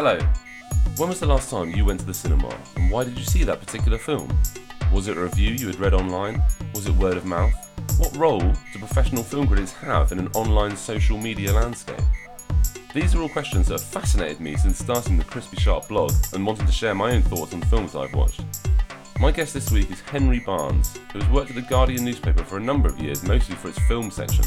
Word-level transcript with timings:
Hello. 0.00 0.16
When 0.96 1.08
was 1.08 1.18
the 1.18 1.26
last 1.26 1.50
time 1.50 1.72
you 1.72 1.84
went 1.84 1.98
to 1.98 2.06
the 2.06 2.14
cinema 2.14 2.56
and 2.76 2.88
why 2.88 3.02
did 3.02 3.18
you 3.18 3.24
see 3.24 3.42
that 3.42 3.58
particular 3.58 3.98
film? 3.98 4.28
Was 4.92 5.08
it 5.08 5.16
a 5.16 5.20
review 5.20 5.50
you 5.50 5.66
had 5.66 5.80
read 5.80 5.92
online? 5.92 6.40
Was 6.72 6.86
it 6.86 6.94
word 6.94 7.16
of 7.16 7.24
mouth? 7.24 7.52
What 7.98 8.16
role 8.16 8.38
do 8.38 8.78
professional 8.78 9.24
film 9.24 9.48
critics 9.48 9.72
have 9.72 10.12
in 10.12 10.20
an 10.20 10.28
online 10.34 10.76
social 10.76 11.18
media 11.18 11.52
landscape? 11.52 12.00
These 12.94 13.16
are 13.16 13.22
all 13.22 13.28
questions 13.28 13.66
that 13.66 13.80
have 13.80 13.90
fascinated 13.90 14.38
me 14.38 14.56
since 14.56 14.78
starting 14.78 15.18
the 15.18 15.24
Crispy 15.24 15.56
Sharp 15.56 15.88
blog 15.88 16.12
and 16.32 16.46
wanting 16.46 16.66
to 16.66 16.72
share 16.72 16.94
my 16.94 17.10
own 17.10 17.22
thoughts 17.22 17.52
on 17.52 17.62
films 17.62 17.96
I've 17.96 18.14
watched. 18.14 18.44
My 19.18 19.32
guest 19.32 19.52
this 19.52 19.72
week 19.72 19.90
is 19.90 20.00
Henry 20.02 20.38
Barnes, 20.38 20.96
who 21.12 21.18
has 21.18 21.28
worked 21.30 21.50
at 21.50 21.56
the 21.56 21.62
Guardian 21.62 22.04
newspaper 22.04 22.44
for 22.44 22.58
a 22.58 22.62
number 22.62 22.88
of 22.88 23.00
years, 23.00 23.24
mostly 23.24 23.56
for 23.56 23.66
its 23.66 23.80
film 23.88 24.12
section. 24.12 24.44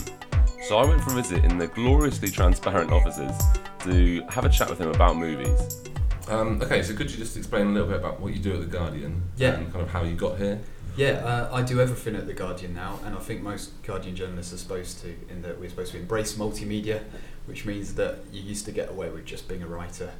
So 0.69 0.77
I 0.77 0.85
went 0.85 1.01
for 1.01 1.11
a 1.11 1.15
visit 1.15 1.43
in 1.43 1.57
their 1.57 1.67
gloriously 1.67 2.29
transparent 2.29 2.93
offices 2.93 3.37
to 3.83 4.23
have 4.29 4.45
a 4.45 4.49
chat 4.49 4.69
with 4.69 4.79
him 4.79 4.89
about 4.89 5.15
movies. 5.17 5.81
Um, 6.27 6.61
okay, 6.61 6.81
so 6.83 6.93
could 6.95 7.11
you 7.11 7.17
just 7.17 7.35
explain 7.35 7.67
a 7.67 7.69
little 7.71 7.87
bit 7.87 7.97
about 7.97 8.19
what 8.19 8.33
you 8.33 8.39
do 8.39 8.53
at 8.53 8.59
the 8.61 8.65
Guardian 8.65 9.21
Yeah. 9.37 9.55
and 9.55 9.71
kind 9.71 9.83
of 9.83 9.89
how 9.91 10.03
you 10.03 10.15
got 10.15 10.37
here? 10.37 10.59
Yeah, 10.97 11.11
uh, 11.25 11.49
I 11.55 11.61
do 11.61 11.79
everything 11.79 12.15
at 12.15 12.27
the 12.27 12.33
Guardian 12.33 12.73
now, 12.73 12.99
and 13.05 13.15
I 13.15 13.19
think 13.19 13.41
most 13.41 13.81
Guardian 13.83 14.15
journalists 14.15 14.53
are 14.53 14.57
supposed 14.57 15.01
to, 15.01 15.15
in 15.29 15.41
that 15.41 15.59
we're 15.59 15.69
supposed 15.69 15.93
to 15.93 15.97
embrace 15.99 16.33
multimedia, 16.35 17.01
which 17.45 17.65
means 17.65 17.93
that 17.95 18.19
you 18.31 18.41
used 18.41 18.65
to 18.65 18.71
get 18.71 18.89
away 18.89 19.09
with 19.09 19.25
just 19.25 19.47
being 19.47 19.63
a 19.63 19.67
writer, 19.67 20.11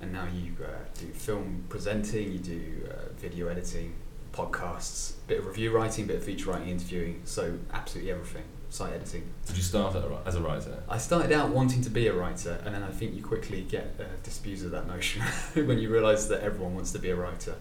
and 0.00 0.12
now 0.12 0.26
you 0.32 0.52
uh, 0.64 0.68
do 1.00 1.06
film 1.08 1.64
presenting, 1.68 2.32
you 2.32 2.38
do 2.38 2.88
uh, 2.90 3.12
video 3.18 3.48
editing, 3.48 3.94
podcasts, 4.32 5.12
bit 5.26 5.38
of 5.38 5.46
review 5.46 5.70
writing, 5.70 6.06
bit 6.06 6.16
of 6.16 6.24
feature 6.24 6.50
writing, 6.50 6.68
interviewing, 6.68 7.22
so 7.24 7.58
absolutely 7.72 8.10
everything. 8.12 8.44
Site 8.70 8.92
editing. 8.92 9.24
Did 9.46 9.56
you 9.56 9.62
start 9.62 9.96
at 9.96 10.04
as 10.26 10.34
a 10.34 10.42
writer? 10.42 10.82
I 10.90 10.98
started 10.98 11.32
out 11.32 11.48
wanting 11.50 11.80
to 11.82 11.90
be 11.90 12.06
a 12.06 12.12
writer, 12.12 12.60
and 12.66 12.74
then 12.74 12.82
I 12.82 12.90
think 12.90 13.14
you 13.14 13.22
quickly 13.22 13.62
get 13.62 13.94
uh, 13.98 14.04
disabused 14.22 14.64
of 14.66 14.72
that 14.72 14.86
notion 14.86 15.22
when 15.54 15.78
you 15.78 15.88
realise 15.90 16.26
that 16.26 16.42
everyone 16.42 16.74
wants 16.74 16.92
to 16.92 16.98
be 16.98 17.08
a 17.08 17.16
writer, 17.16 17.54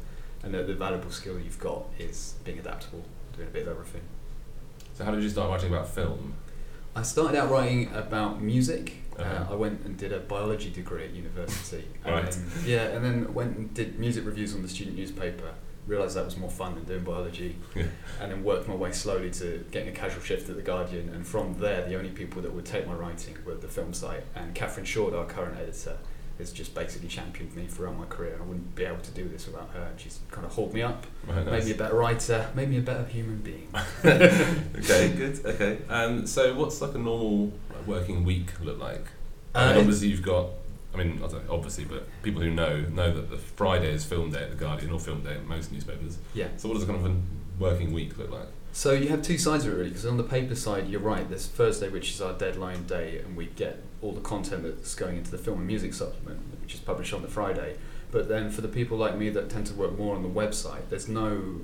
and 0.44 0.54
that 0.54 0.68
the 0.68 0.74
valuable 0.74 1.10
skill 1.12 1.40
you've 1.40 1.60
got 1.60 1.86
is 1.98 2.36
being 2.44 2.60
adaptable, 2.60 3.06
doing 3.36 3.48
a 3.48 3.52
bit 3.52 3.62
of 3.64 3.70
everything. 3.70 4.02
So 4.96 5.06
how 5.06 5.12
did 5.12 5.24
you 5.24 5.30
start 5.30 5.50
writing 5.50 5.70
about 5.74 5.88
film? 5.88 6.34
I 6.94 7.04
started 7.04 7.38
out 7.38 7.52
writing 7.52 7.90
about 7.94 8.42
music. 8.42 8.94
Uh, 9.18 9.22
Uh-huh. 9.22 9.54
I 9.54 9.56
went 9.56 9.86
and 9.86 9.98
did 9.98 10.12
a 10.12 10.20
biology 10.20 10.70
degree 10.72 11.06
at 11.06 11.12
university. 11.12 11.86
And 12.04 12.14
Right. 12.16 12.32
Then, 12.32 12.52
yeah, 12.66 12.84
and 12.90 13.04
then 13.06 13.34
went 13.34 13.56
and 13.58 13.74
did 13.74 13.98
music 13.98 14.26
reviews 14.26 14.54
on 14.54 14.62
the 14.62 14.68
student 14.68 14.98
newspaper. 14.98 15.54
Realised 15.88 16.16
that 16.18 16.26
was 16.26 16.38
more 16.38 16.50
fun 16.52 16.76
than 16.76 16.84
doing 16.84 17.04
biology. 17.04 17.56
Yeah. 17.76 17.84
And 18.22 18.32
then 18.32 18.44
worked 18.44 18.68
my 18.68 18.76
way 18.76 18.92
slowly 18.92 19.32
to 19.32 19.64
getting 19.72 19.90
a 19.90 19.94
casual 19.94 20.22
shift 20.22 20.50
at 20.50 20.56
the 20.58 20.62
Guardian. 20.62 21.10
And 21.10 21.26
from 21.26 21.58
there, 21.60 21.88
the 21.88 21.96
only 21.96 22.10
people 22.10 22.42
that 22.42 22.54
would 22.54 22.66
take 22.66 22.86
my 22.86 22.94
writing 22.94 23.38
were 23.46 23.56
the 23.56 23.68
film 23.70 23.94
site. 23.94 24.24
And 24.36 24.54
Catherine 24.54 24.86
Shoard, 24.86 25.14
our 25.14 25.26
current 25.26 25.58
editor, 25.58 25.98
has 26.40 26.52
just 26.52 26.76
basically 26.76 27.08
championed 27.08 27.56
me 27.56 27.66
throughout 27.66 27.98
my 27.98 28.06
career. 28.06 28.38
I 28.40 28.44
wouldn't 28.46 28.76
be 28.76 28.84
able 28.86 29.00
to 29.00 29.12
do 29.12 29.28
this 29.28 29.48
without 29.48 29.70
her. 29.74 29.92
She's 29.98 30.20
kind 30.30 30.46
of 30.46 30.52
hauled 30.54 30.74
me 30.74 30.84
up, 30.84 31.08
Right, 31.26 31.46
made 31.46 31.66
me 31.66 31.72
a 31.72 31.76
better 31.76 31.96
writer, 31.96 32.48
made 32.54 32.70
me 32.70 32.78
a 32.78 32.82
better 32.82 33.06
human 33.06 33.38
being. 33.40 33.68
okay, 34.06 35.14
good. 35.16 35.44
Okay. 35.46 35.80
Um, 35.90 36.28
so 36.28 36.54
what's 36.54 36.80
like 36.82 36.94
a 36.94 37.00
normal 37.00 37.54
working 37.88 38.24
week 38.24 38.60
look 38.62 38.78
like? 38.80 39.06
I 39.56 39.68
mean, 39.70 39.78
Uh, 39.78 39.80
obviously 39.80 40.10
you've 40.10 40.22
got. 40.22 40.48
I 40.98 41.04
mean, 41.04 41.22
I 41.24 41.28
don't 41.28 41.50
obviously, 41.50 41.86
but 41.86 42.08
people 42.24 42.42
who 42.42 42.52
know 42.52 42.82
know 42.82 43.14
that 43.14 43.30
the 43.30 43.38
Friday 43.38 43.92
is 43.92 44.04
film 44.04 44.32
day 44.32 44.44
at 44.44 44.50
the 44.50 44.56
Guardian 44.56 44.92
or 44.92 45.00
film 45.00 45.22
day 45.22 45.36
at 45.36 45.46
most 45.46 45.72
newspapers. 45.72 46.18
Yeah. 46.34 46.48
So 46.58 46.68
what 46.68 46.76
does 46.76 46.84
a 46.84 46.88
kind 46.88 47.06
of 47.06 47.12
a 47.12 47.16
working 47.60 47.94
week 47.94 48.18
look 48.18 48.32
like? 48.32 48.48
So 48.72 48.92
you 48.92 49.10
have 49.10 49.22
two 49.22 49.38
sides 49.38 49.66
of 49.66 49.74
it 49.74 49.76
really, 49.76 49.90
because 49.90 50.06
on 50.06 50.18
the 50.18 50.24
paper 50.24 50.56
side, 50.56 50.88
you're 50.88 51.00
right. 51.00 51.28
There's 51.28 51.48
Thursday, 51.48 51.90
which 51.90 52.12
is 52.12 52.22
our 52.22 52.34
deadline 52.34 52.86
day, 52.86 53.20
and 53.20 53.36
we 53.36 53.48
get 53.48 53.84
all 54.02 54.12
the 54.12 54.22
content 54.22 54.64
that's 54.64 54.94
going 54.94 55.18
into 55.18 55.32
the 55.32 55.38
film 55.38 55.60
and 55.60 55.68
music 55.68 55.94
supplement, 55.94 56.40
which 56.62 56.76
is 56.76 56.80
published 56.80 57.14
on 57.14 57.22
the 57.22 57.28
Friday. 57.28 57.78
But 58.12 58.30
then 58.30 58.52
for 58.52 58.62
the 58.62 58.68
people 58.68 58.98
like 58.98 59.18
me 59.18 59.30
that 59.30 59.50
tend 59.50 59.66
to 59.68 59.74
work 59.74 59.98
more 59.98 60.16
on 60.16 60.22
the 60.22 60.30
website, 60.30 60.90
there's 60.90 61.08
no 61.08 61.62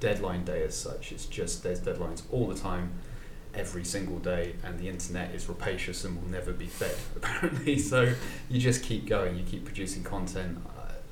deadline 0.00 0.44
day 0.44 0.62
as 0.62 0.74
such. 0.74 1.12
It's 1.12 1.26
just 1.26 1.62
there's 1.62 1.80
deadlines 1.80 2.22
all 2.30 2.48
the 2.48 2.58
time, 2.58 2.92
every 3.56 3.84
single 3.84 4.18
day, 4.18 4.54
and 4.64 4.78
the 4.78 4.88
internet 4.88 5.34
is 5.34 5.48
rapacious 5.48 6.04
and 6.04 6.20
will 6.20 6.28
never 6.28 6.52
be 6.52 6.66
fed 6.66 6.96
apparently. 7.16 7.78
So 7.78 8.14
you 8.48 8.60
just 8.60 8.82
keep 8.82 9.06
going. 9.06 9.36
You 9.36 9.44
keep 9.44 9.64
producing 9.64 10.02
content. 10.02 10.58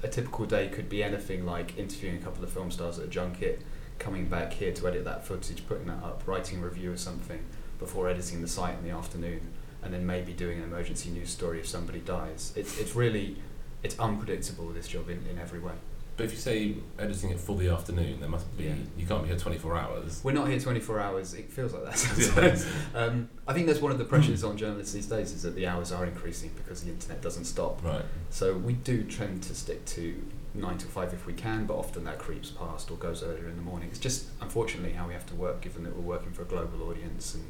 A 0.02 0.08
typical 0.08 0.46
day 0.46 0.68
could 0.68 0.88
be 0.88 1.02
anything 1.02 1.46
like 1.46 1.78
interviewing 1.78 2.16
a 2.16 2.20
couple 2.20 2.42
of 2.42 2.50
film 2.50 2.72
stars 2.72 2.98
at 2.98 3.04
a 3.04 3.08
junket 3.08 3.62
coming 4.00 4.26
back 4.26 4.54
here 4.54 4.72
to 4.72 4.88
edit 4.88 5.04
that 5.04 5.24
footage, 5.24 5.64
putting 5.68 5.86
that 5.86 6.02
up, 6.02 6.22
writing 6.26 6.58
a 6.58 6.64
review 6.64 6.90
of 6.90 6.98
something 6.98 7.38
before 7.78 8.08
editing 8.08 8.42
the 8.42 8.48
site 8.48 8.76
in 8.78 8.84
the 8.84 8.90
afternoon, 8.90 9.40
and 9.82 9.94
then 9.94 10.04
maybe 10.04 10.32
doing 10.32 10.58
an 10.58 10.64
emergency 10.64 11.10
news 11.10 11.30
story 11.30 11.60
if 11.60 11.68
somebody 11.68 12.00
dies. 12.00 12.52
It's, 12.56 12.78
it's 12.78 12.96
really, 12.96 13.36
it's 13.84 13.96
unpredictable, 14.00 14.68
this 14.70 14.88
job 14.88 15.08
in, 15.08 15.24
in 15.30 15.38
every 15.38 15.60
way. 15.60 15.74
But 16.16 16.26
if 16.26 16.32
you 16.32 16.38
say 16.38 16.74
editing 16.98 17.30
it 17.30 17.40
for 17.40 17.56
the 17.56 17.68
afternoon, 17.68 18.20
there 18.20 18.28
must 18.28 18.54
be. 18.56 18.64
Yeah. 18.64 18.74
You 18.98 19.06
can't 19.06 19.22
be 19.22 19.28
here 19.28 19.38
twenty 19.38 19.58
four 19.58 19.76
hours. 19.76 20.20
We're 20.22 20.32
not 20.32 20.48
here 20.48 20.60
24 20.60 21.00
hours, 21.00 21.34
it 21.34 21.50
feels 21.50 21.72
like 21.72 21.84
that 21.84 21.98
sometimes. 21.98 22.66
um, 22.94 23.28
I 23.48 23.52
think 23.54 23.66
that's 23.66 23.80
one 23.80 23.92
of 23.92 23.98
the 23.98 24.04
pressures 24.04 24.44
on 24.44 24.56
journalists 24.56 24.92
these 24.92 25.06
days 25.06 25.32
is 25.32 25.42
that 25.42 25.54
the 25.54 25.66
hours 25.66 25.90
are 25.90 26.04
increasing 26.04 26.50
because 26.56 26.82
the 26.82 26.90
internet 26.90 27.22
doesn't 27.22 27.44
stop. 27.46 27.82
Right. 27.82 28.04
So 28.30 28.54
we 28.54 28.74
do 28.74 29.04
tend 29.04 29.42
to 29.44 29.54
stick 29.54 29.84
to 29.86 30.14
nine 30.54 30.76
to 30.78 30.86
five 30.86 31.14
if 31.14 31.26
we 31.26 31.32
can, 31.32 31.64
but 31.66 31.74
often 31.76 32.04
that 32.04 32.18
creeps 32.18 32.50
past 32.50 32.90
or 32.90 32.96
goes 32.98 33.22
earlier 33.22 33.48
in 33.48 33.56
the 33.56 33.62
morning. 33.62 33.88
It's 33.88 33.98
just 33.98 34.26
unfortunately 34.40 34.92
how 34.92 35.06
we 35.08 35.14
have 35.14 35.26
to 35.26 35.34
work, 35.34 35.62
given 35.62 35.82
that 35.84 35.96
we're 35.96 36.02
working 36.02 36.32
for 36.32 36.42
a 36.42 36.46
global 36.46 36.88
audience 36.90 37.34
and, 37.34 37.44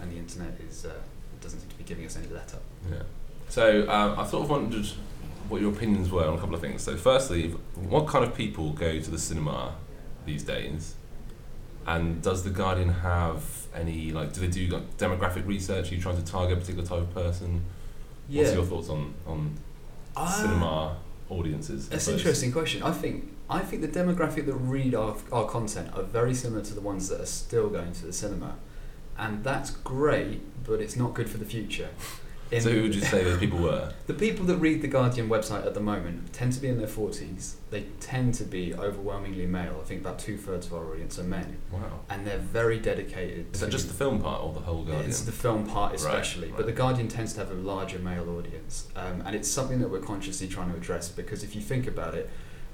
and 0.00 0.10
the 0.12 0.16
internet 0.16 0.58
is 0.68 0.84
uh, 0.84 0.90
doesn't 1.40 1.60
seem 1.60 1.68
to 1.70 1.76
be 1.76 1.84
giving 1.84 2.04
us 2.04 2.16
any 2.16 2.26
let 2.28 2.52
up. 2.54 2.62
Yeah. 2.90 3.02
So 3.48 3.88
um, 3.88 4.18
I 4.18 4.26
sort 4.26 4.44
of 4.44 4.50
wondered 4.50 4.86
what 5.50 5.60
your 5.60 5.72
opinions 5.72 6.10
were 6.10 6.24
on 6.24 6.34
a 6.34 6.38
couple 6.38 6.54
of 6.54 6.60
things. 6.60 6.82
So 6.82 6.96
firstly, 6.96 7.50
what 7.74 8.06
kind 8.06 8.24
of 8.24 8.34
people 8.34 8.70
go 8.70 9.00
to 9.00 9.10
the 9.10 9.18
cinema 9.18 9.74
these 10.24 10.44
days? 10.44 10.94
And 11.86 12.22
does 12.22 12.44
the 12.44 12.50
Guardian 12.50 12.90
have 12.90 13.42
any 13.74 14.12
like? 14.12 14.32
Do 14.32 14.40
they 14.40 14.48
do 14.48 14.66
like, 14.68 14.96
demographic 14.96 15.46
research? 15.46 15.90
Are 15.90 15.94
you 15.94 16.00
trying 16.00 16.16
to 16.16 16.24
target 16.24 16.58
a 16.58 16.60
particular 16.60 16.86
type 16.86 17.00
of 17.00 17.14
person? 17.14 17.64
What's 18.28 18.54
your 18.54 18.64
thoughts 18.64 18.88
on 18.88 19.14
on 19.26 19.58
Ah, 20.16 20.26
cinema 20.26 20.96
audiences? 21.28 21.88
That's 21.88 22.06
an 22.06 22.14
interesting 22.14 22.52
question. 22.52 22.82
I 22.82 22.92
think 22.92 23.32
I 23.48 23.60
think 23.60 23.82
the 23.82 23.88
demographic 23.88 24.46
that 24.46 24.54
read 24.54 24.94
our, 24.94 25.16
our 25.32 25.46
content 25.48 25.90
are 25.94 26.04
very 26.04 26.34
similar 26.34 26.62
to 26.62 26.74
the 26.74 26.80
ones 26.80 27.08
that 27.08 27.20
are 27.20 27.26
still 27.26 27.68
going 27.68 27.92
to 27.94 28.06
the 28.06 28.12
cinema, 28.12 28.56
and 29.18 29.42
that's 29.42 29.70
great, 29.70 30.40
but 30.64 30.80
it's 30.80 30.96
not 30.96 31.14
good 31.14 31.28
for 31.28 31.38
the 31.38 31.44
future. 31.44 31.88
In- 32.50 32.60
So 32.60 32.70
who 32.70 32.82
would 32.82 32.94
you 32.94 33.00
say 33.00 33.22
those 33.22 33.38
people 33.38 33.58
were? 33.58 33.92
The 34.06 34.14
people 34.14 34.44
that 34.46 34.56
read 34.56 34.82
the 34.82 34.88
Guardian 34.88 35.28
website 35.28 35.64
at 35.64 35.74
the 35.74 35.80
moment 35.80 36.32
tend 36.32 36.52
to 36.54 36.60
be 36.60 36.66
in 36.66 36.78
their 36.78 36.88
40s. 36.88 37.54
They 37.70 37.84
tend 38.00 38.34
to 38.34 38.44
be 38.44 38.74
overwhelmingly 38.74 39.46
male. 39.46 39.78
I 39.80 39.84
think 39.86 40.00
about 40.00 40.18
two 40.18 40.36
thirds 40.36 40.66
of 40.66 40.74
our 40.74 40.84
audience 40.90 41.16
are 41.20 41.22
men. 41.24 41.58
Wow. 41.70 42.00
And 42.08 42.26
they're 42.26 42.38
very 42.38 42.80
dedicated 42.80 43.54
Is 43.54 43.60
that 43.60 43.70
just 43.70 43.86
the 43.86 43.94
film 43.94 44.20
part 44.20 44.42
or 44.42 44.52
the 44.52 44.60
whole 44.60 44.82
Guardian? 44.82 45.08
It's 45.08 45.20
the 45.22 45.30
film 45.32 45.64
part 45.64 45.94
especially, 45.94 46.48
right. 46.48 46.56
but 46.56 46.66
the 46.66 46.72
Guardian 46.72 47.06
tends 47.06 47.34
to 47.34 47.38
have 47.40 47.52
a 47.52 47.54
larger 47.54 48.00
male 48.00 48.28
audience, 48.36 48.88
um, 48.96 49.22
and 49.24 49.36
it's 49.36 49.48
something 49.48 49.78
that 49.80 49.88
we're 49.88 50.00
consciously 50.00 50.48
trying 50.48 50.70
to 50.72 50.76
address 50.76 51.08
because 51.08 51.44
if 51.44 51.54
you 51.54 51.60
think 51.60 51.86
about 51.86 52.14
it, 52.16 52.28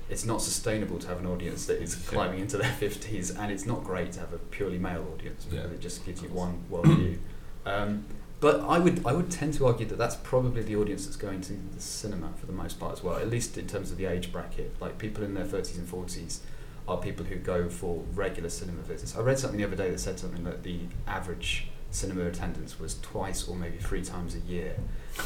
it's 0.09 0.25
not 0.25 0.41
sustainable 0.41 0.99
to 1.01 1.09
have 1.09 1.19
an 1.21 1.27
audience 1.27 1.67
that 1.67 1.83
is 1.83 1.97
climbing 1.97 2.41
into 2.41 2.57
their 2.57 2.73
fifties, 2.85 3.31
and 3.31 3.53
it's 3.53 3.67
not 3.67 3.85
great 3.85 4.13
to 4.13 4.21
have 4.21 4.33
a 4.33 4.39
purely 4.39 4.79
male 4.79 5.07
audience 5.13 5.45
because 5.45 5.67
Yeah. 5.69 5.75
it 5.75 5.81
just 5.81 6.07
gives 6.07 6.23
you 6.23 6.29
one 6.31 6.63
worldview. 6.71 7.19
Um, 7.67 8.05
but 8.41 8.61
I 8.61 8.79
would 8.79 9.05
I 9.07 9.13
would 9.13 9.31
tend 9.31 9.55
to 9.55 9.67
argue 9.67 9.87
that 9.87 9.99
that's 9.99 10.17
probably 10.17 10.63
the 10.63 10.77
audience 10.77 11.05
that's 11.07 11.17
going 11.17 11.41
to 11.43 11.53
the 11.53 11.81
cinema 11.81 12.33
for 12.39 12.47
the 12.47 12.53
most 12.53 12.79
part 12.79 12.93
as 12.93 13.03
well, 13.03 13.17
at 13.17 13.29
least 13.31 13.57
in 13.57 13.67
terms 13.67 13.91
of 13.91 13.97
the 13.97 14.07
age 14.07 14.33
bracket. 14.33 14.75
Like 14.81 14.99
people 14.99 15.25
in 15.25 15.35
their 15.35 15.45
thirties 15.45 15.79
and 15.79 15.89
forties 15.89 16.41
are 16.89 16.99
people 16.99 17.25
who 17.25 17.37
go 17.37 17.69
for 17.69 18.05
regular 18.15 18.49
cinema 18.49 18.83
visits. 18.83 19.17
I 19.17 19.21
read 19.21 19.39
something 19.39 19.59
the 19.59 19.65
other 19.67 19.77
day 19.77 19.91
that 19.91 19.99
said 19.99 20.19
something 20.19 20.45
that 20.45 20.63
the 20.63 20.81
average 21.07 21.69
cinema 21.91 22.27
attendance 22.27 22.79
was 22.79 22.99
twice 23.01 23.49
or 23.49 23.57
maybe 23.57 23.79
three 23.79 24.03
times 24.03 24.35
a 24.35 24.41
year, 24.41 24.77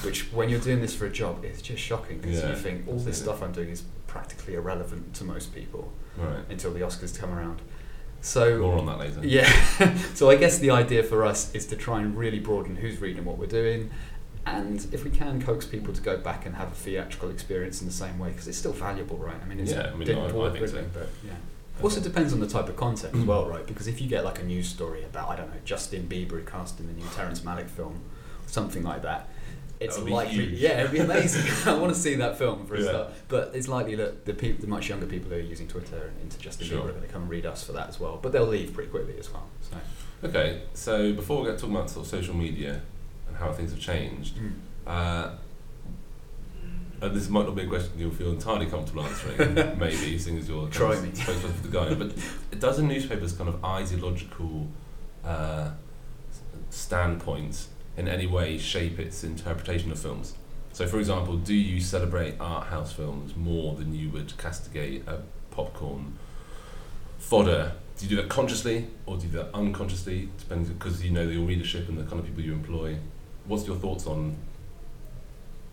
which 0.03 0.33
when 0.33 0.49
you're 0.49 0.61
doing 0.61 0.81
this 0.81 0.95
for 0.95 1.07
a 1.07 1.11
job, 1.11 1.45
it's 1.45 1.61
just 1.61 1.83
shocking 1.83 2.19
because 2.19 2.41
Yeah, 2.41 2.51
you 2.51 2.57
think 2.57 2.87
all 2.89 2.99
this 2.99 3.19
stuff 3.21 3.43
I'm 3.43 3.53
doing 3.53 3.71
is 3.71 3.83
practically 4.07 4.55
irrelevant 4.55 5.15
to 5.15 5.25
most 5.25 5.55
people 5.55 5.93
right. 6.17 6.45
until 6.49 6.73
the 6.73 6.81
Oscars 6.81 7.19
come 7.19 7.33
around. 7.33 7.61
So 8.21 8.59
More 8.59 8.79
on 8.79 8.87
that 8.87 8.99
later. 8.99 9.21
yeah. 9.23 9.51
so 10.15 10.29
I 10.31 10.37
guess 10.37 10.59
the 10.59 10.71
idea 10.71 11.03
for 11.03 11.25
us 11.25 11.55
is 11.55 11.67
to 11.67 11.77
try 11.77 12.01
and 12.01 12.17
really 12.17 12.39
broaden 12.39 12.77
who's 12.77 13.01
reading 13.01 13.25
what 13.25 13.39
we're 13.39 13.47
doing, 13.47 13.91
and 14.47 14.87
if 14.93 15.05
we 15.05 15.11
can 15.11 15.41
coax 15.41 15.67
people 15.67 15.95
to 15.95 16.03
go 16.03 16.19
back 16.19 16.45
and 16.47 16.55
have 16.57 16.73
a 16.73 16.75
theatrical 16.75 17.31
experience 17.31 17.81
in 17.81 17.87
the 17.87 17.93
same 17.93 18.19
way, 18.19 18.31
because 18.31 18.49
it's 18.49 18.59
still 18.59 18.73
valuable, 18.73 19.17
right? 19.17 19.37
I 19.43 19.47
mean, 19.47 19.61
it's 19.61 19.73
Yeah, 19.73 19.91
I 19.93 19.95
mean, 19.95 20.07
didn't 20.07 20.23
I- 20.23 20.47
I 20.47 20.51
think 20.51 20.69
so. 20.69 20.85
but 20.93 21.09
yeah. 21.25 21.33
Also 21.83 22.01
depends 22.01 22.35
on 22.35 22.41
the 22.41 22.47
type 22.47 22.69
of 22.69 22.77
content 22.77 23.15
as 23.15 23.23
mm. 23.23 23.27
well, 23.27 23.49
right? 23.49 23.67
Because 23.67 23.87
if 23.87 24.03
you 24.03 24.09
get 24.09 24.23
like 24.23 24.39
a 24.39 24.45
news 24.45 24.69
story 24.69 25.03
about 25.03 25.31
I 25.31 25.37
don't 25.37 25.49
know 25.49 25.61
Justin 25.65 26.07
Bieber 26.07 26.45
cast 26.47 26.79
in 26.79 26.87
the 26.87 26.93
new 26.93 27.07
Terrence 27.15 27.41
Malick 27.41 27.71
film, 27.71 28.03
something 28.47 28.83
like 28.83 29.01
that, 29.01 29.30
it's 29.81 29.97
That 29.97 30.03
would 30.03 30.07
be 30.09 30.13
likely 30.13 30.45
yeah, 30.57 30.81
it'd 30.81 30.93
be 30.93 30.99
amazing. 30.99 31.51
I 31.73 31.77
want 31.79 31.93
to 31.95 31.99
see 31.99 32.15
that 32.17 32.37
film 32.39 32.67
for 32.67 32.75
a 32.75 32.81
Yeah. 32.83 32.89
start. 32.89 33.09
But 33.29 33.53
it's 33.55 33.67
likely 33.67 33.95
that 33.97 34.27
the 34.27 34.35
people, 34.35 34.61
the 34.61 34.67
much 34.67 34.89
younger 34.89 35.07
people 35.07 35.31
who 35.31 35.37
are 35.37 35.41
using 35.41 35.67
Twitter 35.69 36.09
and 36.13 36.21
into 36.23 36.39
Justin 36.39 36.67
Sure. 36.67 36.81
Bieber 36.83 36.89
are 36.91 36.93
going 36.93 37.03
to 37.07 37.09
come 37.09 37.29
read 37.29 37.47
us 37.47 37.65
for 37.65 37.73
that 37.73 37.89
as 37.89 37.99
well. 37.99 38.19
But 38.21 38.33
they'll 38.33 38.47
leave 38.47 38.75
pretty 38.75 38.91
quickly 38.91 39.15
as 39.19 39.33
well. 39.33 39.47
So. 39.63 39.77
Okay, 40.29 40.63
so 40.75 41.13
before 41.15 41.41
we 41.43 41.49
get 41.49 41.59
talking 41.59 41.75
about 41.75 41.89
sort 41.91 42.05
of 42.05 42.11
social 42.11 42.35
media 42.37 42.83
and 43.27 43.37
how 43.39 43.53
things 43.53 43.71
have 43.71 43.81
changed, 43.81 44.35
uh, 44.87 45.31
and 47.01 47.17
this 47.17 47.31
might 47.31 47.47
not 47.47 47.55
be 47.55 47.63
a 47.63 47.67
question 47.67 47.93
you'll 47.97 48.11
feel 48.11 48.31
entirely 48.31 48.67
comfortable 48.67 49.03
answering, 49.05 49.55
maybe, 49.79 50.19
seeing 50.19 50.37
as 50.37 50.47
you're 50.47 50.69
Try 50.69 50.95
kind 50.97 51.07
of 51.09 51.15
me. 51.19 51.25
spokesperson 51.25 51.53
for 51.55 51.67
the 51.67 51.73
guy. 51.73 51.95
but 51.95 52.61
does 52.61 52.79
a 52.79 52.83
newspaper's 52.83 53.33
kind 53.33 53.49
of 53.49 53.65
ideological 53.65 54.69
uh, 55.25 55.71
standpoint 56.69 57.67
in 58.01 58.09
any 58.09 58.27
way 58.27 58.59
shape 58.59 58.99
its 58.99 59.23
interpretation 59.23 59.93
of 59.93 59.99
films? 59.99 60.35
So, 60.73 60.87
for 60.87 60.99
example, 60.99 61.37
do 61.37 61.55
you 61.55 61.81
celebrate 61.81 62.35
art 62.41 62.69
house 62.69 62.93
films 62.93 63.37
more 63.37 63.75
than 63.75 63.95
you 63.95 64.09
would 64.11 64.37
castigate 64.39 65.07
a 65.07 65.21
popcorn 65.51 66.17
fodder? 67.19 67.73
Do 67.99 68.07
you 68.07 68.17
do 68.17 68.23
that 68.23 68.31
consciously 68.31 68.87
or 69.05 69.19
do 69.19 69.27
you 69.27 69.33
do 69.33 69.39
that 69.39 69.55
unconsciously, 69.55 70.31
depending 70.39 70.73
because 70.73 71.05
you 71.05 71.11
know 71.11 71.23
your 71.23 71.45
readership 71.45 71.89
and 71.89 71.99
the 71.99 72.05
kind 72.05 72.19
of 72.19 72.25
people 72.25 72.43
you 72.43 72.55
employ? 72.55 72.97
What's 73.45 73.67
your 73.67 73.77
thoughts 73.77 74.07
on? 74.07 74.37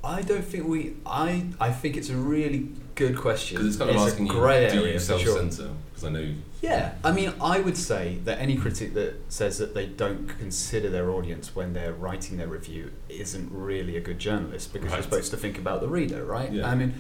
I 0.04 0.22
don't 0.22 0.44
think 0.44 0.68
we. 0.68 0.96
I 1.06 1.46
I 1.60 1.72
think 1.72 1.96
it's 1.96 2.10
a 2.10 2.16
really 2.16 2.70
good 2.96 3.18
question. 3.18 3.56
Because 3.56 3.68
it's 3.68 3.78
kind 3.78 3.90
of 3.90 3.96
a 3.96 4.00
asking 4.00 4.28
you, 4.28 4.34
do 4.34 4.40
you 4.40 5.00
for 5.00 5.00
sure. 5.00 5.20
self-censor? 5.20 5.70
Because 5.90 6.04
I 6.04 6.10
know 6.10 6.34
Yeah, 6.62 6.96
I 7.04 7.12
mean, 7.12 7.34
I 7.40 7.60
would 7.60 7.78
say 7.78 8.20
that 8.24 8.40
any 8.40 8.56
critic 8.56 8.94
that 8.96 9.32
says 9.32 9.60
that 9.60 9.74
they 9.76 9.86
don't 9.86 10.28
consider 10.40 10.90
their 10.90 11.12
audience 11.12 11.56
when 11.56 11.74
they're 11.74 11.94
writing 11.94 12.38
their 12.38 12.48
review 12.48 12.92
isn't 13.10 13.52
really 13.52 13.96
a 13.96 14.02
good 14.02 14.18
journalist 14.20 14.74
because 14.74 14.90
Right. 14.90 14.96
you're 14.96 15.04
supposed 15.04 15.32
to 15.32 15.38
think 15.38 15.58
about 15.60 15.82
the 15.82 15.88
reader, 15.88 16.26
right? 16.26 16.52
Yeah. 16.52 16.68
I 16.70 16.74
mean, 16.76 16.96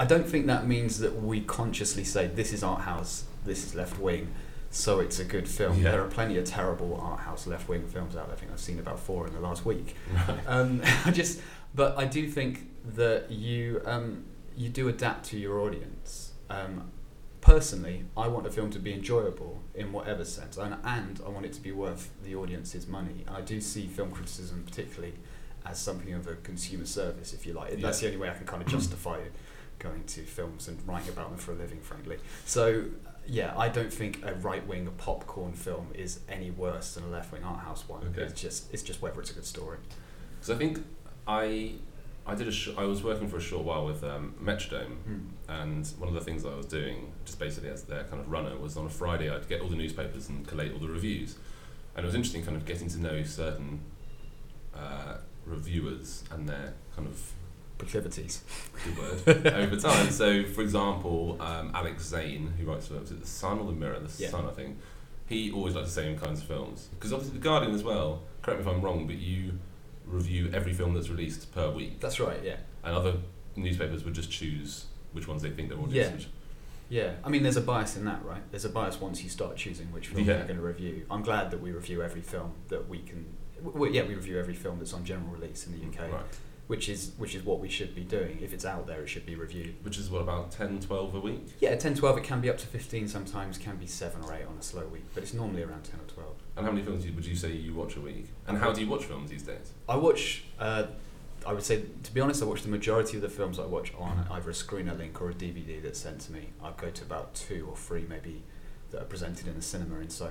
I 0.00 0.06
don't 0.06 0.26
think 0.26 0.46
that 0.46 0.66
means 0.66 0.98
that 1.00 1.22
we 1.22 1.42
consciously 1.42 2.04
say 2.04 2.26
this 2.26 2.52
is 2.52 2.62
art 2.62 2.82
house, 2.82 3.24
this 3.44 3.66
is 3.66 3.74
left 3.74 3.98
wing, 4.00 4.28
so 4.70 5.00
it's 5.00 5.18
a 5.18 5.24
good 5.24 5.46
film. 5.46 5.76
Yeah. 5.82 5.90
There 5.92 6.02
are 6.02 6.08
plenty 6.08 6.38
of 6.38 6.46
terrible 6.46 6.98
art 6.98 7.20
house 7.20 7.46
left 7.46 7.68
wing 7.68 7.86
films 7.86 8.16
out 8.16 8.28
there. 8.28 8.36
I 8.36 8.38
think 8.40 8.50
I've 8.52 8.60
seen 8.60 8.78
about 8.78 8.98
four 8.98 9.26
in 9.26 9.34
the 9.34 9.40
last 9.40 9.66
week. 9.66 9.94
Right. 10.28 10.38
Um, 10.46 10.80
I 11.04 11.10
just, 11.10 11.40
but 11.74 11.98
I 11.98 12.06
do 12.06 12.26
think 12.28 12.70
that 12.96 13.30
you 13.30 13.82
um, 13.84 14.24
you 14.56 14.70
do 14.70 14.88
adapt 14.88 15.26
to 15.26 15.38
your 15.38 15.60
audience. 15.60 16.32
Um, 16.48 16.90
personally, 17.52 18.04
I 18.16 18.28
want 18.28 18.46
a 18.46 18.50
film 18.50 18.70
to 18.70 18.78
be 18.78 18.94
enjoyable 18.94 19.60
in 19.74 19.92
whatever 19.92 20.24
sense, 20.24 20.56
and, 20.56 20.74
and 20.84 21.20
I 21.24 21.28
want 21.28 21.44
it 21.44 21.52
to 21.52 21.60
be 21.60 21.70
worth 21.70 22.10
the 22.24 22.34
audience's 22.34 22.86
money. 22.86 23.24
And 23.26 23.36
I 23.36 23.42
do 23.42 23.60
see 23.60 23.86
film 23.86 24.10
criticism 24.10 24.64
particularly 24.64 25.12
as 25.66 25.78
something 25.78 26.14
of 26.14 26.26
a 26.26 26.36
consumer 26.36 26.86
service, 26.86 27.34
if 27.34 27.44
you 27.44 27.52
like. 27.52 27.78
That's 27.78 28.00
the 28.00 28.06
only 28.06 28.18
way 28.18 28.30
I 28.30 28.34
can 28.34 28.46
kind 28.46 28.62
of 28.62 28.68
justify 28.68 29.18
going 29.78 30.04
to 30.04 30.22
films 30.22 30.66
and 30.68 30.78
writing 30.88 31.10
about 31.10 31.28
them 31.28 31.38
for 31.38 31.52
a 31.52 31.54
living, 31.54 31.80
frankly. 31.80 32.16
So. 32.46 32.84
Yeah, 33.24 33.54
I 33.56 33.68
don't 33.68 33.92
think 33.92 34.20
a 34.24 34.34
right 34.34 34.66
wing 34.66 34.90
popcorn 34.98 35.52
film 35.52 35.90
is 35.94 36.18
any 36.28 36.50
worse 36.50 36.94
than 36.94 37.04
a 37.04 37.06
left 37.06 37.30
wing 37.30 37.44
art 37.44 37.60
house 37.60 37.88
one. 37.88 38.02
Okay. 38.08 38.22
It's 38.22 38.40
just 38.40 38.74
it's 38.74 38.82
just 38.82 39.00
whether 39.00 39.20
it's 39.20 39.30
a 39.30 39.34
good 39.34 39.46
story. 39.46 39.78
Because 40.34 40.50
I 40.50 40.58
think 40.58 40.84
I 41.28 41.74
I 42.26 42.34
did 42.36 42.46
a 42.48 42.52
sh- 42.52 42.70
I 42.78 42.84
was 42.84 43.02
working 43.02 43.28
for 43.28 43.36
a 43.36 43.40
short 43.40 43.64
while 43.64 43.84
with 43.84 44.04
um, 44.04 44.34
Metrodome, 44.42 44.96
Hmm. 45.04 45.18
and 45.48 45.86
one 45.98 46.08
of 46.08 46.14
the 46.14 46.20
things 46.20 46.44
I 46.44 46.54
was 46.54 46.66
doing, 46.66 47.12
just 47.24 47.38
basically 47.40 47.70
as 47.70 47.82
their 47.82 48.04
kind 48.04 48.20
of 48.20 48.30
runner, 48.30 48.56
was 48.56 48.76
on 48.76 48.86
a 48.86 48.90
Friday 48.90 49.28
I'd 49.28 49.48
get 49.48 49.60
all 49.60 49.68
the 49.68 49.76
newspapers 49.76 50.28
and 50.28 50.46
collate 50.46 50.72
all 50.72 50.78
the 50.78 50.88
reviews, 50.88 51.36
and 51.96 52.04
it 52.04 52.06
was 52.06 52.14
interesting, 52.14 52.44
kind 52.44 52.56
of 52.56 52.64
getting 52.64 52.88
to 52.90 52.98
know 53.00 53.22
certain 53.24 53.80
uh, 54.74 55.16
reviewers 55.46 56.24
and 56.30 56.48
their 56.48 56.74
kind 56.94 57.08
of 57.08 57.32
Proclivities. 57.78 58.44
good 58.84 58.96
word 59.26 59.46
over 59.54 59.74
time. 59.76 60.10
So, 60.10 60.44
for 60.44 60.60
example, 60.62 61.36
um, 61.40 61.72
Alex 61.74 62.04
Zane, 62.04 62.52
who 62.56 62.66
writes 62.70 62.86
for 62.86 62.94
was 63.00 63.10
it 63.10 63.20
the 63.20 63.26
Sun 63.26 63.58
or 63.58 63.66
the 63.66 63.72
Mirror, 63.72 63.98
the 64.00 64.22
Yeah. 64.22 64.28
Sun, 64.30 64.46
I 64.46 64.50
think. 64.52 64.78
He 65.28 65.50
always 65.50 65.74
likes 65.74 65.88
the 65.92 66.00
same 66.02 66.16
kinds 66.18 66.40
of 66.42 66.46
films 66.46 66.88
because 66.94 67.12
obviously 67.12 67.38
the 67.38 67.42
Guardian 67.42 67.74
as 67.74 67.82
well. 67.82 68.22
Correct 68.42 68.60
me 68.64 68.66
if 68.70 68.72
I'm 68.76 68.82
wrong, 68.82 69.06
but 69.08 69.16
you 69.16 69.58
review 70.06 70.50
every 70.52 70.72
film 70.72 70.94
that's 70.94 71.08
released 71.08 71.52
per 71.54 71.70
week, 71.70 72.00
That's 72.00 72.20
right. 72.20 72.40
Yeah. 72.42 72.56
and 72.84 72.94
other 72.94 73.14
newspapers 73.56 74.04
would 74.04 74.14
just 74.14 74.30
choose 74.30 74.86
which 75.12 75.28
ones 75.28 75.42
they 75.42 75.50
think 75.50 75.68
their 75.68 75.78
audience. 75.78 75.94
Yeah. 75.94 76.10
would- 76.12 76.26
Yeah. 76.88 77.14
I 77.24 77.28
mean, 77.30 77.42
there's 77.42 77.56
a 77.56 77.62
bias 77.62 77.96
in 77.96 78.04
that, 78.04 78.22
right? 78.24 78.42
There's 78.50 78.64
a 78.66 78.68
bias 78.68 79.00
once 79.00 79.22
you 79.22 79.30
start 79.30 79.56
choosing 79.56 79.90
which 79.92 80.08
film 80.08 80.24
Yeah. 80.26 80.38
you're 80.38 80.44
going 80.46 80.56
to 80.58 80.62
review. 80.62 81.06
I'm 81.10 81.22
glad 81.22 81.50
that 81.50 81.60
we 81.62 81.72
review 81.72 82.02
every 82.02 82.20
film 82.20 82.52
that 82.68 82.88
we 82.88 82.98
can. 82.98 83.24
W- 83.64 83.92
yeah, 83.92 84.02
we 84.02 84.14
review 84.14 84.38
every 84.38 84.54
film 84.54 84.78
that's 84.78 84.92
on 84.92 85.04
general 85.04 85.30
release 85.30 85.66
in 85.66 85.72
the 85.78 85.86
UK, 85.86 86.10
Right. 86.12 86.20
Which 86.66 86.88
is 86.88 87.12
which 87.18 87.34
is 87.34 87.42
what 87.44 87.60
we 87.60 87.68
should 87.68 87.94
be 87.94 88.02
doing. 88.02 88.38
If 88.42 88.52
it's 88.52 88.64
out 88.64 88.86
there, 88.86 89.02
it 89.02 89.08
should 89.08 89.26
be 89.26 89.34
reviewed. 89.34 89.74
Which 89.82 89.98
is 89.98 90.10
what 90.10 90.22
about 90.22 90.50
10, 90.52 90.80
12 90.80 91.14
a 91.14 91.20
week. 91.20 91.46
Yeah, 91.60 91.74
10, 91.74 91.94
12, 91.94 92.18
it 92.18 92.24
can 92.24 92.40
be 92.40 92.48
up 92.48 92.58
to 92.58 92.66
15 92.66 93.08
sometimes, 93.08 93.58
can 93.58 93.76
be 93.76 93.86
7 93.86 94.22
or 94.22 94.34
8 94.34 94.46
on 94.46 94.56
a 94.58 94.62
slow 94.62 94.86
week, 94.86 95.04
but 95.14 95.22
it's 95.22 95.34
normally 95.34 95.62
around 95.62 95.84
10 95.84 96.00
or 96.00 96.08
12. 96.12 96.30
And 96.56 96.66
how 96.66 96.72
many 96.72 96.84
films 96.84 97.04
would 97.04 97.26
you 97.26 97.36
say 97.36 97.52
you 97.52 97.74
watch 97.74 97.96
a 97.96 98.00
week? 98.00 98.28
And 98.46 98.58
how 98.58 98.72
do 98.72 98.80
you 98.80 98.88
watch 98.88 99.04
films 99.04 99.30
these 99.30 99.42
days? 99.42 99.72
I 99.88 99.96
watch. 99.96 100.44
Uh, 100.58 100.84
I 101.44 101.52
would 101.52 101.64
say, 101.64 101.82
to 102.04 102.14
be 102.14 102.20
honest, 102.20 102.40
I 102.42 102.46
watch 102.46 102.62
the 102.62 102.68
majority 102.68 103.16
of 103.16 103.22
the 103.22 103.28
films 103.28 103.58
I 103.58 103.66
watch 103.66 103.92
on 103.98 104.26
either 104.30 104.50
a 104.50 104.52
screener 104.52 104.96
link 104.96 105.20
or 105.20 105.30
a 105.30 105.34
DVD 105.34 105.82
that's 105.82 105.98
sent 105.98 106.20
to 106.22 106.32
me. 106.32 106.50
I 106.62 106.70
go 106.76 106.90
to 106.90 107.02
about 107.02 107.34
two 107.34 107.66
or 107.68 107.76
three, 107.76 108.06
maybe, 108.08 108.42
that 108.90 109.02
are 109.02 109.06
presented 109.06 109.48
in 109.48 109.56
the 109.56 109.62
cinema 109.62 109.98
in 109.98 110.08
Soho. 110.08 110.30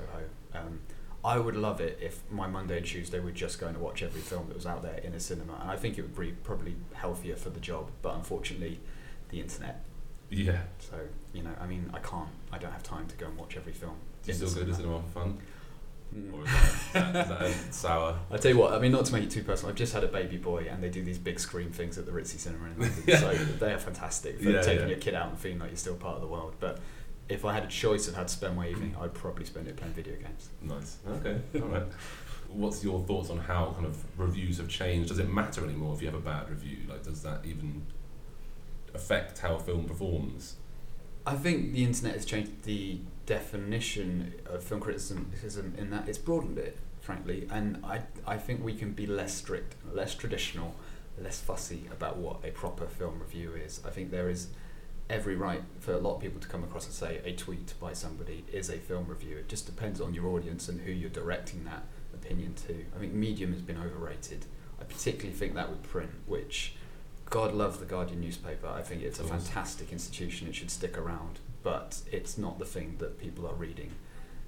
Um, 0.54 0.80
I 1.24 1.38
would 1.38 1.56
love 1.56 1.80
it 1.82 2.00
if 2.02 2.20
my 2.32 2.48
Monday 2.48 2.78
and 2.78 2.86
Tuesday 2.86 3.20
were 3.20 3.32
just 3.32 3.60
going 3.60 3.74
to 3.76 3.80
watch 3.80 4.02
every 4.02 4.22
film 4.22 4.48
that 4.48 4.56
was 4.56 4.66
out 4.66 4.82
there 4.82 4.98
in 5.04 5.14
a 5.14 5.20
cinema, 5.20 5.58
and 5.62 5.70
I 5.70 5.76
think 5.76 5.98
it 5.98 6.02
would 6.02 6.18
be 6.18 6.32
probably 6.44 6.76
healthier 6.94 7.36
for 7.36 7.50
the 7.52 7.60
job. 7.60 7.92
But 8.02 8.16
unfortunately, 8.16 8.80
the 9.30 9.40
internet. 9.40 9.84
Yeah. 10.30 10.62
So 10.80 10.96
you 11.34 11.44
know, 11.44 11.52
I 11.60 11.68
mean, 11.68 11.90
I 11.94 12.00
can't. 12.00 12.30
I 12.52 12.58
don't 12.58 12.72
have 12.72 12.84
time 12.84 13.08
to 13.08 13.16
go 13.16 13.28
and 13.28 13.38
watch 13.38 13.56
every 13.58 13.74
film. 13.74 13.96
Do 14.24 14.32
you 14.32 14.34
still 14.34 14.50
go 14.64 14.66
to 14.66 14.74
cinema 14.76 15.02
for 15.02 15.20
fun? 15.20 15.38
Mm. 16.16 16.34
Or 16.34 16.44
is 16.44 16.52
that, 16.94 17.16
is 17.16 17.30
that 17.30 17.74
sour? 17.74 18.20
I 18.32 18.38
tell 18.38 18.52
you 18.52 18.58
what, 18.58 18.74
I 18.74 18.80
mean, 18.80 18.92
not 18.92 19.06
to 19.06 19.14
make 19.14 19.24
it 19.24 19.32
too 19.32 19.44
personal. 19.44 19.70
I've 19.72 19.78
just 19.78 19.94
had 19.94 20.04
a 20.04 20.08
baby 20.10 20.38
boy, 20.38 20.68
and 20.70 20.84
they 20.84 20.90
do 20.90 21.04
these 21.04 21.18
big 21.18 21.40
screen 21.40 21.70
things 21.72 21.98
at 21.98 22.06
the 22.06 22.12
Ritzy 22.12 22.38
Cinema 22.38 22.66
in 22.66 22.80
London. 22.80 23.04
Yeah. 23.08 23.20
So 23.20 23.34
they 23.34 23.74
are 23.74 23.78
fantastic 23.78 24.40
for 24.42 24.50
Yeah, 24.50 24.62
taking 24.62 24.82
yeah. 24.84 24.88
your 24.90 24.98
kid 24.98 25.14
out 25.16 25.30
and 25.30 25.40
feeling 25.40 25.60
like 25.60 25.70
you're 25.70 25.78
still 25.78 25.96
part 25.96 26.16
of 26.16 26.22
the 26.22 26.28
world. 26.28 26.56
But 26.60 26.80
if 27.32 27.46
I 27.46 27.54
had 27.54 27.64
a 27.64 27.68
choice 27.68 28.08
of 28.08 28.16
how 28.16 28.24
to 28.24 28.30
spend 28.30 28.56
my 28.56 28.68
evening, 28.68 28.96
I'd 29.00 29.14
probably 29.14 29.46
spend 29.46 29.68
it 29.68 29.78
playing 29.78 29.94
video 29.94 30.16
games. 30.16 30.50
Nice. 30.62 30.98
Okay. 31.08 31.40
All 31.62 31.70
right. 31.70 31.84
What's 32.50 32.84
your 32.84 33.00
thoughts 33.02 33.30
on 33.30 33.38
how 33.38 33.72
kind 33.72 33.86
of 33.86 33.98
reviews 34.20 34.58
have 34.58 34.68
changed? 34.68 35.10
Does 35.10 35.20
it 35.20 35.30
matter 35.30 35.64
anymore 35.64 35.96
if 35.96 36.02
you 36.02 36.08
have 36.08 36.20
a 36.20 36.22
bad 36.22 36.50
review? 36.50 36.80
Like, 36.90 37.04
does 37.04 37.24
that 37.24 37.46
even 37.46 37.84
affect 38.94 39.40
how 39.40 39.56
a 39.56 39.60
film 39.60 39.86
performs? 39.86 40.58
I 41.26 41.36
think 41.36 41.72
the 41.72 41.86
internet 41.86 42.16
has 42.16 42.26
changed 42.26 42.64
the 42.64 43.00
definition 43.26 44.34
of 44.46 44.64
film 44.64 44.82
criticism 44.82 45.74
in 45.78 45.90
that 45.92 46.10
it's 46.10 46.18
broadened 46.18 46.58
it, 46.58 46.78
frankly, 47.00 47.48
and 47.50 47.80
I 47.86 48.02
I 48.28 48.38
think 48.38 48.64
we 48.64 48.74
can 48.74 48.92
be 48.92 49.06
less 49.06 49.34
strict, 49.34 49.76
less 49.94 50.16
traditional, 50.16 50.76
less 51.18 51.40
fussy 51.40 51.84
about 51.92 52.18
what 52.18 52.44
a 52.44 52.52
proper 52.52 52.88
film 52.88 53.20
review 53.20 53.54
is. 53.54 53.80
I 53.86 53.92
think 53.92 54.12
there 54.12 54.30
is 54.30 54.48
every 55.12 55.36
right 55.36 55.62
for 55.80 55.94
a 55.94 55.98
lot 55.98 56.16
of 56.16 56.22
people 56.22 56.40
to 56.40 56.48
come 56.48 56.64
across 56.64 56.86
and 56.86 56.94
say 56.94 57.20
a 57.26 57.36
tweet 57.36 57.74
by 57.80 57.92
somebody 57.92 58.46
is 58.52 58.70
a 58.70 58.78
film 58.78 59.06
review. 59.08 59.38
It 59.38 59.50
just 59.50 59.66
depends 59.66 60.00
on 60.00 60.14
your 60.14 60.28
audience 60.28 60.70
and 60.70 60.80
who 60.82 60.92
you're 60.92 61.10
directing 61.10 61.66
that 61.66 61.84
opinion 62.14 62.54
to. 62.68 62.86
I 62.96 63.00
think 63.00 63.14
Medium 63.14 63.52
has 63.52 63.62
been 63.62 63.78
overrated. 63.78 64.46
I 64.80 64.86
particularly 64.86 65.38
think 65.38 65.54
that 65.56 65.70
with 65.70 65.84
print, 65.84 66.12
which 66.26 66.76
God 67.30 67.54
love 67.54 67.80
the 67.80 67.86
Guardian 67.86 68.22
newspaper. 68.22 68.68
I 68.68 68.82
think 68.82 69.04
it's 69.04 69.20
a 69.20 69.24
fantastic 69.24 69.92
institution. 69.92 70.48
It 70.48 70.56
should 70.56 70.72
stick 70.72 70.98
around, 70.98 71.40
but 71.62 72.02
it's 72.12 72.38
not 72.38 72.58
the 72.58 72.66
thing 72.66 72.96
that 73.00 73.20
people 73.20 73.46
are 73.46 73.54
reading 73.54 73.92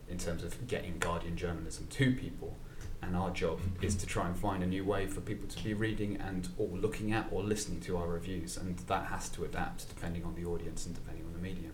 in 0.09 0.17
terms 0.17 0.43
of 0.43 0.67
getting 0.67 0.97
Guardian 0.97 1.35
journalism 1.35 1.87
to 1.91 2.13
people. 2.13 2.57
And 3.05 3.15
our 3.17 3.29
job 3.31 3.59
is 3.81 3.95
to 3.95 4.05
try 4.05 4.25
and 4.27 4.35
find 4.35 4.63
a 4.63 4.65
new 4.67 4.83
way 4.85 5.07
for 5.07 5.19
people 5.21 5.47
to 5.49 5.63
be 5.63 5.73
reading 5.73 6.17
and 6.17 6.47
or 6.57 6.67
looking 6.69 7.11
at 7.11 7.27
or 7.31 7.43
listening 7.43 7.81
to 7.81 7.97
our 7.97 8.07
reviews, 8.07 8.55
and 8.57 8.77
that 8.87 9.05
has 9.07 9.29
to 9.29 9.43
adapt 9.43 9.89
depending 9.89 10.23
on 10.23 10.35
the 10.35 10.45
audience 10.45 10.85
and 10.85 10.95
depending 10.95 11.25
on 11.25 11.33
the 11.33 11.39
medium. 11.39 11.73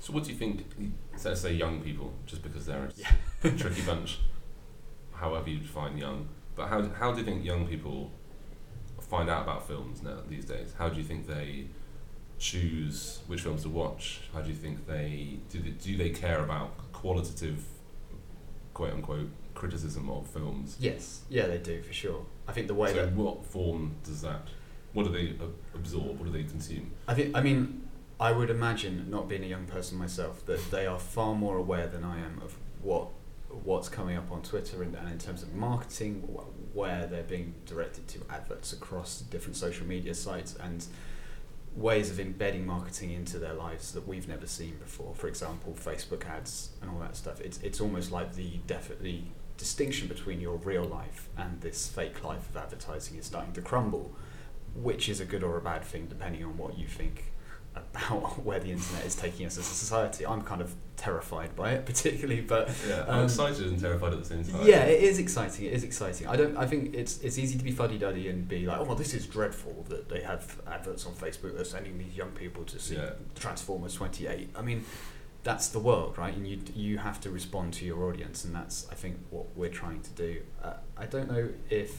So, 0.00 0.12
what 0.12 0.24
do 0.24 0.30
you 0.32 0.36
think? 0.36 0.64
so 1.16 1.28
Let's 1.30 1.40
say 1.40 1.52
young 1.52 1.80
people, 1.80 2.12
just 2.26 2.42
because 2.42 2.66
they're 2.66 2.88
Yeah. 2.96 3.12
a 3.44 3.50
tricky 3.62 3.82
bunch, 3.82 4.18
however 5.14 5.48
you 5.50 5.58
define 5.58 5.96
young. 5.98 6.28
But 6.54 6.68
how 6.68 6.82
how 6.88 7.12
do 7.12 7.18
you 7.20 7.24
think 7.24 7.44
young 7.44 7.66
people 7.66 8.10
find 9.00 9.30
out 9.30 9.42
about 9.44 9.66
films 9.68 10.02
now 10.02 10.18
these 10.28 10.44
days? 10.44 10.74
How 10.78 10.88
do 10.88 10.96
you 10.96 11.04
think 11.04 11.26
they 11.26 11.66
choose 12.38 13.20
which 13.26 13.42
films 13.42 13.62
to 13.62 13.68
watch? 13.68 14.20
How 14.34 14.40
do 14.42 14.48
you 14.48 14.56
think 14.56 14.86
they 14.86 15.38
do? 15.50 15.60
They, 15.60 15.70
do 15.70 15.96
they 15.96 16.10
care 16.10 16.42
about 16.42 16.92
qualitative, 16.92 17.64
quote 18.74 18.92
unquote, 18.92 19.28
criticism 19.56 20.08
of 20.08 20.26
films? 20.28 20.76
Yes, 20.78 21.22
yeah, 21.28 21.46
they 21.46 21.58
do 21.58 21.82
for 21.82 21.92
sure. 21.92 22.24
I 22.46 22.52
think 22.52 22.68
the 22.68 22.74
way 22.74 22.90
so, 22.92 23.06
that 23.06 23.12
what 23.14 23.44
form 23.44 23.96
does 24.04 24.22
that? 24.22 24.42
What 24.92 25.06
do 25.06 25.12
they 25.12 25.34
absorb? 25.74 26.18
What 26.20 26.26
do 26.26 26.30
they 26.30 26.44
consume? 26.44 26.92
I 27.08 27.14
think 27.14 27.36
I 27.36 27.40
mean 27.40 27.88
I 28.20 28.32
would 28.32 28.50
imagine 28.50 29.10
not 29.10 29.28
being 29.28 29.44
a 29.44 29.46
young 29.46 29.66
person 29.66 29.98
myself 29.98 30.46
that 30.46 30.70
they 30.70 30.86
are 30.86 30.98
far 30.98 31.34
more 31.34 31.56
aware 31.58 31.86
than 31.86 32.04
I 32.04 32.18
am 32.18 32.40
of 32.42 32.56
what 32.82 33.08
what's 33.64 33.88
coming 33.88 34.16
up 34.16 34.30
on 34.30 34.42
Twitter 34.42 34.82
and, 34.82 34.94
and 34.94 35.08
in 35.10 35.18
terms 35.18 35.42
of 35.42 35.54
marketing 35.54 36.22
wh- 36.34 36.76
where 36.76 37.06
they're 37.06 37.22
being 37.22 37.54
directed 37.64 38.06
to 38.08 38.18
adverts 38.30 38.72
across 38.72 39.20
different 39.20 39.56
social 39.56 39.86
media 39.86 40.14
sites 40.14 40.54
and 40.62 40.86
ways 41.74 42.10
of 42.10 42.18
embedding 42.18 42.66
marketing 42.66 43.12
into 43.12 43.38
their 43.38 43.52
lives 43.54 43.92
that 43.92 44.06
we've 44.08 44.28
never 44.28 44.46
seen 44.46 44.76
before 44.76 45.14
for 45.14 45.28
example 45.28 45.74
Facebook 45.74 46.26
ads 46.26 46.70
and 46.80 46.90
all 46.90 46.98
that 46.98 47.14
stuff 47.16 47.40
it's 47.40 47.58
it's 47.62 47.80
almost 47.80 48.10
like 48.10 48.34
the 48.34 48.58
defi- 48.66 48.94
the 49.00 49.20
distinction 49.56 50.08
between 50.08 50.40
your 50.40 50.56
real 50.56 50.84
life 50.84 51.28
and 51.36 51.60
this 51.60 51.88
fake 51.88 52.22
life 52.24 52.48
of 52.50 52.56
advertising 52.56 53.16
is 53.18 53.26
starting 53.26 53.52
to 53.52 53.60
crumble 53.62 54.14
which 54.74 55.08
is 55.08 55.20
a 55.20 55.24
good 55.24 55.42
or 55.42 55.56
a 55.56 55.60
bad 55.60 55.82
thing 55.82 56.06
depending 56.06 56.44
on 56.44 56.56
what 56.58 56.76
you 56.78 56.86
think 56.86 57.32
about 57.74 58.42
where 58.44 58.58
the 58.60 58.70
internet 58.70 59.04
is 59.06 59.14
taking 59.14 59.44
us 59.46 59.58
as 59.58 59.64
a 59.70 59.74
society. 59.74 60.26
I'm 60.26 60.40
kind 60.42 60.60
of 60.62 60.74
terrified 60.96 61.54
by 61.56 61.72
it, 61.72 61.84
particularly, 61.92 62.40
but 62.40 62.70
Yeah, 62.88 63.04
I'm 63.08 63.18
Um, 63.20 63.24
excited 63.24 63.66
and 63.66 63.78
terrified 63.78 64.12
at 64.14 64.18
the 64.20 64.24
same 64.24 64.44
time. 64.44 64.66
yeah, 64.66 64.84
it 64.84 65.02
is 65.02 65.18
exciting. 65.18 65.66
It 65.66 65.72
is 65.74 65.84
exciting. 65.84 66.26
I 66.26 66.36
don't. 66.36 66.56
I 66.56 66.66
think 66.66 66.94
it's 66.94 67.18
it's 67.22 67.38
easy 67.38 67.56
to 67.58 67.64
be 67.64 67.70
fuddy 67.72 67.98
duddy 67.98 68.28
and 68.28 68.48
be 68.48 68.66
like, 68.66 68.78
oh 68.80 68.84
well, 68.84 68.96
this 68.96 69.12
is 69.14 69.26
dreadful 69.26 69.84
that 69.90 70.08
they 70.08 70.20
have 70.22 70.58
adverts 70.66 71.04
on 71.06 71.12
Facebook 71.12 71.52
that 71.52 71.60
are 71.60 71.64
sending 71.64 71.98
these 71.98 72.14
young 72.16 72.30
people 72.30 72.64
to 72.64 72.78
see 72.78 72.96
Yeah. 72.96 73.10
Transformers 73.34 73.92
28. 73.94 74.50
I 74.56 74.62
mean, 74.62 74.84
that's 75.46 75.68
the 75.68 75.78
world, 75.78 76.18
right? 76.18 76.34
And 76.36 76.46
you 76.46 76.58
you 76.74 76.98
have 76.98 77.20
to 77.20 77.30
respond 77.30 77.72
to 77.74 77.84
your 77.84 78.02
audience, 78.08 78.44
and 78.44 78.52
that's 78.52 78.86
I 78.90 78.96
think 78.96 79.14
what 79.30 79.46
we're 79.56 79.76
trying 79.82 80.00
to 80.00 80.10
do. 80.10 80.40
Uh, 80.62 80.74
I 80.96 81.06
don't 81.06 81.30
know 81.30 81.48
if 81.70 81.90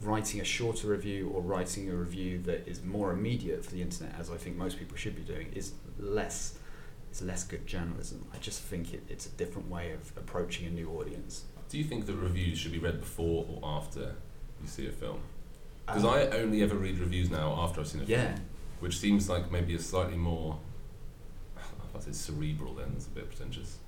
writing 0.00 0.40
a 0.40 0.44
shorter 0.44 0.86
review 0.86 1.28
or 1.34 1.40
writing 1.42 1.90
a 1.90 1.94
review 1.94 2.38
that 2.42 2.60
is 2.68 2.84
more 2.84 3.10
immediate 3.12 3.64
for 3.64 3.72
the 3.72 3.82
internet, 3.82 4.14
as 4.20 4.30
I 4.30 4.36
think 4.36 4.56
most 4.56 4.78
people 4.78 4.96
should 4.96 5.16
be 5.16 5.22
doing, 5.22 5.48
is 5.52 5.72
less 5.98 6.58
is 7.12 7.22
less 7.22 7.42
good 7.42 7.66
journalism. 7.66 8.24
I 8.32 8.38
just 8.38 8.62
think 8.62 8.94
it, 8.94 9.02
it's 9.08 9.26
a 9.26 9.30
different 9.30 9.68
way 9.68 9.90
of 9.92 10.12
approaching 10.16 10.68
a 10.68 10.70
new 10.70 10.88
audience. 10.98 11.44
Do 11.68 11.78
you 11.78 11.84
think 11.84 12.06
that 12.06 12.14
reviews 12.14 12.56
should 12.58 12.72
be 12.72 12.78
read 12.78 13.00
before 13.00 13.46
or 13.50 13.58
after 13.78 14.14
you 14.62 14.68
see 14.68 14.86
a 14.86 14.92
film? 14.92 15.18
Because 15.86 16.04
Um, 16.04 16.10
I 16.10 16.28
only 16.38 16.62
ever 16.62 16.76
read 16.76 16.98
reviews 17.00 17.30
now 17.30 17.48
after 17.64 17.80
I've 17.80 17.88
seen 17.88 18.02
a 18.02 18.04
yeah. 18.04 18.34
film, 18.34 18.40
which 18.78 18.96
seems 18.98 19.28
like 19.28 19.50
maybe 19.50 19.74
a 19.74 19.80
slightly 19.80 20.16
more. 20.16 20.58
I 21.96 22.10
cerebral. 22.12 22.74
Then 22.74 22.92
it's 22.96 23.06
a 23.06 23.10
bit 23.10 23.28
pretentious. 23.28 23.78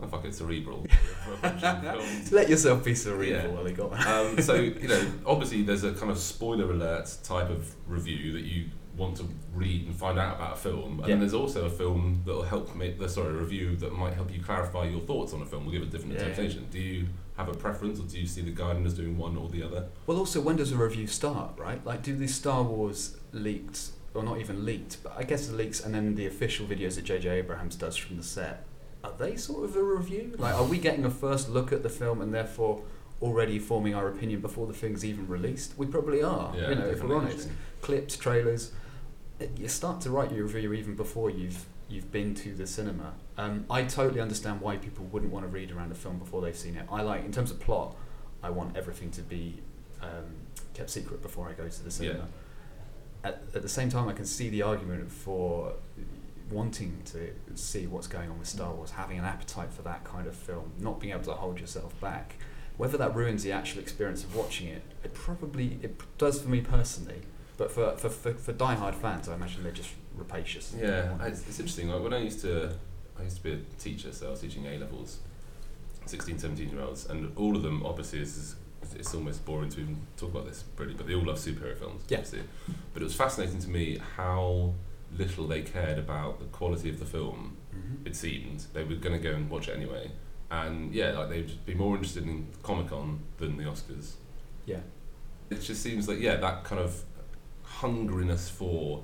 Oh, 0.00 0.06
fuck 0.06 0.24
it, 0.24 0.34
cerebral. 0.34 0.86
for 1.24 1.32
approaching 1.34 1.80
films. 1.82 2.32
Let 2.32 2.48
yourself 2.48 2.84
be 2.84 2.94
cerebral, 2.94 3.68
Yeah. 3.68 3.84
On. 3.84 4.28
um, 4.36 4.40
so 4.40 4.54
you 4.54 4.86
know, 4.88 5.02
obviously, 5.26 5.62
there's 5.62 5.82
a 5.84 5.92
kind 5.92 6.10
of 6.10 6.18
spoiler 6.18 6.70
alert 6.70 7.16
type 7.24 7.50
of 7.50 7.74
review 7.86 8.32
that 8.32 8.42
you 8.42 8.66
want 8.96 9.16
to 9.16 9.24
read 9.54 9.86
and 9.86 9.94
find 9.94 10.18
out 10.18 10.36
about 10.36 10.52
a 10.54 10.56
film, 10.56 10.90
and 10.90 11.00
Yeah. 11.00 11.06
then 11.06 11.20
there's 11.20 11.34
also 11.34 11.66
a 11.66 11.70
film 11.70 12.22
that 12.26 12.32
will 12.32 12.42
help 12.42 12.74
make 12.76 12.98
the 12.98 13.08
sorry 13.08 13.30
a 13.30 13.32
review 13.38 13.76
that 13.76 13.92
might 13.92 14.14
help 14.14 14.32
you 14.32 14.40
clarify 14.40 14.84
your 14.84 15.00
thoughts 15.00 15.32
on 15.32 15.42
a 15.42 15.46
film. 15.46 15.64
Will 15.64 15.72
give 15.72 15.82
a 15.82 15.86
different 15.86 16.14
Yeah. 16.14 16.20
interpretation. 16.26 16.66
Do 16.70 16.78
you 16.80 17.06
have 17.36 17.48
a 17.48 17.54
preference, 17.54 17.98
or 18.00 18.04
do 18.04 18.18
you 18.20 18.26
see 18.26 18.40
the 18.42 18.50
Guardian 18.50 18.86
as 18.86 18.94
doing 18.94 19.16
one 19.16 19.36
or 19.36 19.48
the 19.48 19.62
other? 19.64 19.86
Well, 20.06 20.18
also, 20.18 20.40
when 20.40 20.56
does 20.56 20.70
a 20.72 20.76
review 20.76 21.06
start, 21.08 21.52
right? 21.58 21.84
Like, 21.84 22.02
do 22.02 22.14
these 22.16 22.34
Star 22.34 22.62
Wars 22.62 23.16
leaked, 23.32 23.90
or 24.18 24.22
not 24.24 24.38
even 24.40 24.64
leaked, 24.64 25.02
but 25.02 25.14
I 25.16 25.22
guess 25.22 25.46
the 25.46 25.54
leaks 25.56 25.80
and 25.84 25.94
then 25.94 26.14
the 26.14 26.26
official 26.26 26.66
videos 26.66 26.96
that 26.96 27.04
J.J. 27.04 27.28
Abrams 27.30 27.76
does 27.76 27.96
from 27.96 28.16
the 28.16 28.22
set, 28.22 28.64
are 29.04 29.12
they 29.16 29.36
sort 29.36 29.64
of 29.64 29.76
a 29.76 29.82
review? 29.82 30.34
Like, 30.38 30.54
are 30.54 30.64
we 30.64 30.78
getting 30.78 31.04
a 31.04 31.10
first 31.10 31.48
look 31.48 31.72
at 31.72 31.82
the 31.82 31.88
film 31.88 32.20
and 32.20 32.34
therefore 32.34 32.82
already 33.22 33.58
forming 33.58 33.94
our 33.94 34.08
opinion 34.08 34.40
before 34.40 34.66
the 34.66 34.72
thing's 34.72 35.04
even 35.04 35.28
released? 35.28 35.78
We 35.78 35.86
probably 35.86 36.22
are, 36.22 36.52
yeah, 36.56 36.70
you 36.70 36.74
know, 36.74 36.86
if 36.86 37.02
we're 37.02 37.16
honest. 37.16 37.48
Clips, 37.80 38.16
trailers, 38.16 38.72
it- 39.38 39.52
you 39.56 39.68
start 39.68 40.00
to 40.02 40.10
write 40.10 40.32
your 40.32 40.44
review 40.44 40.72
even 40.72 40.94
before 40.96 41.30
you've 41.30 41.64
you've 41.90 42.12
been 42.12 42.34
to 42.34 42.52
the 42.54 42.66
cinema. 42.66 43.14
Um, 43.38 43.64
I 43.70 43.82
totally 43.84 44.20
understand 44.20 44.60
why 44.60 44.76
people 44.76 45.06
wouldn't 45.06 45.32
want 45.32 45.46
to 45.46 45.48
read 45.48 45.70
around 45.72 45.90
a 45.90 45.94
film 45.94 46.18
before 46.18 46.42
they've 46.42 46.54
seen 46.54 46.76
it. 46.76 46.84
I 46.92 47.00
like, 47.00 47.24
in 47.24 47.32
terms 47.32 47.50
of 47.50 47.58
plot, 47.60 47.96
I 48.42 48.50
want 48.50 48.76
everything 48.76 49.10
to 49.12 49.22
be 49.22 49.62
um, 50.02 50.26
kept 50.74 50.90
secret 50.90 51.22
before 51.22 51.48
I 51.48 51.54
go 51.54 51.66
to 51.66 51.82
the 51.84 51.90
cinema. 51.90 52.28
At, 53.24 53.42
at 53.54 53.62
the 53.62 53.68
same 53.68 53.90
time, 53.90 54.08
I 54.08 54.12
can 54.12 54.24
see 54.24 54.48
the 54.48 54.62
argument 54.62 55.10
for 55.10 55.72
wanting 56.50 57.02
to 57.04 57.30
see 57.56 57.86
what's 57.86 58.06
going 58.06 58.30
on 58.30 58.38
with 58.38 58.48
Star 58.48 58.72
Wars, 58.72 58.92
having 58.92 59.18
an 59.18 59.24
appetite 59.24 59.72
for 59.72 59.82
that 59.82 60.04
kind 60.04 60.26
of 60.26 60.34
film, 60.34 60.72
not 60.78 61.00
being 61.00 61.12
able 61.12 61.24
to 61.24 61.32
hold 61.32 61.60
yourself 61.60 61.98
back. 62.00 62.36
Whether 62.76 62.96
that 62.98 63.14
ruins 63.14 63.42
the 63.42 63.52
actual 63.52 63.80
experience 63.80 64.22
of 64.22 64.34
watching 64.36 64.68
it, 64.68 64.82
it 65.02 65.12
probably 65.12 65.78
it 65.82 66.00
does 66.16 66.40
for 66.40 66.48
me 66.48 66.60
personally. 66.60 67.22
But 67.56 67.72
for 67.72 67.96
for, 67.96 68.08
for, 68.08 68.34
for 68.34 68.52
diehard 68.52 68.94
fans, 68.94 69.28
I 69.28 69.34
imagine 69.34 69.64
they're 69.64 69.72
just 69.72 69.90
rapacious. 70.14 70.74
Yeah, 70.78 71.14
it's, 71.26 71.40
it's 71.40 71.58
interesting. 71.58 71.88
Like 71.88 72.02
when 72.02 72.14
I 72.14 72.18
used 72.18 72.40
to, 72.42 72.72
I 73.18 73.24
used 73.24 73.38
to 73.38 73.42
be 73.42 73.52
a 73.52 73.58
teacher, 73.80 74.12
so 74.12 74.28
I 74.28 74.30
was 74.30 74.40
teaching 74.40 74.64
A 74.66 74.78
levels, 74.78 75.18
16, 76.06 76.38
17 76.38 76.70
year 76.70 76.80
olds, 76.80 77.06
and 77.06 77.36
all 77.36 77.56
of 77.56 77.62
them 77.62 77.84
obviously 77.84 78.20
is. 78.20 78.54
Is 78.90 78.94
it's 78.94 79.14
almost 79.14 79.44
boring 79.44 79.70
to 79.70 79.80
even 79.80 79.98
talk 80.16 80.30
about 80.30 80.46
this, 80.46 80.64
really, 80.76 80.94
but 80.94 81.06
they 81.06 81.14
all 81.14 81.24
love 81.24 81.38
superhero 81.38 81.76
films. 81.76 82.02
Yeah. 82.08 82.18
Obviously. 82.18 82.42
But 82.92 83.02
it 83.02 83.04
was 83.04 83.14
fascinating 83.14 83.58
to 83.60 83.68
me 83.68 83.98
how 84.16 84.74
little 85.16 85.46
they 85.46 85.62
cared 85.62 85.98
about 85.98 86.38
the 86.38 86.46
quality 86.46 86.90
of 86.90 86.98
the 86.98 87.06
film. 87.06 87.56
Mhm. 87.74 88.06
It 88.06 88.16
seemed 88.16 88.66
they 88.72 88.84
were 88.84 88.96
going 88.96 89.20
to 89.20 89.22
go 89.22 89.34
and 89.34 89.48
watch 89.48 89.68
it 89.68 89.76
anyway, 89.76 90.10
and 90.50 90.92
yeah, 90.94 91.18
like 91.18 91.30
they'd 91.30 91.64
be 91.66 91.74
more 91.74 91.94
interested 91.94 92.24
in 92.24 92.48
Comic 92.62 92.88
Con 92.88 93.20
than 93.38 93.56
the 93.56 93.64
Oscars. 93.64 94.14
Yeah. 94.66 94.80
It 95.50 95.62
just 95.62 95.82
seems 95.82 96.08
like 96.08 96.20
yeah, 96.20 96.36
that 96.36 96.64
kind 96.64 96.80
of 96.80 97.04
hungriness 97.80 98.50
for. 98.50 99.02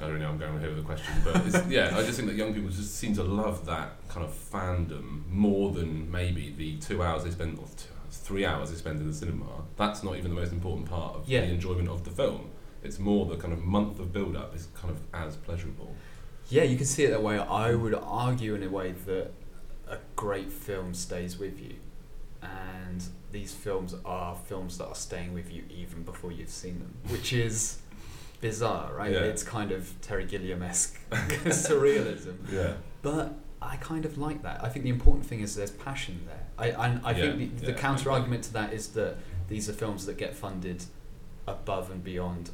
I 0.00 0.06
don't 0.06 0.20
know. 0.20 0.28
I'm 0.28 0.38
going 0.38 0.60
here 0.60 0.68
with 0.70 0.78
a 0.78 0.82
question, 0.82 1.12
but 1.24 1.44
it's, 1.44 1.66
yeah, 1.68 1.90
I 1.96 2.04
just 2.04 2.16
think 2.18 2.28
that 2.28 2.36
young 2.36 2.54
people 2.54 2.70
just 2.70 2.94
seem 2.96 3.14
to 3.14 3.24
love 3.24 3.66
that 3.66 3.96
kind 4.08 4.24
of 4.24 4.32
fandom 4.32 5.26
more 5.28 5.72
than 5.72 6.08
maybe 6.08 6.54
the 6.56 6.76
two 6.76 7.02
hours 7.02 7.24
they 7.24 7.30
spend, 7.30 7.58
or 7.58 7.66
two 7.76 7.88
three 8.10 8.44
hours 8.44 8.70
they 8.70 8.76
spend 8.76 9.00
in 9.00 9.06
the 9.08 9.14
cinema. 9.14 9.46
That's 9.76 10.02
not 10.02 10.16
even 10.16 10.30
the 10.34 10.40
most 10.40 10.52
important 10.52 10.88
part 10.88 11.16
of 11.16 11.28
Yeah. 11.28 11.42
the 11.42 11.52
enjoyment 11.52 11.88
of 11.88 12.04
the 12.04 12.10
film. 12.10 12.50
It's 12.82 12.98
more 12.98 13.26
the 13.26 13.36
kind 13.36 13.52
of 13.52 13.64
month 13.64 13.98
of 14.00 14.12
build-up 14.12 14.54
is 14.54 14.68
kind 14.74 14.90
of 14.90 15.00
as 15.12 15.36
pleasurable. 15.36 15.94
Yeah, 16.48 16.62
you 16.62 16.76
can 16.76 16.86
see 16.86 17.04
it 17.04 17.10
that 17.10 17.22
way. 17.22 17.38
I 17.38 17.74
would 17.74 17.94
argue 17.94 18.54
in 18.54 18.62
a 18.62 18.68
way 18.70 18.92
that 19.06 19.32
a 19.88 19.98
great 20.16 20.50
film 20.52 20.94
stays 20.94 21.38
with 21.38 21.60
you, 21.60 21.74
and 22.42 23.04
these 23.32 23.52
films 23.52 23.94
are 24.04 24.34
films 24.36 24.78
that 24.78 24.86
are 24.86 24.94
staying 24.94 25.34
with 25.34 25.52
you 25.52 25.64
even 25.70 26.02
before 26.02 26.32
you've 26.32 26.48
seen 26.50 26.78
them, 26.78 26.94
which 27.08 27.32
is 27.32 27.78
bizarre, 28.40 28.94
right? 28.94 29.12
Yeah. 29.12 29.18
It's 29.20 29.42
kind 29.42 29.72
of 29.72 29.92
Terry 30.00 30.24
Gilliam 30.24 30.62
esque 30.62 30.98
surrealism, 31.10 32.36
Yeah. 32.50 32.74
but 33.02 33.34
I 33.60 33.76
kind 33.76 34.04
of 34.04 34.16
like 34.18 34.42
that. 34.42 34.62
I 34.64 34.68
think 34.68 34.84
the 34.84 34.90
important 34.90 35.26
thing 35.26 35.40
is 35.40 35.56
there's 35.56 35.72
passion 35.72 36.22
there. 36.26 36.46
I 36.58 36.70
I, 36.72 37.00
I 37.04 37.10
Yeah, 37.12 37.14
think 37.14 37.58
the, 37.60 37.66
the 37.66 37.72
yeah, 37.72 37.78
counter 37.78 38.10
argument 38.10 38.44
to 38.44 38.52
that 38.54 38.72
is 38.72 38.88
that 38.88 39.16
these 39.48 39.68
are 39.68 39.72
films 39.72 40.06
that 40.06 40.16
get 40.18 40.34
funded 40.34 40.84
above 41.46 41.90
and 41.90 42.02
beyond 42.04 42.50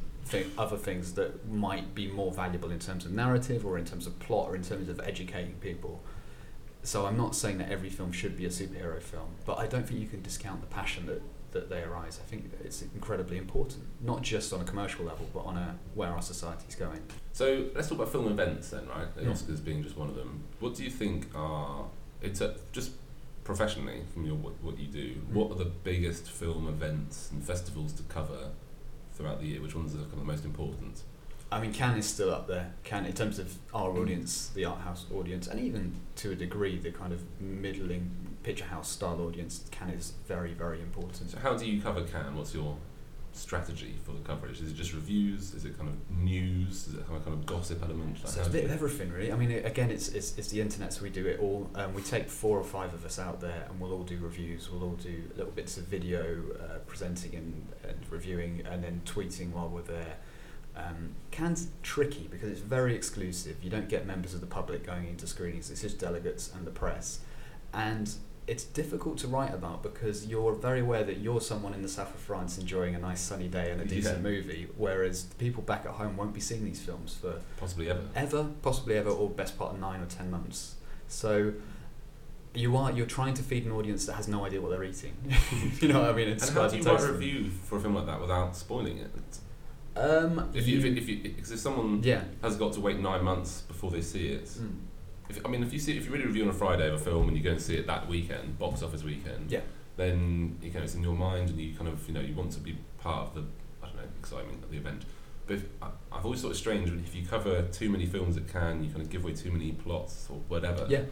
other 0.57 0.77
things 0.77 1.15
that 1.15 1.47
might 1.51 1.95
be 1.95 2.07
more 2.09 2.33
valuable 2.33 2.71
in 2.71 2.79
terms 2.79 3.05
of 3.05 3.13
narrative 3.13 3.67
or 3.67 3.77
in 3.79 3.85
terms 3.85 4.07
of 4.07 4.19
plot 4.21 4.49
or 4.49 4.57
in 4.57 4.63
terms 4.63 4.89
of 4.89 4.99
educating 5.01 5.55
people. 5.61 6.01
So 6.83 7.07
I'm 7.07 7.17
not 7.17 7.35
saying 7.35 7.59
that 7.59 7.71
every 7.71 7.91
film 7.91 8.13
should 8.13 8.37
be 8.37 8.45
a 8.45 8.49
superhero 8.49 9.01
film, 9.03 9.29
but 9.47 9.59
I 9.59 9.67
don't 9.67 9.87
think 9.87 10.01
you 10.01 10.07
can 10.07 10.23
discount 10.23 10.61
the 10.61 10.67
passion 10.67 11.07
that, 11.07 11.23
that 11.53 11.69
they 11.71 11.83
arise. 11.83 12.21
I 12.23 12.27
think 12.29 12.51
it's 12.65 12.83
incredibly 12.83 13.37
important, 13.39 13.85
not 14.01 14.23
just 14.23 14.53
on 14.53 14.61
a 14.61 14.65
commercial 14.65 15.05
level, 15.05 15.27
but 15.33 15.41
on 15.41 15.57
a 15.57 15.77
where 15.95 16.11
our 16.11 16.23
society's 16.23 16.75
going. 16.75 17.01
So 17.33 17.67
let's 17.75 17.89
talk 17.89 17.99
about 17.99 18.11
film 18.13 18.29
events 18.29 18.71
then, 18.71 18.87
right? 18.89 19.15
The. 19.15 19.23
Oscars 19.23 19.65
being 19.65 19.83
just 19.83 19.97
one 19.97 20.09
of 20.09 20.15
them. 20.15 20.43
What 20.61 20.75
do 20.75 20.85
you 20.85 20.91
think 20.91 21.29
are 21.35 21.85
it's 22.23 22.41
a, 22.41 22.57
just 22.73 22.93
professionally 23.45 24.01
from 24.13 24.25
your 24.25 24.35
what, 24.35 24.55
what 24.63 24.79
you 24.79 24.89
do? 24.89 25.15
Mm. 25.15 25.33
What 25.33 25.53
are 25.53 25.57
the 25.57 25.67
biggest 25.67 26.31
film 26.31 26.67
events 26.67 27.31
and 27.31 27.43
festivals 27.45 27.93
to 27.95 28.03
cover 28.05 28.51
throughout 29.13 29.41
the 29.41 29.47
year? 29.47 29.63
Which 29.63 29.77
ones 29.77 29.95
are 29.95 29.99
kind 29.99 30.15
of 30.15 30.19
the 30.21 30.25
most 30.25 30.45
important? 30.45 31.03
I 31.53 31.61
mean, 31.61 31.73
Cannes 31.73 31.99
is 31.99 32.07
still 32.07 32.31
up 32.33 32.49
there. 32.49 32.73
Cannes, 32.83 33.07
in 33.07 33.13
terms 33.13 33.39
of 33.39 33.55
our 33.73 33.97
audience, 33.97 34.49
the 34.49 34.65
art 34.65 34.81
house 34.81 35.07
audience, 35.15 35.47
and 35.47 35.61
even 35.61 35.95
to 36.17 36.33
a 36.33 36.35
degree, 36.35 36.79
the 36.79 36.91
kind 36.91 37.13
of 37.13 37.23
middling 37.41 38.11
picture 38.43 38.65
house 38.65 38.91
style 38.91 39.21
audience, 39.21 39.65
Cannes 39.71 39.95
is 39.95 40.13
very, 40.27 40.53
very 40.53 40.81
important. 40.81 41.31
So 41.31 41.39
how 41.39 41.57
do 41.57 41.65
you 41.65 41.81
cover 41.81 42.03
Cannes? 42.03 42.35
What's 42.35 42.55
your 42.55 42.77
strategy 43.35 43.95
for 44.05 44.13
the 44.13 44.21
coverage? 44.21 44.61
Is 44.61 44.71
it 44.71 44.75
just 44.75 44.93
reviews? 44.95 45.55
Is 45.55 45.65
it 45.65 45.77
kind 45.77 45.89
of 45.89 45.97
news? 46.17 46.89
Is 46.89 46.95
it 46.95 47.07
kind 47.07 47.17
of 47.17 47.25
kind 47.25 47.37
of 47.37 47.47
gossip 47.47 47.83
element? 47.83 48.23
Like 48.23 48.33
So 48.33 48.41
it's 48.41 48.49
a 48.49 48.53
bit 48.53 48.65
of 48.65 48.71
everything, 48.71 49.11
really. 49.11 49.33
I 49.33 49.37
mean, 49.37 49.51
it, 49.51 49.67
again, 49.67 49.91
it's, 49.91 50.09
it's 50.09 50.37
it's 50.39 50.49
the 50.49 50.61
internet, 50.61 50.93
so 50.93 51.03
we 51.03 51.11
do 51.11 51.27
it 51.27 51.41
all. 51.41 51.71
Um, 51.75 51.95
we 51.95 52.03
take 52.03 52.29
four 52.29 52.59
or 52.59 52.65
five 52.65 52.95
of 52.95 53.05
us 53.05 53.19
out 53.19 53.41
there, 53.41 53.67
and 53.69 53.81
we'll 53.81 53.93
all 53.93 54.03
do 54.03 54.19
reviews. 54.19 54.71
We'll 54.71 54.85
all 54.85 54.97
do 54.97 55.25
little 55.37 55.53
bits 55.53 55.77
of 55.77 55.85
video, 55.85 56.43
uh, 56.61 56.79
presenting 56.87 57.35
and, 57.35 57.67
and 57.89 57.99
reviewing, 58.11 58.63
and 58.71 58.83
then 58.83 59.03
tweeting 59.05 59.53
while 59.53 59.69
we're 59.69 59.83
there. 59.83 60.17
Um, 60.77 61.15
Cannes 61.31 61.69
tricky 61.83 62.27
because 62.31 62.49
it's 62.49 62.61
very 62.61 62.95
exclusive. 62.97 63.63
You 63.63 63.71
don't 63.71 63.89
get 63.89 64.07
members 64.07 64.35
of 64.35 64.41
the 64.41 64.47
public 64.47 64.85
going 64.85 65.07
into 65.07 65.27
screenings. 65.27 65.71
It's 65.71 65.83
just 65.83 65.99
delegates 65.99 66.53
and 66.55 66.67
the 66.67 66.73
press, 66.73 67.21
and 67.73 68.13
it's 68.47 68.65
difficult 68.65 69.17
to 69.19 69.27
write 69.29 69.55
about 69.55 69.83
because 69.83 70.27
you're 70.27 70.55
very 70.55 70.81
aware 70.81 71.03
that 71.05 71.19
you're 71.19 71.41
someone 71.41 71.73
in 71.73 71.81
the 71.83 71.89
south 71.89 72.15
of 72.15 72.21
France 72.21 72.59
enjoying 72.59 72.95
a 72.95 72.99
nice 72.99 73.21
sunny 73.21 73.49
day 73.49 73.71
and 73.71 73.81
a 73.81 73.85
decent 73.87 74.17
Yeah. 74.19 74.23
movie, 74.23 74.69
whereas 74.77 75.25
the 75.25 75.35
people 75.37 75.63
back 75.63 75.87
at 75.87 75.93
home 75.93 76.17
won't 76.17 76.35
be 76.35 76.41
seeing 76.41 76.65
these 76.65 76.81
films 76.81 77.15
for 77.21 77.41
possibly 77.57 77.89
ever? 77.91 78.03
ever, 78.15 78.49
possibly 78.63 78.97
ever, 78.97 79.09
or 79.11 79.31
best 79.31 79.59
part 79.59 79.73
of 79.75 79.81
nine 79.81 80.01
or 80.03 80.07
ten 80.07 80.31
months. 80.31 80.75
So 81.09 81.55
you 82.55 82.77
are 82.77 82.93
you're 82.93 83.07
trying 83.07 83.35
to 83.35 83.43
feed 83.43 83.65
an 83.67 83.73
audience 83.73 84.07
that 84.07 84.13
has 84.15 84.29
no 84.29 84.45
idea 84.45 84.61
what 84.61 84.71
they're 84.71 84.85
eating. 84.85 85.15
you 85.81 85.89
know 85.89 86.01
what 86.03 86.11
I 86.11 86.13
mean? 86.13 86.29
It's 86.29 86.47
And 86.49 86.57
how 86.57 86.69
do 86.69 86.77
you 86.77 86.83
write 86.83 87.01
a 87.03 87.13
review 87.13 87.51
for 87.65 87.79
a 87.79 87.81
film 87.81 87.95
like 87.95 88.07
that 88.07 88.21
without 88.21 88.55
spoiling 88.57 88.99
it? 88.99 89.11
Um, 89.97 90.51
If 90.53 90.67
you, 90.67 90.79
if, 90.79 90.85
you, 90.85 90.93
if, 90.97 91.09
you, 91.09 91.17
because 91.23 91.51
if 91.53 91.61
someone 91.61 92.03
yeah. 92.03 92.25
has 92.43 92.57
got 92.57 92.73
to 92.75 92.81
wait 92.81 92.99
nine 92.99 93.23
months 93.25 93.63
before 93.63 93.91
they 93.91 94.01
see 94.03 94.29
it, 94.29 94.45
Mm. 94.47 94.77
If, 95.29 95.45
I 95.45 95.49
mean, 95.49 95.63
if 95.63 95.73
you 95.73 95.79
see 95.79 95.97
if 95.97 96.07
you 96.07 96.13
read 96.13 96.23
a 96.23 96.27
review 96.27 96.43
on 96.45 96.49
a 96.51 96.53
Friday 96.53 96.87
of 96.89 96.95
a 96.95 96.99
film 96.99 97.29
and 97.29 97.37
you 97.37 97.43
go 97.43 97.51
and 97.53 97.61
see 97.63 97.77
it 97.77 97.87
that 97.87 98.09
weekend, 98.09 98.59
box 98.59 98.83
office 98.83 99.03
weekend, 99.03 99.51
Yeah. 99.51 99.61
then 99.97 100.59
you 100.63 100.71
know 100.71 100.81
it's 100.81 100.95
in 100.95 101.03
your 101.03 101.15
mind 101.15 101.51
and 101.51 101.61
you 101.61 101.75
kind 101.75 101.89
of 101.89 102.07
you 102.09 102.15
know 102.15 102.21
you 102.21 102.35
want 102.35 102.53
to 102.53 102.61
be 102.61 102.77
part 102.99 103.29
of 103.29 103.35
the 103.35 103.43
I 103.83 103.87
don't 103.87 103.97
know 103.97 104.03
excitement 104.19 104.63
of 104.65 104.71
the 104.71 104.77
event. 104.77 105.05
But 105.47 105.57
if, 105.57 105.65
I, 105.83 105.89
I've 106.13 106.25
always 106.25 106.41
thought 106.41 106.51
it's 106.51 106.59
strange 106.59 106.89
if 106.91 107.15
you 107.15 107.27
cover 107.27 107.63
too 107.63 107.91
many 107.91 108.07
films 108.07 108.37
at 108.37 108.49
Cannes, 108.49 108.83
you 108.85 108.91
kind 108.91 109.03
of 109.03 109.11
give 109.11 109.25
away 109.25 109.35
too 109.35 109.51
many 109.51 109.73
plots 109.73 110.27
or 110.31 110.41
whatever. 110.49 110.87
Yeah. 110.89 111.03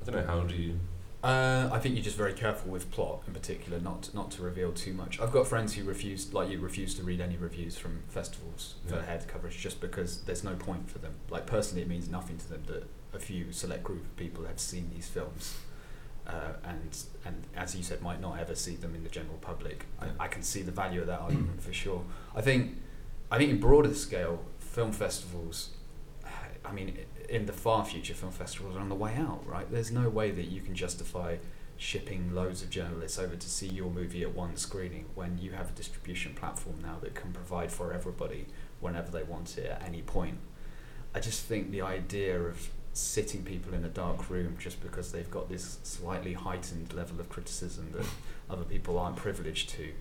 I 0.00 0.04
don't 0.10 0.14
know 0.16 0.26
how 0.26 0.40
do 0.44 0.54
you. 0.54 0.78
Uh, 1.22 1.68
I 1.70 1.78
think 1.78 1.96
you're 1.96 2.04
just 2.04 2.16
very 2.16 2.32
careful 2.32 2.70
with 2.72 2.90
plot 2.90 3.22
in 3.26 3.34
particular, 3.34 3.78
not 3.78 4.04
to, 4.04 4.16
not 4.16 4.30
to 4.32 4.42
reveal 4.42 4.72
too 4.72 4.94
much. 4.94 5.20
I've 5.20 5.32
got 5.32 5.46
friends 5.46 5.74
who 5.74 5.84
refuse, 5.84 6.32
like 6.32 6.48
you, 6.48 6.58
refuse 6.60 6.94
to 6.94 7.02
read 7.02 7.20
any 7.20 7.36
reviews 7.36 7.76
from 7.76 8.00
festivals 8.08 8.76
for 8.86 8.94
Yeah. 8.96 9.02
head 9.04 9.28
coverage 9.28 9.58
just 9.58 9.82
because 9.82 10.22
there's 10.22 10.42
no 10.42 10.54
point 10.54 10.90
for 10.90 10.98
them. 10.98 11.12
Like 11.28 11.44
personally, 11.46 11.82
it 11.82 11.88
means 11.88 12.08
nothing 12.08 12.38
to 12.38 12.48
them 12.48 12.62
that 12.68 12.84
a 13.12 13.18
few 13.18 13.52
select 13.52 13.84
group 13.84 14.02
of 14.02 14.16
people 14.16 14.46
have 14.46 14.58
seen 14.58 14.88
these 14.94 15.08
films, 15.08 15.58
uh, 16.26 16.52
and 16.64 16.96
and 17.26 17.46
as 17.54 17.76
you 17.76 17.82
said, 17.82 18.00
might 18.00 18.20
not 18.22 18.38
ever 18.38 18.54
see 18.54 18.76
them 18.76 18.94
in 18.94 19.02
the 19.02 19.10
general 19.10 19.36
public. 19.42 19.84
Yeah. 20.00 20.08
I, 20.18 20.24
I 20.24 20.28
can 20.28 20.42
see 20.42 20.62
the 20.62 20.72
value 20.72 21.02
of 21.02 21.06
that 21.08 21.20
argument 21.26 21.62
for 21.62 21.72
sure. 21.74 22.02
I 22.34 22.40
think, 22.40 22.76
I 23.30 23.36
think 23.36 23.50
in 23.50 23.60
broader 23.60 23.92
scale, 23.92 24.42
film 24.58 24.92
festivals. 24.92 25.70
I 26.64 26.72
mean, 26.72 26.94
i- 26.96 27.09
in 27.30 27.46
the 27.46 27.52
far 27.52 27.84
future, 27.84 28.12
film 28.12 28.32
festivals 28.32 28.76
are 28.76 28.80
on 28.80 28.88
the 28.88 28.94
way 28.94 29.14
out, 29.14 29.46
right? 29.46 29.70
There's 29.70 29.92
no 29.92 30.08
way 30.08 30.32
that 30.32 30.46
you 30.46 30.60
can 30.60 30.74
justify 30.74 31.36
shipping 31.76 32.34
loads 32.34 32.60
of 32.60 32.68
journalists 32.68 33.18
over 33.18 33.36
to 33.36 33.48
see 33.48 33.68
your 33.68 33.88
movie 33.88 34.22
at 34.22 34.34
one 34.34 34.56
screening 34.56 35.06
when 35.14 35.38
you 35.38 35.52
have 35.52 35.70
a 35.70 35.72
distribution 35.72 36.34
platform 36.34 36.76
now 36.82 36.98
that 37.00 37.14
can 37.14 37.32
provide 37.32 37.70
for 37.70 37.92
everybody 37.92 38.46
whenever 38.80 39.10
they 39.12 39.22
want 39.22 39.56
it 39.56 39.66
at 39.66 39.82
any 39.86 40.02
point. 40.02 40.38
I 41.14 41.20
just 41.20 41.44
think 41.44 41.70
the 41.70 41.82
idea 41.82 42.38
of 42.38 42.68
sitting 42.92 43.44
people 43.44 43.72
in 43.74 43.84
a 43.84 43.88
dark 43.88 44.28
room 44.28 44.56
just 44.58 44.82
because 44.82 45.12
they've 45.12 45.30
got 45.30 45.48
this 45.48 45.78
slightly 45.84 46.32
heightened 46.32 46.92
level 46.92 47.20
of 47.20 47.28
criticism 47.28 47.92
that 47.92 48.06
other 48.52 48.64
people 48.64 48.98
aren't 48.98 49.16
privileged 49.16 49.70
to 49.70 49.92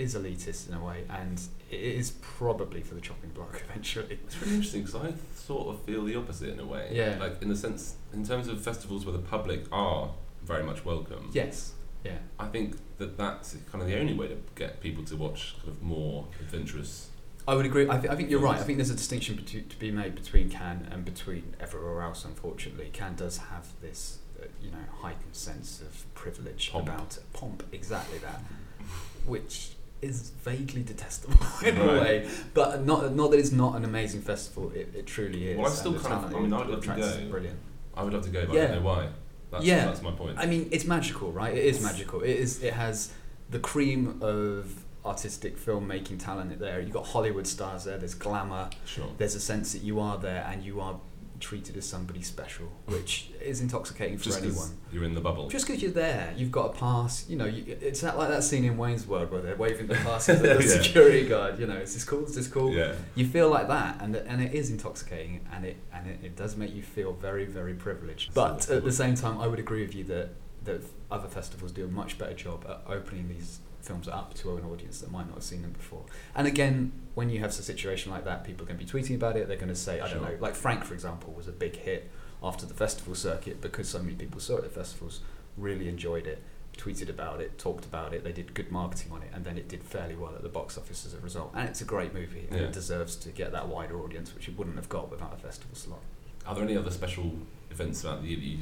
is, 0.00 0.14
is 0.14 0.22
elitist 0.22 0.68
in 0.68 0.74
a 0.74 0.84
way, 0.84 1.04
and 1.08 1.40
it 1.70 1.80
is 1.80 2.12
probably 2.20 2.82
for 2.82 2.94
the 2.94 3.00
chopping 3.00 3.30
block 3.30 3.62
eventually. 3.68 4.18
It's 4.24 4.40
really 4.40 4.54
interesting 4.54 4.82
because 4.84 4.96
I 4.96 5.12
sort 5.34 5.68
of 5.68 5.82
feel 5.82 6.04
the 6.04 6.16
opposite 6.16 6.50
in 6.50 6.60
a 6.60 6.66
way. 6.66 6.88
Yeah. 6.92 7.16
Like 7.20 7.42
in 7.42 7.48
the 7.48 7.56
sense, 7.56 7.96
in 8.12 8.24
terms 8.26 8.48
of 8.48 8.60
festivals 8.60 9.04
where 9.06 9.12
the 9.12 9.22
public 9.22 9.64
are 9.72 10.10
very 10.42 10.62
much 10.62 10.84
welcome. 10.84 11.30
Yes. 11.32 11.72
Yeah. 12.04 12.18
I 12.38 12.46
think 12.46 12.76
that 12.98 13.18
that's 13.18 13.56
kind 13.70 13.82
of 13.82 13.88
the 13.88 13.98
only 13.98 14.14
way 14.14 14.28
to 14.28 14.36
get 14.54 14.80
people 14.80 15.04
to 15.04 15.16
watch 15.16 15.54
kind 15.58 15.68
of 15.68 15.82
more 15.82 16.26
adventurous. 16.40 17.10
I 17.46 17.54
would 17.54 17.66
agree. 17.66 17.88
I, 17.88 17.98
th- 17.98 18.12
I 18.12 18.16
think 18.16 18.30
you're 18.30 18.40
right. 18.40 18.58
I 18.58 18.62
think 18.62 18.78
there's 18.78 18.90
a 18.90 18.94
distinction 18.96 19.36
between, 19.36 19.66
to 19.68 19.78
be 19.78 19.90
made 19.90 20.14
between 20.14 20.50
Cannes 20.50 20.88
and 20.90 21.04
between 21.04 21.54
everywhere 21.58 22.02
else. 22.02 22.24
Unfortunately, 22.24 22.90
Cannes 22.92 23.16
does 23.16 23.38
have 23.38 23.66
this, 23.80 24.18
uh, 24.40 24.46
you 24.62 24.70
know, 24.70 24.76
heightened 25.00 25.34
sense 25.34 25.80
of 25.80 26.12
privilege 26.14 26.70
Pomp. 26.70 26.88
about 26.88 27.16
it. 27.16 27.22
pomp. 27.32 27.62
Exactly 27.72 28.18
that, 28.18 28.42
which 29.26 29.72
is 30.02 30.30
vaguely 30.44 30.82
detestable 30.82 31.36
in 31.64 31.76
a 31.78 31.86
way. 31.86 32.28
But 32.54 32.84
not 32.84 33.14
not 33.14 33.30
that 33.30 33.38
it's 33.38 33.52
not 33.52 33.76
an 33.76 33.84
amazing 33.84 34.22
festival. 34.22 34.70
It, 34.74 34.92
it 34.94 35.06
truly 35.06 35.50
is. 35.50 35.58
Well, 35.58 35.66
I 35.66 35.70
still 35.70 35.98
kind 35.98 36.24
of- 36.24 36.34
I 36.34 36.40
mean, 36.40 36.52
I'd 36.52 36.66
love 36.68 36.82
to 36.82 36.88
go. 36.96 37.28
Brilliant. 37.30 37.58
I 37.94 38.02
would 38.04 38.12
love 38.12 38.24
to 38.24 38.30
go, 38.30 38.46
but 38.46 38.52
I 38.56 38.66
don't 38.66 38.76
know 38.76 38.80
why. 38.82 39.08
That's, 39.50 39.64
Yeah. 39.64 39.86
that's 39.86 40.00
my 40.02 40.12
point. 40.12 40.38
I 40.38 40.46
mean, 40.46 40.68
it's 40.70 40.84
magical, 40.84 41.32
right? 41.32 41.52
It 41.54 41.64
is 41.64 41.82
magical. 41.82 42.20
It 42.22 42.30
is. 42.30 42.62
It 42.62 42.72
has 42.74 43.12
the 43.50 43.58
cream 43.58 44.18
of 44.22 44.84
artistic 45.04 45.58
filmmaking 45.58 46.22
talent 46.22 46.56
there. 46.58 46.80
You've 46.80 46.92
got 46.92 47.06
Hollywood 47.06 47.46
stars 47.46 47.84
there. 47.84 47.98
There's 47.98 48.14
glamour. 48.14 48.70
sure. 48.84 49.08
there's 49.18 49.34
a 49.34 49.40
sense 49.40 49.72
that 49.72 49.82
you 49.82 49.98
are 49.98 50.18
there 50.18 50.46
and 50.48 50.62
you 50.62 50.80
are 50.80 51.00
treated 51.40 51.76
as 51.76 51.84
somebody 51.86 52.22
special, 52.22 52.66
hmm. 52.66 52.92
which 52.94 53.30
is 53.42 53.60
intoxicating 53.60 54.18
for 54.18 54.24
Just 54.24 54.38
'cause 54.42 54.46
anyone. 54.48 54.70
you're 54.92 55.04
in 55.04 55.14
the 55.14 55.20
bubble. 55.20 55.48
Just 55.48 55.66
because 55.66 55.82
you're 55.82 55.90
there, 55.90 56.32
you've 56.36 56.52
got 56.52 56.74
a 56.74 56.78
pass. 56.78 57.28
You 57.28 57.36
know, 57.36 57.46
you, 57.46 57.64
it's 57.80 58.02
not 58.02 58.16
like 58.18 58.28
that 58.28 58.44
scene 58.44 58.64
in 58.64 58.76
Wayne's 58.76 59.06
World 59.06 59.30
where 59.30 59.40
they're 59.40 59.56
waving 59.56 59.86
the 59.86 59.94
passes 59.96 60.40
at 60.44 60.58
the 60.58 60.64
Yeah. 60.64 60.82
security 60.82 61.26
guard. 61.28 61.58
You 61.58 61.66
know, 61.66 61.76
is 61.76 61.94
this 61.94 62.04
cool? 62.04 62.24
Is 62.24 62.34
this 62.34 62.46
cool? 62.48 62.72
yeah. 62.72 62.94
You 63.14 63.26
feel 63.26 63.48
like 63.48 63.68
that, 63.68 64.00
and 64.00 64.14
and 64.14 64.42
it 64.42 64.52
is 64.54 64.70
intoxicating, 64.70 65.40
and 65.52 65.64
it 65.64 65.76
and 65.92 66.06
it, 66.06 66.18
it 66.22 66.36
does 66.36 66.56
make 66.56 66.74
you 66.74 66.82
feel 66.82 67.12
very 67.14 67.46
very 67.46 67.74
privileged. 67.74 68.34
But 68.34 68.68
at 68.70 68.84
the 68.84 68.92
same 68.92 69.14
time, 69.14 69.38
I 69.40 69.46
would 69.46 69.58
agree 69.58 69.82
with 69.82 69.94
you 69.94 70.04
that 70.04 70.30
that 70.64 70.82
other 71.10 71.28
festivals 71.28 71.72
do 71.72 71.84
a 71.86 71.88
much 71.88 72.18
better 72.18 72.34
job 72.34 72.66
at 72.68 72.82
opening 72.86 73.28
these 73.28 73.60
films 73.82 74.08
up 74.08 74.34
to 74.34 74.56
an 74.56 74.64
audience 74.64 75.00
that 75.00 75.10
might 75.10 75.26
not 75.26 75.34
have 75.36 75.44
seen 75.44 75.62
them 75.62 75.72
before. 75.72 76.04
And 76.34 76.46
again, 76.46 76.92
when 77.14 77.30
you 77.30 77.40
have 77.40 77.50
a 77.50 77.52
situation 77.52 78.12
like 78.12 78.24
that, 78.24 78.44
people 78.44 78.64
are 78.64 78.68
going 78.68 78.78
to 78.78 78.84
be 78.84 78.90
tweeting 78.90 79.14
about 79.16 79.36
it. 79.36 79.48
They're 79.48 79.56
going 79.56 79.68
to 79.68 79.74
say, 79.74 80.00
I 80.00 80.08
don't 80.10 80.22
know, 80.22 80.36
like 80.40 80.54
Frank, 80.54 80.84
for 80.84 80.94
example, 80.94 81.32
was 81.32 81.48
a 81.48 81.52
big 81.52 81.76
hit 81.76 82.10
after 82.42 82.66
the 82.66 82.74
festival 82.74 83.14
circuit 83.14 83.60
because 83.60 83.88
so 83.88 83.98
many 83.98 84.14
people 84.14 84.40
saw 84.40 84.56
it 84.58 84.64
at 84.64 84.72
festivals, 84.72 85.20
really 85.56 85.88
enjoyed 85.88 86.26
it, 86.26 86.42
tweeted 86.76 87.08
about 87.10 87.40
it, 87.40 87.58
talked 87.58 87.84
about 87.84 88.14
it. 88.14 88.24
They 88.24 88.32
did 88.32 88.54
good 88.54 88.70
marketing 88.72 89.12
on 89.12 89.22
it, 89.22 89.30
and 89.34 89.44
then 89.44 89.58
it 89.58 89.68
did 89.68 89.82
fairly 89.82 90.14
well 90.14 90.34
at 90.34 90.42
the 90.42 90.48
box 90.48 90.78
office 90.78 91.04
as 91.04 91.12
a 91.14 91.18
result. 91.18 91.52
And 91.54 91.68
it's 91.68 91.80
a 91.80 91.84
great 91.84 92.14
movie, 92.14 92.46
and 92.50 92.58
Yeah. 92.60 92.66
it 92.66 92.72
deserves 92.72 93.16
to 93.16 93.30
get 93.30 93.52
that 93.52 93.68
wider 93.68 94.00
audience, 94.00 94.34
which 94.34 94.48
it 94.48 94.56
wouldn't 94.56 94.76
have 94.76 94.88
got 94.88 95.10
without 95.10 95.34
a 95.34 95.36
festival 95.36 95.74
slot. 95.74 96.00
Are 96.46 96.54
there 96.54 96.64
any 96.64 96.76
other 96.76 96.90
special 96.90 97.32
events 97.70 98.00
throughout 98.00 98.22
the 98.22 98.28
year 98.28 98.38
that 98.38 98.44
you, 98.46 98.58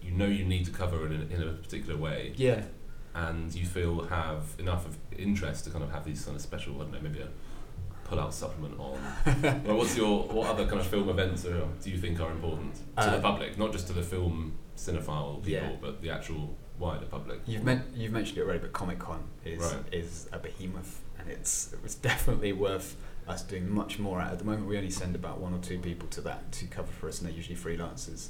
you 0.00 0.10
know 0.12 0.24
you 0.26 0.44
need 0.44 0.64
to 0.64 0.70
cover 0.70 1.04
in 1.06 1.12
a, 1.12 1.34
in 1.34 1.42
a 1.46 1.52
particular 1.52 1.96
way, 1.98 2.32
Yeah. 2.36 2.62
And 3.26 3.54
you 3.54 3.66
feel 3.66 4.02
have 4.04 4.42
enough 4.58 4.86
of 4.86 4.96
interest 5.16 5.64
to 5.64 5.70
kind 5.70 5.82
of 5.84 5.90
have 5.90 6.04
these 6.04 6.24
kind 6.24 6.36
of 6.36 6.42
special, 6.42 6.74
I 6.76 6.78
don't 6.84 6.92
know, 6.92 7.00
maybe 7.00 7.20
a 7.20 7.28
pull-out 8.04 8.32
supplement 8.32 8.78
on? 8.78 8.98
well, 9.66 9.76
what's 9.78 9.96
your 9.96 10.22
what 10.28 10.48
other 10.48 10.66
kind 10.66 10.80
of 10.80 10.86
film 10.86 11.08
events 11.08 11.44
are, 11.44 11.66
do 11.82 11.90
you 11.90 11.98
think 11.98 12.20
are 12.20 12.30
important 12.30 12.74
to 12.96 13.02
Uh, 13.02 13.16
the 13.16 13.22
public, 13.22 13.58
not 13.58 13.72
just 13.72 13.86
to 13.88 13.92
the 13.92 14.02
film 14.02 14.54
cinephile 14.76 15.42
people, 15.42 15.68
Yeah. 15.70 15.76
but 15.80 16.00
the 16.02 16.10
actual 16.10 16.56
wider 16.78 17.06
public? 17.06 17.40
You've 17.46 17.64
men- 17.64 17.84
you've 17.94 18.12
mentioned 18.12 18.38
it 18.38 18.42
already, 18.42 18.60
but 18.60 18.72
Comic 18.72 18.98
Con 18.98 19.22
is 19.44 19.60
Right. 19.60 19.92
is 19.92 20.28
a 20.32 20.38
behemoth, 20.38 21.02
and 21.18 21.28
it's 21.30 21.74
it's 21.84 21.94
definitely 22.10 22.52
worth 22.52 22.96
us 23.26 23.42
doing 23.42 23.68
much 23.70 23.98
more 23.98 24.20
at. 24.20 24.32
At 24.32 24.38
the 24.38 24.44
moment, 24.44 24.66
we 24.68 24.76
only 24.78 24.90
send 24.90 25.14
about 25.14 25.38
one 25.38 25.52
or 25.52 25.58
two 25.58 25.78
people 25.78 26.08
to 26.16 26.20
that 26.22 26.50
to 26.52 26.66
cover 26.66 26.90
for 26.98 27.08
us, 27.08 27.18
and 27.18 27.28
they're 27.28 27.36
usually 27.36 27.56
freelancers. 27.56 28.28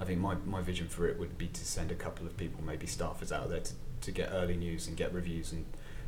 I 0.00 0.04
think 0.06 0.18
my, 0.18 0.34
my 0.46 0.62
vision 0.62 0.88
for 0.88 1.06
it 1.06 1.18
would 1.20 1.36
be 1.36 1.46
to 1.48 1.64
send 1.64 1.92
a 1.92 1.94
couple 1.94 2.26
of 2.26 2.34
people, 2.36 2.64
maybe 2.64 2.86
staffers, 2.86 3.30
out 3.30 3.50
there 3.50 3.60
to, 3.60 3.72
to 4.02 4.12
get 4.12 4.30
early 4.32 4.56
news 4.56 4.86
and 4.86 4.96
get 4.96 5.12
reviews 5.12 5.52
and 5.52 5.64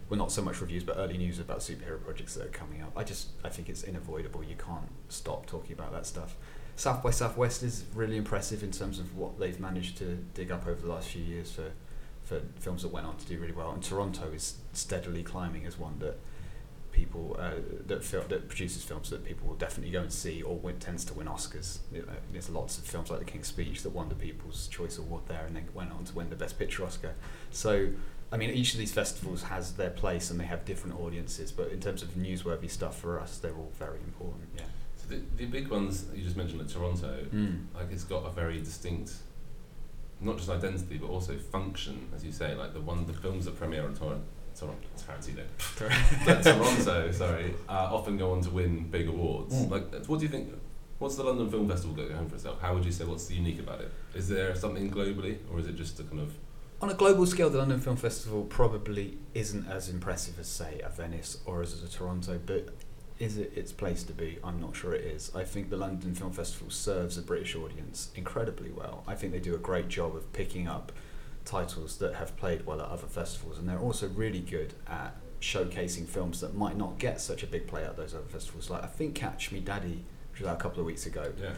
well, 0.09 0.19
not 0.19 0.31
so 0.31 0.43
much 0.43 0.61
reviews, 0.61 0.85
but 0.85 0.99
early 0.99 1.17
news 1.17 1.39
about 1.39 1.61
superhero 1.61 2.03
projects 2.03 2.35
that 2.35 2.45
are 2.45 2.51
coming 2.51 2.83
up. 2.83 2.93
I 2.97 3.03
just 3.03 3.29
I 3.45 3.49
think 3.49 3.69
it's 3.69 3.85
unavoidable. 3.85 4.45
You 4.45 4.57
can't 4.57 4.91
stop 5.09 5.47
talking 5.47 5.73
about 5.73 5.93
that 5.93 6.05
stuff. 6.05 6.37
South 6.77 7.03
by 7.03 7.11
Southwest 7.11 7.63
is 7.63 7.85
really 7.95 8.17
impressive 8.17 8.63
in 8.63 8.73
terms 8.73 8.99
of 8.99 9.17
what 9.17 9.39
they've 9.39 9.59
managed 9.59 9.97
to 9.99 10.17
dig 10.35 10.51
up 10.51 10.67
over 10.67 10.81
the 10.81 10.89
last 10.89 11.09
few 11.09 11.23
years 11.23 11.51
for 11.51 11.71
for 12.25 12.41
films 12.61 12.83
that 12.83 12.89
went 12.89 13.07
on 13.07 13.17
to 13.17 13.27
do 13.27 13.39
really 13.39 13.53
well. 13.53 13.71
And 13.73 13.83
Toronto 13.83 14.31
is 14.33 14.57
steadily 14.73 15.23
climbing 15.23 15.67
as 15.67 15.79
one 15.79 15.99
that 16.01 16.19
people 16.93 17.37
uh, 17.41 17.53
that 17.87 18.05
fil- 18.05 18.25
that 18.29 18.49
produces 18.49 18.83
films 18.85 19.11
that 19.11 19.25
people 19.25 19.49
will 19.49 19.57
definitely 19.57 19.91
go 19.93 20.01
and 20.01 20.13
see 20.13 20.43
or 20.43 20.57
win, 20.57 20.79
tends 20.79 21.05
to 21.07 21.15
win 21.15 21.27
Oscars. 21.27 21.79
You 21.93 22.03
know, 22.03 22.13
there's 22.33 22.49
lots 22.51 22.79
of 22.79 22.85
films 22.85 23.11
like 23.11 23.19
The 23.21 23.25
King's 23.25 23.49
Speech 23.49 23.83
that 23.83 23.91
won 23.91 24.09
the 24.09 24.15
People's 24.15 24.69
Choice 24.69 24.99
Award 24.99 25.23
there 25.27 25.45
and 25.47 25.57
then 25.57 25.67
went 25.75 25.91
on 25.93 26.05
to 26.05 26.15
win 26.15 26.31
the 26.31 26.37
Best 26.37 26.59
Picture 26.59 26.85
Oscar. 26.85 27.15
So. 27.51 27.89
I 28.31 28.39
mean, 28.39 28.49
each 28.49 28.73
of 28.73 28.79
these 28.79 28.95
festivals 28.95 29.43
has 29.43 29.75
their 29.75 29.91
place 29.91 30.31
and 30.31 30.41
they 30.41 30.47
have 30.47 30.65
different 30.65 30.99
audiences, 30.99 31.53
but 31.53 31.69
in 31.71 31.81
terms 31.81 32.03
of 32.03 32.15
newsworthy 32.15 32.71
stuff 32.71 32.99
for 32.99 33.21
us, 33.21 33.37
they're 33.37 33.53
all 33.55 33.71
very 33.79 33.99
important. 33.99 34.45
Yeah. 34.57 34.63
So 34.97 35.09
the, 35.15 35.21
the 35.37 35.45
big 35.45 35.69
ones 35.69 36.07
you 36.15 36.23
just 36.25 36.35
mentioned 36.39 36.63
at 36.63 36.71
Toronto, 36.71 37.27
Mm. 37.31 37.67
like 37.75 37.93
it's 37.93 38.05
got 38.05 38.25
a 38.25 38.31
very 38.31 38.59
distinct, 38.59 39.13
not 40.23 40.39
just 40.39 40.49
identity 40.49 40.97
but 40.97 41.09
also 41.11 41.37
function, 41.37 42.09
as 42.17 42.25
you 42.25 42.33
say. 42.33 42.55
Like 42.55 42.73
the 42.73 42.81
one, 42.81 43.05
the 43.05 43.13
films 43.13 43.45
that 43.45 43.59
premiere 43.59 43.85
in 43.87 43.95
Toronto, 43.95 44.23
Toronto, 44.59 44.87
Tarantino, 44.97 45.45
But 46.27 46.43
Toronto, 46.43 47.11
sorry, 47.13 47.55
uh, 47.69 47.89
often 47.93 48.17
go 48.17 48.33
on 48.33 48.41
to 48.43 48.51
win 48.51 48.89
big 48.89 49.09
awards. 49.09 49.55
Mm. 49.55 49.71
Like, 49.71 50.07
what 50.07 50.19
do 50.19 50.27
you 50.27 50.31
think? 50.31 50.53
What's 50.99 51.17
the 51.17 51.25
London 51.25 51.51
Film 51.51 51.69
Festival 51.69 51.97
got 51.97 52.09
going 52.09 52.29
for 52.29 52.37
itself? 52.37 52.61
How 52.61 52.75
would 52.75 52.85
you 52.85 52.93
say 52.93 53.05
what's 53.05 53.29
unique 53.31 53.59
about 53.59 53.81
it? 53.81 53.91
Is 54.15 54.29
there 54.29 54.55
something 54.55 54.91
globally, 54.91 55.39
or 55.51 55.59
is 55.59 55.67
it 55.67 55.77
just 55.77 55.99
a 55.99 56.05
kind 56.05 56.21
of 56.21 56.33
On 56.81 56.91
a 56.91 56.95
global 56.95 57.27
scale, 57.27 57.51
the 57.51 57.59
London 57.59 57.81
Film 57.81 57.97
Festival 57.97 58.45
probably 58.45 59.19
isn't 59.35 59.67
as 59.69 59.89
impressive 59.89 60.39
as, 60.39 60.47
say, 60.47 60.81
a 60.85 60.89
Venice 60.91 61.39
or 61.45 61.61
as 61.63 61.83
a 61.83 61.89
Toronto, 61.89 62.39
but 62.45 62.69
is 63.19 63.37
it 63.39 63.53
its 63.55 63.73
place 63.73 64.03
to 64.05 64.13
be? 64.13 64.39
I'm 64.43 64.61
not 64.61 64.75
sure 64.75 64.95
it 64.95 65.05
is. 65.05 65.31
I 65.35 65.45
think 65.45 65.71
the 65.71 65.77
London 65.77 66.15
Film 66.15 66.33
Festival 66.33 66.71
serves 66.71 67.17
a 67.17 67.23
British 67.23 67.55
audience 67.55 68.11
incredibly 68.15 68.71
well. 68.71 69.05
I 69.07 69.15
think 69.15 69.33
they 69.33 69.39
do 69.39 69.55
a 69.55 69.59
great 69.59 69.89
job 69.89 70.17
of 70.17 70.33
picking 70.33 70.67
up 70.67 70.93
titles 71.45 71.99
that 71.99 72.15
have 72.15 72.37
played 72.37 72.67
well 72.67 72.81
at 72.81 72.89
other 72.89 73.07
festivals, 73.07 73.59
and 73.59 73.69
they're 73.69 73.79
also 73.79 74.09
really 74.09 74.41
good 74.41 74.75
at 74.87 75.17
showcasing 75.41 76.07
films 76.07 76.41
that 76.41 76.55
might 76.55 76.77
not 76.77 76.99
get 76.99 77.21
such 77.21 77.43
a 77.43 77.47
big 77.47 77.67
play 77.67 77.85
at 77.85 77.97
those 77.97 78.15
other 78.15 78.25
festivals. 78.29 78.71
Like 78.71 78.83
I 78.85 78.87
think 78.87 79.15
Catch 79.15 79.51
Me 79.53 79.61
Daddy, 79.61 80.05
which 80.31 80.41
was 80.41 80.49
out 80.49 80.57
a 80.59 80.61
couple 80.63 80.81
of 80.81 80.87
weeks 80.87 81.07
ago, 81.07 81.33
yeah? 81.41 81.55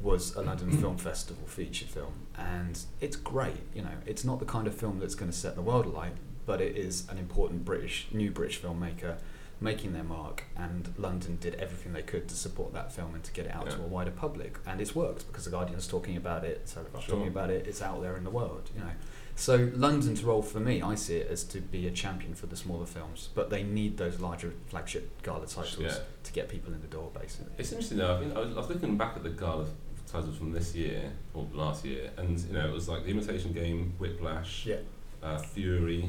was 0.00 0.34
a 0.36 0.42
London 0.42 0.70
Film 0.80 0.96
Festival 0.96 1.46
feature 1.46 1.86
film, 1.86 2.12
and 2.36 2.78
it's 3.00 3.16
great. 3.16 3.56
You 3.74 3.82
know, 3.82 3.96
it's 4.06 4.24
not 4.24 4.38
the 4.38 4.44
kind 4.46 4.66
of 4.66 4.74
film 4.74 4.98
that's 5.00 5.14
going 5.14 5.30
to 5.30 5.36
set 5.36 5.54
the 5.56 5.62
world 5.62 5.86
alight, 5.86 6.12
but 6.46 6.60
it 6.60 6.76
is 6.76 7.08
an 7.10 7.18
important 7.18 7.64
British, 7.64 8.06
new 8.12 8.30
British 8.30 8.60
filmmaker 8.60 9.16
making 9.60 9.92
their 9.94 10.04
mark. 10.04 10.42
And 10.56 10.92
London 10.98 11.38
did 11.40 11.54
everything 11.54 11.92
they 11.92 12.02
could 12.02 12.28
to 12.28 12.34
support 12.34 12.72
that 12.74 12.92
film 12.92 13.14
and 13.14 13.24
to 13.24 13.32
get 13.32 13.46
it 13.46 13.54
out 13.54 13.70
to 13.70 13.76
a 13.78 13.86
wider 13.86 14.10
public, 14.10 14.58
and 14.66 14.80
it's 14.80 14.94
worked 14.94 15.26
because 15.28 15.44
the 15.44 15.50
Guardian's 15.50 15.86
talking 15.88 16.16
about 16.16 16.44
it, 16.44 16.66
Telegraph's 16.66 17.06
Sure. 17.06 17.14
talking 17.16 17.28
about 17.30 17.50
it. 17.50 17.66
It's 17.66 17.80
out 17.80 18.02
there 18.02 18.16
in 18.16 18.24
the 18.24 18.30
world. 18.30 18.68
You 18.76 18.80
know, 18.82 18.90
So 19.36 19.68
London's 19.74 20.22
role 20.22 20.42
for 20.42 20.60
me, 20.60 20.80
I 20.80 20.94
see 20.94 21.16
it 21.16 21.28
as 21.30 21.42
to 21.44 21.60
be 21.60 21.86
a 21.86 21.90
champion 21.90 22.34
for 22.34 22.46
the 22.46 22.56
smaller 22.56 22.86
films, 22.86 23.30
but 23.34 23.50
they 23.50 23.62
need 23.64 23.96
those 23.96 24.20
larger 24.20 24.52
flagship 24.68 25.22
gala 25.22 25.46
titles 25.46 25.76
Yeah. 25.78 25.98
to 26.22 26.32
get 26.32 26.48
people 26.48 26.72
in 26.72 26.80
the 26.80 26.86
door, 26.86 27.10
basically. 27.18 27.52
It's 27.58 27.72
interesting 27.72 27.98
though. 27.98 28.16
I, 28.16 28.20
mean, 28.20 28.32
I, 28.32 28.40
was, 28.40 28.52
I 28.52 28.60
was 28.60 28.68
looking 28.68 28.96
back 28.96 29.16
at 29.16 29.22
the 29.24 29.30
Gala 29.30 29.66
titles 30.06 30.36
from 30.36 30.52
this 30.52 30.74
year 30.76 31.12
or 31.34 31.46
last 31.52 31.84
year, 31.84 32.10
and 32.16 32.38
you 32.38 32.52
know 32.52 32.66
it 32.66 32.72
was 32.72 32.88
like 32.88 33.04
The 33.04 33.10
Imitation 33.10 33.52
Game, 33.52 33.94
Whiplash, 33.98 34.66
Yeah. 34.66 34.76
uh, 35.22 35.38
Fury, 35.38 36.08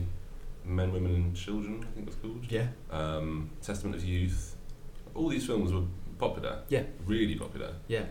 Men, 0.63 0.93
Women, 0.93 1.15
and 1.15 1.35
Children. 1.35 1.79
I 1.81 1.95
think 1.95 2.07
it 2.07 2.11
was 2.11 2.15
called. 2.17 2.45
Yeah. 2.49 2.67
Um, 2.91 3.49
Testament 3.61 3.95
of 3.95 4.03
Youth. 4.05 4.55
All 5.15 5.29
these 5.29 5.45
films 5.47 5.73
were 5.73 5.83
popular. 6.19 6.59
Yeah. 6.69 6.83
Really 7.07 7.35
popular. 7.35 7.73
Yeah. 7.87 8.03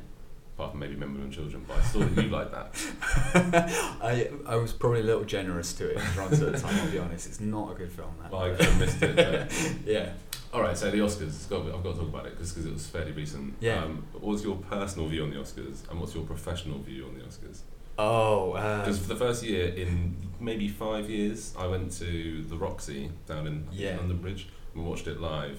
Apart 0.57 0.71
from 0.71 0.81
maybe 0.81 0.95
Women, 0.95 1.21
and 1.23 1.33
Children, 1.33 1.65
but 1.67 1.79
I 1.79 1.83
saw 1.83 1.99
that 1.99 2.23
you 2.23 2.31
like 2.31 2.53
that. 2.53 2.71
I 4.01 4.29
I 4.47 4.55
was 4.57 4.73
probably 4.73 5.01
a 5.01 5.05
little 5.05 5.25
generous 5.25 5.73
to 5.75 5.89
it 5.91 5.97
in 5.97 6.41
the 6.53 6.59
time. 6.59 6.79
I'll 6.81 6.91
be 6.91 6.99
honest, 6.99 7.27
it's 7.27 7.41
not 7.41 7.73
a 7.73 7.75
good 7.75 7.91
film. 7.91 8.11
That. 8.23 8.31
Well, 8.31 8.43
I 8.43 8.79
missed 8.79 9.03
it. 9.03 9.53
Yeah. 9.85 10.13
All 10.53 10.63
right, 10.63 10.79
so 10.79 10.89
the 10.93 10.99
Oscars. 10.99 11.23
It's 11.23 11.47
got, 11.47 11.63
I've 11.67 11.83
got 11.83 11.95
to 11.95 11.99
talk 11.99 12.09
about 12.09 12.27
it 12.27 12.39
because 12.39 12.65
it 12.65 12.73
was 12.73 12.87
fairly 12.87 13.11
recent. 13.11 13.55
Yeah. 13.59 13.83
Um, 13.83 14.05
what's 14.13 14.45
your 14.45 14.55
personal 14.57 15.09
view 15.09 15.25
on 15.25 15.31
the 15.31 15.37
Oscars, 15.37 15.89
and 15.91 15.99
what's 16.01 16.15
your 16.15 16.23
professional 16.25 16.79
view 16.79 17.07
on 17.07 17.15
the 17.19 17.25
Oscars? 17.25 17.63
Oh. 17.99 18.53
Because 18.53 18.99
Uh, 18.99 19.03
for 19.03 19.09
the 19.09 19.17
first 19.17 19.43
year 19.43 19.67
in 19.75 20.17
maybe 20.39 20.69
five 20.69 21.11
years, 21.11 21.53
I 21.59 21.67
went 21.67 21.91
to 21.99 22.45
the 22.45 22.57
Roxy 22.57 23.11
down 23.27 23.49
in 23.49 23.67
Yeah. 23.73 23.97
London 23.97 24.19
Bridge 24.19 24.49
and 24.75 24.87
watched 24.87 25.09
it 25.09 25.21
live. 25.21 25.59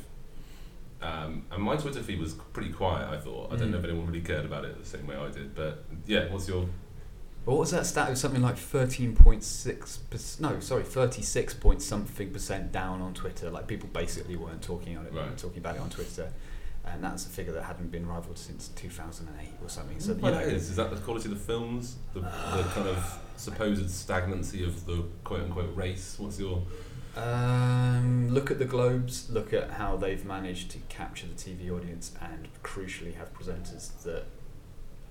Um, 1.06 1.46
and 1.52 1.62
my 1.62 1.76
Twitter 1.76 2.02
feed 2.02 2.20
was 2.20 2.34
pretty 2.54 2.72
quiet. 2.72 3.08
I 3.10 3.18
thought 3.18 3.52
I 3.54 3.58
don't 3.58 3.70
know 3.72 3.78
Mm. 3.78 3.84
if 3.84 3.86
anyone 3.90 4.06
really 4.08 4.22
cared 4.22 4.46
about 4.46 4.66
it 4.66 4.78
the 4.80 4.86
same 4.86 5.06
way 5.08 5.16
I 5.16 5.30
did, 5.30 5.54
but 5.54 5.84
yeah. 6.06 6.32
What's 6.32 6.48
your 6.48 6.62
Well, 7.46 7.58
what 7.58 7.60
was 7.60 7.72
that 7.72 7.86
stat? 7.86 8.08
It 8.08 8.12
was 8.12 8.22
something 8.22 8.42
like 8.42 8.58
thirteen 8.58 9.16
point 9.16 9.44
six. 9.44 10.00
No, 10.40 10.60
sorry, 10.60 10.84
thirty 10.84 11.22
six 11.22 11.54
point 11.54 11.82
something 11.82 12.32
percent 12.32 12.72
down 12.72 13.02
on 13.02 13.14
Twitter. 13.14 13.50
Like 13.52 13.68
people 13.68 13.90
basically 13.94 14.36
weren't 14.36 14.64
talking 14.64 14.98
on 14.98 15.06
it, 15.06 15.14
Right. 15.14 15.38
talking 15.38 15.60
about 15.60 15.76
it 15.76 15.82
on 15.82 15.90
Twitter, 15.92 16.32
and 16.86 17.04
that's 17.04 17.26
a 17.28 17.30
figure 17.30 17.54
that 17.54 17.64
hadn't 17.64 17.92
been 17.92 18.08
rivaled 18.08 18.38
since 18.40 18.70
two 18.70 18.90
thousand 18.90 19.28
and 19.28 19.38
eight 19.42 19.54
or 19.62 19.70
something. 19.70 20.00
So 20.00 20.14
Well, 20.14 20.32
you 20.34 20.40
know, 20.40 20.46
is. 20.56 20.70
Is 20.72 20.76
that 20.78 20.90
the 20.90 20.98
quality 20.98 21.30
of 21.32 21.38
the 21.38 21.44
films? 21.46 21.98
The, 22.16 22.22
the 22.22 22.64
kind 22.74 22.88
of 22.88 23.20
supposed 23.38 23.90
stagnancy 23.92 24.64
of 24.64 24.86
the 24.88 25.04
quote 25.24 25.42
unquote 25.42 25.76
race? 25.76 26.16
What's 26.18 26.40
your. 26.40 26.64
Um, 27.16 28.30
look 28.32 28.52
at 28.52 28.60
the 28.60 28.66
Globes. 28.66 29.30
Look 29.30 29.54
at 29.54 29.72
how 29.72 29.96
they've 29.98 30.24
managed 30.26 30.72
to 30.72 30.80
capture 30.90 31.28
the 31.28 31.34
TV 31.34 31.72
audience, 31.72 32.12
and 32.22 32.48
crucially 32.64 33.16
have 33.16 33.34
presenters 33.34 34.02
that 34.04 34.26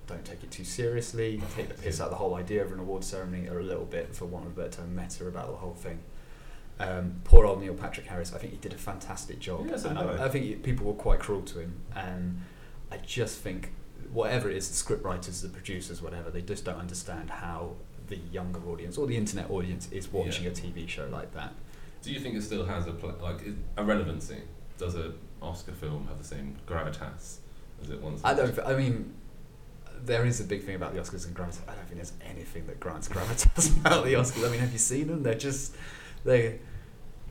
don't 0.07 0.25
take 0.25 0.43
it 0.45 0.51
too 0.51 0.65
seriously, 0.65 1.41
take 1.57 1.69
the 1.69 1.75
piss 1.83 2.01
out 2.01 2.07
of 2.07 2.11
the 2.11 2.17
whole 2.17 2.35
idea 2.35 2.63
of 2.63 2.73
an 2.73 2.79
award 2.79 3.05
ceremony, 3.05 3.49
or 3.49 3.59
a 3.61 3.63
little 3.63 3.87
bit, 3.87 4.15
for 4.15 4.27
want 4.27 4.47
of 4.47 4.53
a 4.53 4.55
better 4.63 4.83
term, 4.83 4.95
meta 4.95 5.27
about 5.27 5.49
the 5.51 5.57
whole 5.57 5.75
thing. 5.75 5.99
Um, 6.79 7.21
poor 7.25 7.47
old 7.47 7.61
Neil 7.63 7.73
Patrick 7.75 8.07
Harris. 8.07 8.35
I 8.35 8.39
think 8.39 8.53
he 8.53 8.59
did 8.59 8.73
a 8.75 8.79
fantastic 8.79 9.39
job, 9.39 9.71
and 9.71 9.99
I. 9.99 10.03
I, 10.03 10.25
I 10.25 10.29
think 10.29 10.63
people 10.63 10.87
were 10.87 10.93
quite 10.95 11.21
cruel 11.21 11.43
to 11.43 11.61
him. 11.61 11.77
And 11.97 12.43
I 12.91 12.99
just 12.99 13.39
think 13.39 13.73
whatever 14.13 14.51
it 14.51 14.57
is, 14.57 14.69
the 14.69 14.75
script 14.75 15.05
writers, 15.05 15.41
the 15.41 15.49
producers, 15.49 16.03
whatever, 16.03 16.31
they 16.31 16.43
just 16.43 16.65
don't 16.65 16.79
understand 16.79 17.31
how 17.31 17.77
the 18.09 18.17
younger 18.17 18.61
audience 18.69 18.99
or 18.99 19.07
the 19.07 19.17
internet 19.17 19.51
audience 19.51 19.89
is 19.91 20.13
watching 20.13 20.45
Yeah. 20.45 20.51
a 20.51 20.53
TV 20.53 20.87
show 20.87 21.09
like 21.11 21.33
that. 21.33 21.55
Do 22.05 22.13
you 22.13 22.21
think 22.21 22.37
it 22.37 22.43
still 22.43 22.67
has 22.67 22.87
a 22.87 22.93
pl- 22.93 23.17
like 23.23 23.41
a 23.79 23.83
relevancy? 23.85 24.43
Does 24.77 24.95
a 24.95 25.13
Oscar 25.41 25.73
film 25.73 26.07
have 26.09 26.19
the 26.19 26.25
same 26.25 26.57
gravitas 26.67 27.39
as 27.83 27.91
it 27.91 28.01
once? 28.03 28.21
I 28.23 28.35
don't. 28.35 28.59
I 28.61 28.75
mean, 28.75 29.15
there 30.05 30.27
is 30.27 30.39
a 30.41 30.45
big 30.45 30.65
thing 30.65 30.75
about 30.75 30.95
the 30.95 31.01
Oscars 31.01 31.27
and 31.27 31.35
gravitas. 31.35 31.61
I 31.67 31.75
don't 31.75 31.85
think 31.87 31.97
there's 31.97 32.13
anything 32.23 32.67
that 32.67 32.79
grants 32.79 33.09
gravitas 33.09 33.75
about 33.81 34.05
the 34.05 34.15
Oscars. 34.15 34.47
I 34.47 34.51
mean, 34.51 34.61
have 34.61 34.73
you 34.73 34.79
seen 34.79 35.09
them? 35.09 35.23
They're 35.23 35.35
just 35.35 35.75
they. 36.25 36.59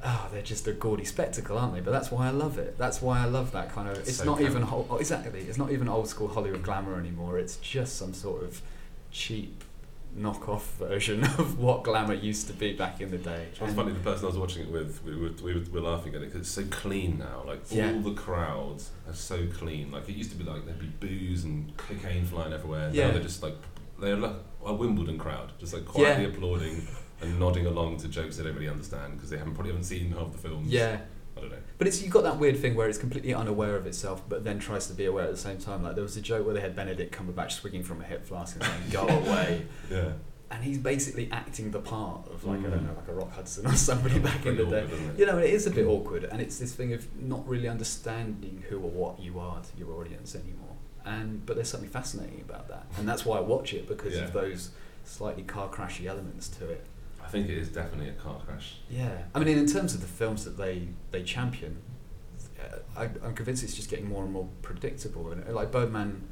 Oh, 0.06 0.28
they're 0.34 0.42
just 0.42 0.68
a 0.68 0.74
gaudy 0.74 1.06
spectacle, 1.06 1.58
aren't 1.58 1.76
they? 1.76 1.80
But 1.80 1.92
that's 1.92 2.12
why 2.12 2.28
I 2.28 2.32
love 2.32 2.58
it. 2.58 2.78
That's 2.78 3.02
why 3.02 3.22
I 3.22 3.26
love 3.26 3.52
that 3.52 3.72
kind 3.72 3.88
of. 3.88 3.98
It's 4.00 4.10
It's, 4.10 4.18
so 4.18 4.26
not 4.26 4.42
even 4.42 4.64
ho- 4.64 4.88
oh, 4.90 4.98
exactly. 4.98 5.42
It's 5.42 5.58
not 5.58 5.72
even 5.72 5.88
old 5.88 6.08
school 6.10 6.28
Hollywood 6.28 6.64
glamour 6.64 7.00
anymore. 7.00 7.38
It's 7.38 7.58
just 7.58 7.96
some 7.96 8.14
sort 8.14 8.44
of 8.44 8.62
cheap 9.12 9.64
knockoff 10.18 10.62
version 10.78 11.24
of 11.40 11.60
what 11.60 11.84
glamour 11.84 12.14
used 12.14 12.48
to 12.48 12.54
be 12.54 12.74
back 12.74 13.02
in 13.02 13.10
the 13.12 13.18
day. 13.18 13.48
It's 13.52 13.60
And- 13.62 13.76
funny. 13.76 13.94
The 13.94 14.00
person 14.00 14.26
I 14.26 14.28
was 14.28 14.38
watching 14.38 14.64
it 14.64 14.72
with, 14.72 15.02
we 15.04 15.16
were 15.16 15.30
we 15.44 15.54
were, 15.54 15.60
we 15.62 15.82
were 15.82 15.90
laughing 15.90 16.14
at 16.16 16.22
it 16.22 16.26
because 16.32 16.42
it's 16.42 16.50
so 16.50 16.64
clean 16.70 17.18
now. 17.20 17.44
Like 17.48 17.62
all 17.72 17.78
Yeah. 17.78 17.92
the 18.00 18.14
crowds 18.14 18.92
are 19.08 19.14
so 19.14 19.48
clean. 19.48 19.92
Like 19.92 20.08
it 20.10 20.16
used 20.16 20.32
to 20.32 20.38
be 20.38 20.44
like 20.44 20.66
there'd 20.66 20.80
be 20.80 20.88
booze 21.08 21.44
and 21.44 21.76
cocaine 21.78 22.26
flying 22.26 22.54
everywhere. 22.54 22.90
Yeah. 22.94 23.08
Now 23.08 23.14
they're 23.14 23.24
just 23.24 23.42
like 23.44 23.56
they're 24.00 24.18
like 24.18 24.36
a 24.66 24.74
Wimbledon 24.74 25.18
crowd, 25.18 25.52
just 25.60 25.74
like 25.74 25.86
quietly 25.86 26.24
Yeah. 26.26 26.30
applauding 26.30 26.88
and 27.22 27.40
nodding 27.40 27.66
along 27.66 27.98
to 27.98 28.08
jokes 28.08 28.38
they 28.38 28.44
don't 28.44 28.54
really 28.56 28.68
understand 28.70 29.14
because 29.14 29.30
they 29.30 29.38
haven't 29.38 29.54
probably 29.54 29.72
haven't 29.72 29.86
seen 29.86 30.12
half 30.12 30.32
the 30.32 30.38
films. 30.38 30.70
Yeah, 30.72 30.98
I 31.38 31.42
don't 31.42 31.50
know. 31.52 31.58
But 31.78 31.88
it's 31.88 32.02
you've 32.02 32.12
got 32.14 32.24
that 32.24 32.38
weird 32.40 32.58
thing 32.58 32.76
where 32.76 32.88
it's 32.88 32.98
completely 32.98 33.34
unaware 33.34 33.76
of 33.76 33.86
itself, 33.88 34.22
but 34.30 34.44
then 34.44 34.60
tries 34.60 34.88
to 34.88 34.94
be 34.94 35.06
aware 35.06 35.26
at 35.26 35.32
the 35.32 35.38
same 35.38 35.58
time. 35.58 35.84
Like 35.84 35.96
there 35.96 36.04
was 36.04 36.16
a 36.18 36.22
joke 36.22 36.46
where 36.46 36.54
they 36.54 36.62
had 36.62 36.76
Benedict 36.76 37.14
Cumberbatch 37.16 37.52
swinging 37.54 37.84
from 37.84 38.02
a 38.02 38.04
hip 38.04 38.26
flask 38.26 38.56
and 38.56 38.64
saying 38.64 38.82
"Go 38.92 39.08
away," 39.22 39.66
Yeah. 39.90 40.14
and 40.52 40.64
he's 40.64 40.78
basically 40.78 41.30
acting 41.32 41.72
the 41.72 41.80
part 41.80 42.28
of 42.28 42.44
like 42.46 42.60
I 42.60 42.64
Mm. 42.64 42.72
don't 42.72 42.84
know, 42.86 42.94
like 42.94 43.08
a 43.08 43.14
Rock 43.14 43.34
Hudson 43.34 43.66
or 43.68 43.74
somebody 43.76 44.20
back 44.20 44.46
in 44.46 44.58
the 44.58 44.66
day. 44.66 44.84
awkward? 44.84 45.18
You 45.20 45.26
know, 45.26 45.38
it 45.40 45.50
is 45.50 45.66
a 45.68 45.72
bit 45.72 45.86
awkward, 45.88 46.24
and 46.26 46.40
it's 46.42 46.60
this 46.60 46.74
thing 46.76 46.94
of 46.94 47.08
not 47.22 47.48
really 47.48 47.68
understanding 47.68 48.64
who 48.70 48.78
or 48.78 48.90
what 48.92 49.20
you 49.20 49.40
are 49.40 49.60
to 49.62 49.78
your 49.78 49.94
audience 50.00 50.36
anymore. 50.36 50.76
And 51.06 51.46
but 51.46 51.56
there's 51.56 51.70
something 51.70 51.90
fascinating 51.90 52.42
about 52.48 52.68
that, 52.70 52.86
and 52.98 53.08
that's 53.10 53.26
why 53.26 53.38
I 53.38 53.42
watch 53.42 53.74
it 53.74 53.88
because 53.88 54.14
Yeah. 54.14 54.26
of 54.26 54.34
those 54.34 54.70
slightly 55.04 55.44
car 55.44 55.68
crashy 55.70 56.06
elements 56.06 56.48
to 56.48 56.70
it. 56.70 56.86
I 57.24 57.28
think 57.30 57.50
it 57.50 57.58
is 57.58 57.70
definitely 57.70 58.10
a 58.10 58.14
car 58.14 58.40
crash. 58.46 58.76
Yeah, 58.90 59.24
I 59.34 59.40
mean, 59.40 59.58
in 59.58 59.66
terms 59.66 59.94
of 59.96 60.02
the 60.02 60.08
films 60.08 60.46
that 60.46 60.58
they 60.58 60.88
they 61.12 61.24
champion, 61.24 61.78
uh, 62.60 62.78
I, 62.98 63.04
I'm 63.26 63.34
convinced 63.34 63.64
it's 63.64 63.76
just 63.76 63.90
getting 63.90 64.08
more 64.08 64.24
and 64.24 64.32
more 64.34 64.48
predictable. 64.62 65.32
And 65.32 65.48
uh, 65.48 65.54
like 65.54 65.72
Birdman, 65.72 66.28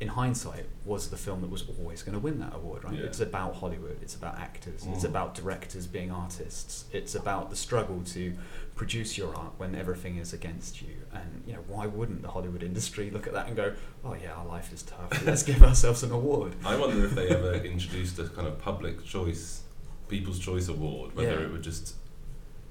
in 0.00 0.08
hindsight, 0.08 0.66
was 0.84 1.10
the 1.10 1.16
film 1.16 1.40
that 1.42 1.50
was 1.50 1.64
always 1.78 2.02
going 2.02 2.14
to 2.14 2.18
win 2.18 2.38
that 2.40 2.54
award. 2.54 2.84
Right? 2.84 2.94
Yeah. 2.94 3.04
It's 3.04 3.20
about 3.20 3.56
Hollywood. 3.56 3.98
It's 4.00 4.14
about 4.14 4.38
actors. 4.38 4.86
It's 4.92 5.04
Mm. 5.04 5.08
about 5.10 5.34
directors 5.34 5.86
being 5.86 6.10
artists. 6.10 6.84
It's 6.92 7.14
about 7.14 7.50
the 7.50 7.56
struggle 7.56 8.02
to 8.06 8.34
produce 8.76 9.18
your 9.18 9.34
art 9.36 9.52
when 9.58 9.74
everything 9.74 10.16
is 10.16 10.32
against 10.32 10.80
you. 10.80 10.94
And 11.12 11.42
you 11.46 11.52
know, 11.52 11.64
why 11.68 11.84
wouldn't 11.86 12.22
the 12.22 12.28
Hollywood 12.28 12.62
industry 12.62 13.10
look 13.10 13.26
at 13.26 13.34
that 13.34 13.48
and 13.48 13.56
go, 13.56 13.74
"Oh 14.04 14.14
yeah, 14.14 14.32
our 14.32 14.46
life 14.46 14.72
is 14.72 14.82
tough. 14.82 15.10
Let's 15.26 15.42
give 15.42 15.62
ourselves 15.62 16.02
an 16.02 16.12
award." 16.12 16.54
I 16.64 16.76
wonder 16.76 17.04
if 17.04 17.12
they 17.14 17.28
ever 17.28 17.54
introduced 17.54 18.18
a 18.18 18.24
kind 18.28 18.46
of 18.48 18.58
public 18.58 19.04
choice, 19.04 19.62
People's 20.10 20.38
Choice 20.38 20.68
Award, 20.68 21.14
whether 21.14 21.30
Yeah. 21.40 21.46
it 21.46 21.52
would 21.52 21.62
just 21.62 21.94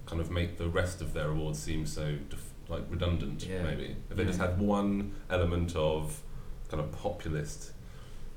kind 0.06 0.22
of 0.22 0.30
make 0.30 0.58
the 0.58 0.68
rest 0.70 1.02
of 1.02 1.14
their 1.14 1.30
awards 1.30 1.60
seem 1.60 1.86
so 1.86 2.16
def- 2.30 2.54
like 2.68 2.84
redundant. 2.90 3.46
Yeah. 3.48 3.64
Maybe 3.64 3.96
if 4.10 4.16
they 4.18 4.24
Yeah. 4.24 4.28
just 4.28 4.40
had 4.40 4.60
one 4.60 5.14
element 5.30 5.76
of 5.76 6.22
kind 6.70 6.82
of 6.84 6.92
populist, 6.92 7.72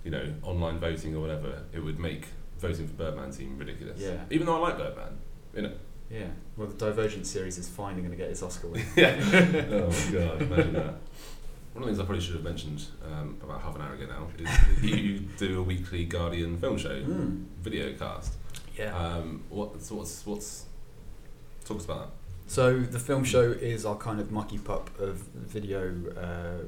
you 0.04 0.10
know, 0.10 0.34
online 0.42 0.78
voting 0.78 1.14
or 1.14 1.20
whatever, 1.20 1.62
it 1.72 1.80
would 1.80 1.98
make 1.98 2.28
voting 2.58 2.86
for 2.86 2.94
Birdman 2.94 3.32
seem 3.32 3.58
ridiculous. 3.58 4.00
Yeah. 4.00 4.24
Even 4.30 4.46
though 4.46 4.56
I 4.56 4.68
like 4.68 4.78
Birdman, 4.78 5.18
you 5.54 5.62
know. 5.62 5.72
Yeah. 6.10 6.28
Well, 6.56 6.68
the 6.68 6.74
Divergent 6.76 7.26
series 7.26 7.58
is 7.58 7.68
finally 7.68 8.02
going 8.02 8.12
to 8.12 8.16
get 8.16 8.30
its 8.30 8.42
Oscar 8.42 8.68
win. 8.68 8.84
yeah. 8.96 9.16
oh 9.72 9.88
my 9.90 10.12
god, 10.18 10.42
imagine 10.42 10.72
that. 10.74 10.94
One 11.74 11.76
of 11.76 11.80
the 11.82 11.86
things 11.86 11.98
I 12.00 12.04
probably 12.04 12.20
should 12.22 12.34
have 12.34 12.44
mentioned 12.44 12.84
um, 13.02 13.38
about 13.42 13.62
half 13.62 13.74
an 13.76 13.80
hour 13.80 13.94
ago 13.94 14.04
now 14.06 14.28
is 14.38 14.44
that 14.44 14.82
you 14.86 15.20
do 15.38 15.58
a 15.58 15.62
weekly 15.62 16.04
Guardian 16.04 16.58
film 16.58 16.76
show 16.76 17.00
Mm. 17.02 17.44
video 17.62 17.94
cast. 17.94 18.34
Yeah. 18.82 18.96
Um, 18.96 19.44
what's 19.48 19.90
what's 19.90 20.26
what's 20.26 20.64
talk 21.64 21.78
us 21.78 21.84
about 21.84 21.98
that? 22.00 22.50
So 22.50 22.80
the 22.80 22.98
film 22.98 23.24
show 23.24 23.52
is 23.52 23.86
our 23.86 23.96
kind 23.96 24.20
of 24.20 24.30
mucky 24.30 24.58
pup 24.58 24.90
of 24.98 25.18
video. 25.34 25.94
Uh, 26.16 26.64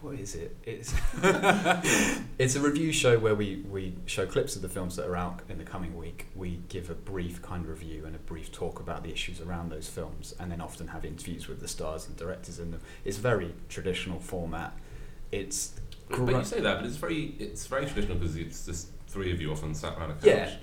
what 0.00 0.16
is 0.16 0.34
it? 0.34 0.56
It's 0.64 0.92
it's 2.38 2.56
a 2.56 2.60
review 2.60 2.90
show 2.90 3.18
where 3.20 3.36
we, 3.36 3.64
we 3.70 3.94
show 4.06 4.26
clips 4.26 4.56
of 4.56 4.62
the 4.62 4.68
films 4.68 4.96
that 4.96 5.06
are 5.06 5.16
out 5.16 5.42
in 5.48 5.58
the 5.58 5.64
coming 5.64 5.96
week. 5.96 6.26
We 6.34 6.60
give 6.68 6.90
a 6.90 6.94
brief 6.94 7.40
kind 7.40 7.64
of 7.64 7.70
review 7.70 8.04
and 8.04 8.16
a 8.16 8.18
brief 8.18 8.50
talk 8.50 8.80
about 8.80 9.04
the 9.04 9.12
issues 9.12 9.40
around 9.40 9.70
those 9.70 9.88
films, 9.88 10.34
and 10.40 10.50
then 10.50 10.60
often 10.60 10.88
have 10.88 11.04
interviews 11.04 11.46
with 11.46 11.60
the 11.60 11.68
stars 11.68 12.08
and 12.08 12.16
directors 12.16 12.58
in 12.58 12.72
them. 12.72 12.80
It's 13.04 13.16
very 13.16 13.54
traditional 13.68 14.18
format. 14.18 14.76
It's 15.30 15.68
that? 16.10 16.26
But 16.26 16.34
you 16.34 16.44
say 16.44 16.60
that, 16.60 16.78
but 16.78 16.84
it's 16.84 16.96
very 16.96 17.36
it's 17.38 17.66
very 17.68 17.86
traditional 17.86 18.16
because 18.16 18.34
it's 18.34 18.66
just 18.66 18.88
three 19.06 19.30
of 19.30 19.40
you 19.40 19.52
often 19.52 19.72
sat 19.72 19.96
around 19.96 20.10
a 20.10 20.14
couch. 20.14 20.24
Yeah. 20.24 20.54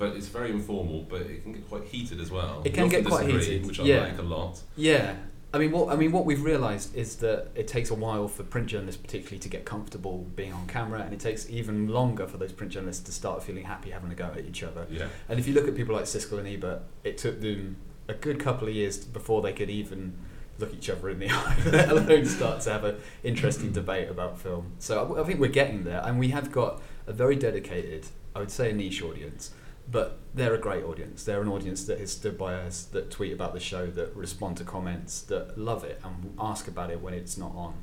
But 0.00 0.16
it's 0.16 0.28
very 0.28 0.50
informal, 0.50 1.02
but 1.02 1.20
it 1.20 1.42
can 1.42 1.52
get 1.52 1.68
quite 1.68 1.84
heated 1.84 2.20
as 2.20 2.30
well. 2.30 2.62
It 2.64 2.72
can 2.72 2.88
get 2.88 3.04
quite 3.04 3.26
disagree, 3.26 3.44
heated, 3.44 3.66
which 3.66 3.80
I 3.80 3.82
yeah. 3.82 4.00
like 4.00 4.18
a 4.18 4.22
lot. 4.22 4.58
Yeah. 4.74 5.14
I 5.52 5.58
mean, 5.58 5.72
what 5.72 5.92
I 5.92 5.96
mean, 5.96 6.10
what 6.10 6.24
we've 6.24 6.42
realised 6.42 6.96
is 6.96 7.16
that 7.16 7.48
it 7.54 7.68
takes 7.68 7.90
a 7.90 7.94
while 7.94 8.26
for 8.26 8.42
print 8.42 8.68
journalists, 8.68 8.98
particularly, 8.98 9.40
to 9.40 9.48
get 9.50 9.66
comfortable 9.66 10.26
being 10.34 10.54
on 10.54 10.66
camera, 10.68 11.02
and 11.02 11.12
it 11.12 11.20
takes 11.20 11.50
even 11.50 11.88
longer 11.88 12.26
for 12.26 12.38
those 12.38 12.50
print 12.50 12.72
journalists 12.72 13.02
to 13.04 13.12
start 13.12 13.42
feeling 13.42 13.64
happy 13.64 13.90
having 13.90 14.10
a 14.10 14.14
go 14.14 14.24
at 14.34 14.46
each 14.46 14.62
other. 14.62 14.86
Yeah. 14.88 15.08
And 15.28 15.38
if 15.38 15.46
you 15.46 15.52
look 15.52 15.68
at 15.68 15.76
people 15.76 15.94
like 15.94 16.04
Siskel 16.04 16.38
and 16.38 16.48
Ebert, 16.48 16.80
it 17.04 17.18
took 17.18 17.42
them 17.42 17.76
a 18.08 18.14
good 18.14 18.40
couple 18.40 18.68
of 18.68 18.74
years 18.74 19.04
before 19.04 19.42
they 19.42 19.52
could 19.52 19.68
even 19.68 20.16
look 20.58 20.72
each 20.72 20.88
other 20.88 21.10
in 21.10 21.18
the 21.18 21.28
eye, 21.30 21.56
let 21.66 21.90
alone 21.90 22.24
start 22.24 22.62
to 22.62 22.70
have 22.72 22.84
an 22.84 22.96
interesting 23.22 23.72
debate 23.72 24.08
about 24.08 24.38
film. 24.38 24.72
So 24.78 25.14
I, 25.14 25.20
I 25.20 25.24
think 25.24 25.40
we're 25.40 25.48
getting 25.48 25.84
there, 25.84 26.00
and 26.06 26.18
we 26.18 26.28
have 26.28 26.50
got 26.50 26.80
a 27.06 27.12
very 27.12 27.36
dedicated, 27.36 28.06
I 28.34 28.38
would 28.38 28.50
say, 28.50 28.70
a 28.70 28.72
niche 28.72 29.02
audience, 29.02 29.50
but 29.90 30.18
they're 30.34 30.54
a 30.54 30.58
great 30.58 30.84
audience. 30.84 31.24
They're 31.24 31.42
an 31.42 31.48
audience 31.48 31.84
that 31.84 31.98
is 31.98 32.12
stood 32.12 32.38
by 32.38 32.54
us, 32.54 32.84
that 32.84 33.10
tweet 33.10 33.32
about 33.32 33.54
the 33.54 33.60
show, 33.60 33.86
that 33.86 34.14
respond 34.14 34.56
to 34.58 34.64
comments, 34.64 35.22
that 35.22 35.58
love 35.58 35.84
it 35.84 36.00
and 36.04 36.34
ask 36.38 36.68
about 36.68 36.90
it 36.90 37.00
when 37.00 37.14
it's 37.14 37.36
not 37.36 37.52
on. 37.54 37.82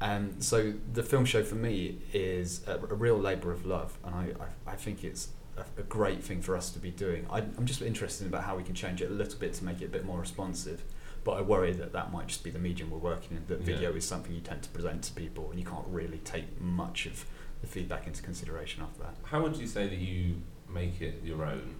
And 0.00 0.42
so 0.44 0.74
the 0.92 1.02
film 1.02 1.24
show 1.24 1.42
for 1.42 1.56
me 1.56 1.98
is 2.12 2.62
a, 2.68 2.74
a 2.76 2.94
real 2.94 3.18
labour 3.18 3.50
of 3.50 3.66
love, 3.66 3.98
and 4.04 4.14
I, 4.14 4.28
I, 4.66 4.72
I 4.72 4.76
think 4.76 5.02
it's 5.02 5.30
a, 5.56 5.64
a 5.80 5.82
great 5.82 6.22
thing 6.22 6.40
for 6.40 6.56
us 6.56 6.70
to 6.70 6.78
be 6.78 6.90
doing. 6.92 7.26
I, 7.30 7.38
I'm 7.38 7.66
just 7.66 7.82
interested 7.82 8.28
about 8.28 8.44
how 8.44 8.56
we 8.56 8.62
can 8.62 8.76
change 8.76 9.02
it 9.02 9.10
a 9.10 9.14
little 9.14 9.38
bit 9.40 9.54
to 9.54 9.64
make 9.64 9.80
it 9.82 9.86
a 9.86 9.88
bit 9.88 10.04
more 10.04 10.20
responsive. 10.20 10.84
But 11.24 11.32
I 11.32 11.40
worry 11.40 11.72
that 11.72 11.92
that 11.94 12.12
might 12.12 12.28
just 12.28 12.44
be 12.44 12.50
the 12.50 12.60
medium 12.60 12.90
we're 12.90 12.98
working 12.98 13.36
in. 13.36 13.44
That 13.48 13.60
video 13.60 13.90
Yeah. 13.90 13.96
is 13.96 14.06
something 14.06 14.32
you 14.32 14.40
tend 14.40 14.62
to 14.62 14.68
present 14.68 15.02
to 15.04 15.12
people, 15.14 15.50
and 15.50 15.58
you 15.58 15.66
can't 15.66 15.86
really 15.88 16.18
take 16.18 16.60
much 16.60 17.06
of 17.06 17.24
the 17.60 17.66
feedback 17.66 18.06
into 18.06 18.22
consideration 18.22 18.84
after 18.84 19.00
that. 19.02 19.16
How 19.24 19.42
would 19.42 19.56
you 19.56 19.66
say 19.66 19.88
that 19.88 19.98
you 19.98 20.36
make 20.72 21.00
it 21.00 21.20
your 21.24 21.44
own? 21.44 21.74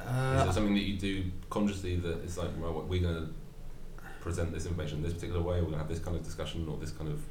Is 0.00 0.06
Uh, 0.06 0.46
it 0.48 0.52
something 0.54 0.74
that 0.74 0.82
you 0.82 0.98
do 0.98 1.24
consciously 1.50 1.96
that 1.96 2.22
it's 2.22 2.36
like, 2.36 2.50
well, 2.60 2.84
we're 2.88 3.00
going 3.02 3.26
to 3.26 3.28
present 4.20 4.52
this 4.52 4.66
information 4.66 4.98
in 4.98 5.04
this 5.04 5.14
particular 5.14 5.40
way, 5.40 5.56
we're 5.56 5.62
going 5.62 5.72
to 5.72 5.78
have 5.78 5.88
this 5.88 6.00
kind 6.00 6.16
of 6.16 6.22
discussion 6.22 6.66
or 6.68 6.76
this 6.76 6.90
kind 6.90 7.10
of. 7.10 7.22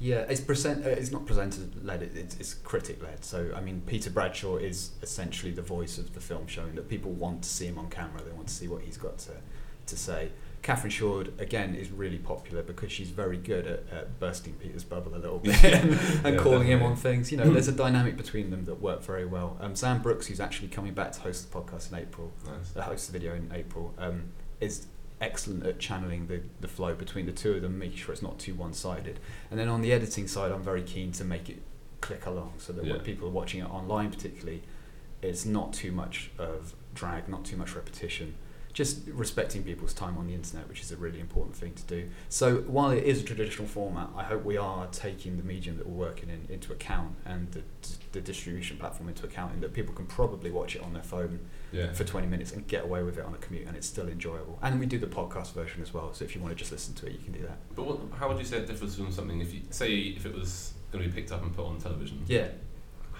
Yeah, 0.00 0.20
it's 0.28 0.40
present. 0.40 0.84
Uh, 0.84 0.90
it's 0.90 1.12
not 1.12 1.24
presenter 1.26 1.60
led. 1.82 2.02
It, 2.02 2.16
it's, 2.16 2.36
it's 2.36 2.54
critic 2.54 3.02
led. 3.02 3.24
So 3.24 3.52
I 3.56 3.60
mean, 3.60 3.82
Peter 3.86 4.10
Bradshaw 4.10 4.56
is 4.56 4.90
essentially 5.02 5.52
the 5.52 5.62
voice 5.62 5.98
of 5.98 6.14
the 6.14 6.20
film, 6.20 6.46
showing 6.46 6.74
that 6.74 6.88
people 6.88 7.12
want 7.12 7.42
to 7.42 7.48
see 7.48 7.66
him 7.66 7.78
on 7.78 7.88
camera. 7.90 8.22
They 8.22 8.32
want 8.32 8.48
to 8.48 8.54
see 8.54 8.66
what 8.68 8.82
he's 8.82 8.96
got 8.96 9.18
to 9.18 9.32
to 9.86 9.96
say. 9.96 10.30
Catherine 10.64 10.90
Shoard 10.90 11.38
again 11.38 11.74
is 11.74 11.90
really 11.90 12.16
popular 12.18 12.62
because 12.62 12.90
she's 12.90 13.10
very 13.10 13.36
good 13.36 13.66
at, 13.66 13.84
at 13.92 14.18
bursting 14.18 14.54
Peter's 14.54 14.82
bubble 14.82 15.14
a 15.14 15.18
little 15.18 15.38
bit 15.50 15.62
and, 15.62 15.92
and 16.24 16.34
Yeah, 16.36 16.42
calling 16.42 16.66
him 16.66 16.82
on 16.82 16.96
things. 16.96 17.30
You 17.30 17.36
know, 17.36 17.50
there's 17.50 17.68
a 17.68 17.72
dynamic 17.72 18.16
between 18.16 18.50
them 18.50 18.64
that 18.64 18.80
work 18.80 19.02
very 19.02 19.26
well. 19.26 19.58
Um, 19.60 19.74
Xan 19.74 20.02
Brooks, 20.02 20.26
who's 20.26 20.40
actually 20.40 20.68
coming 20.68 20.94
back 20.94 21.12
to 21.12 21.20
host 21.20 21.52
the 21.52 21.56
podcast 21.60 21.92
in 21.92 21.98
April, 21.98 22.32
Nice. 22.46 22.74
uh, 22.74 22.80
host 22.80 23.06
the 23.06 23.12
video 23.12 23.34
in 23.34 23.50
April, 23.52 23.92
um, 23.98 24.32
is 24.58 24.86
excellent 25.20 25.66
at 25.66 25.78
channeling 25.78 26.28
the, 26.28 26.40
the 26.62 26.68
flow 26.68 26.94
between 26.94 27.26
the 27.26 27.32
two 27.32 27.52
of 27.52 27.60
them, 27.62 27.78
making 27.78 27.98
sure 27.98 28.14
it's 28.14 28.22
not 28.22 28.38
too 28.38 28.54
one 28.54 28.72
sided. 28.72 29.20
And 29.50 29.60
then 29.60 29.68
on 29.68 29.82
the 29.82 29.92
editing 29.92 30.26
side, 30.26 30.50
I'm 30.50 30.62
very 30.62 30.82
keen 30.82 31.12
to 31.12 31.24
make 31.24 31.50
it 31.50 31.60
click 32.00 32.24
along 32.24 32.54
so 32.56 32.72
that 32.72 32.86
Yeah. 32.86 32.92
when 32.94 33.00
people 33.02 33.28
are 33.28 33.32
watching 33.32 33.60
it 33.60 33.68
online, 33.70 34.10
particularly, 34.10 34.62
it's 35.20 35.44
not 35.44 35.74
too 35.74 35.92
much 35.92 36.30
of 36.38 36.74
drag, 36.94 37.28
not 37.28 37.44
too 37.44 37.58
much 37.58 37.74
repetition. 37.74 38.34
Just 38.74 38.98
respecting 39.06 39.62
people's 39.62 39.94
time 39.94 40.18
on 40.18 40.26
the 40.26 40.34
internet, 40.34 40.68
which 40.68 40.80
is 40.82 40.90
a 40.90 40.96
really 40.96 41.20
important 41.20 41.54
thing 41.56 41.72
to 41.74 41.82
do. 41.84 42.10
So 42.28 42.56
while 42.66 42.90
it 42.90 43.04
is 43.04 43.22
a 43.22 43.24
traditional 43.24 43.68
format, 43.68 44.08
I 44.16 44.24
hope 44.24 44.44
we 44.44 44.56
are 44.56 44.88
taking 44.88 45.36
the 45.36 45.44
medium 45.44 45.78
that 45.78 45.86
we're 45.86 46.06
working 46.08 46.28
in 46.28 46.52
into 46.52 46.72
account 46.72 47.14
and 47.24 47.50
the, 47.52 47.62
the 48.10 48.20
distribution 48.20 48.76
platform 48.76 49.08
into 49.08 49.24
account, 49.24 49.52
and 49.54 49.62
that 49.62 49.72
people 49.74 49.94
can 49.94 50.06
probably 50.06 50.50
watch 50.50 50.74
it 50.74 50.82
on 50.82 50.92
their 50.92 51.04
phone 51.04 51.38
Yeah. 51.72 51.92
for 51.92 52.02
20 52.02 52.26
minutes 52.26 52.50
and 52.52 52.66
get 52.66 52.82
away 52.84 53.04
with 53.04 53.16
it 53.16 53.24
on 53.24 53.32
a 53.32 53.38
commute 53.38 53.66
and 53.68 53.76
it's 53.76 53.86
still 53.86 54.08
enjoyable. 54.08 54.58
And 54.60 54.80
we 54.80 54.86
do 54.86 54.98
the 54.98 55.06
podcast 55.06 55.52
version 55.54 55.80
as 55.80 55.94
well, 55.94 56.12
so 56.12 56.24
if 56.24 56.34
you 56.34 56.40
want 56.42 56.50
to 56.52 56.56
just 56.58 56.72
listen 56.72 56.94
to 56.96 57.06
it, 57.06 57.12
you 57.12 57.18
can 57.18 57.32
do 57.32 57.42
that. 57.42 57.58
But 57.76 57.84
what, 57.86 57.98
how 58.18 58.26
would 58.28 58.38
you 58.38 58.44
say 58.44 58.58
it 58.58 58.66
differs 58.66 58.96
from 58.96 59.12
something 59.12 59.40
if 59.40 59.54
you 59.54 59.60
say 59.70 59.92
if 59.94 60.26
it 60.26 60.34
was 60.34 60.74
going 60.90 61.04
to 61.04 61.08
be 61.10 61.14
picked 61.14 61.30
up 61.30 61.42
and 61.44 61.54
put 61.54 61.64
on 61.64 61.78
television? 61.78 62.22
Yeah. 62.26 62.48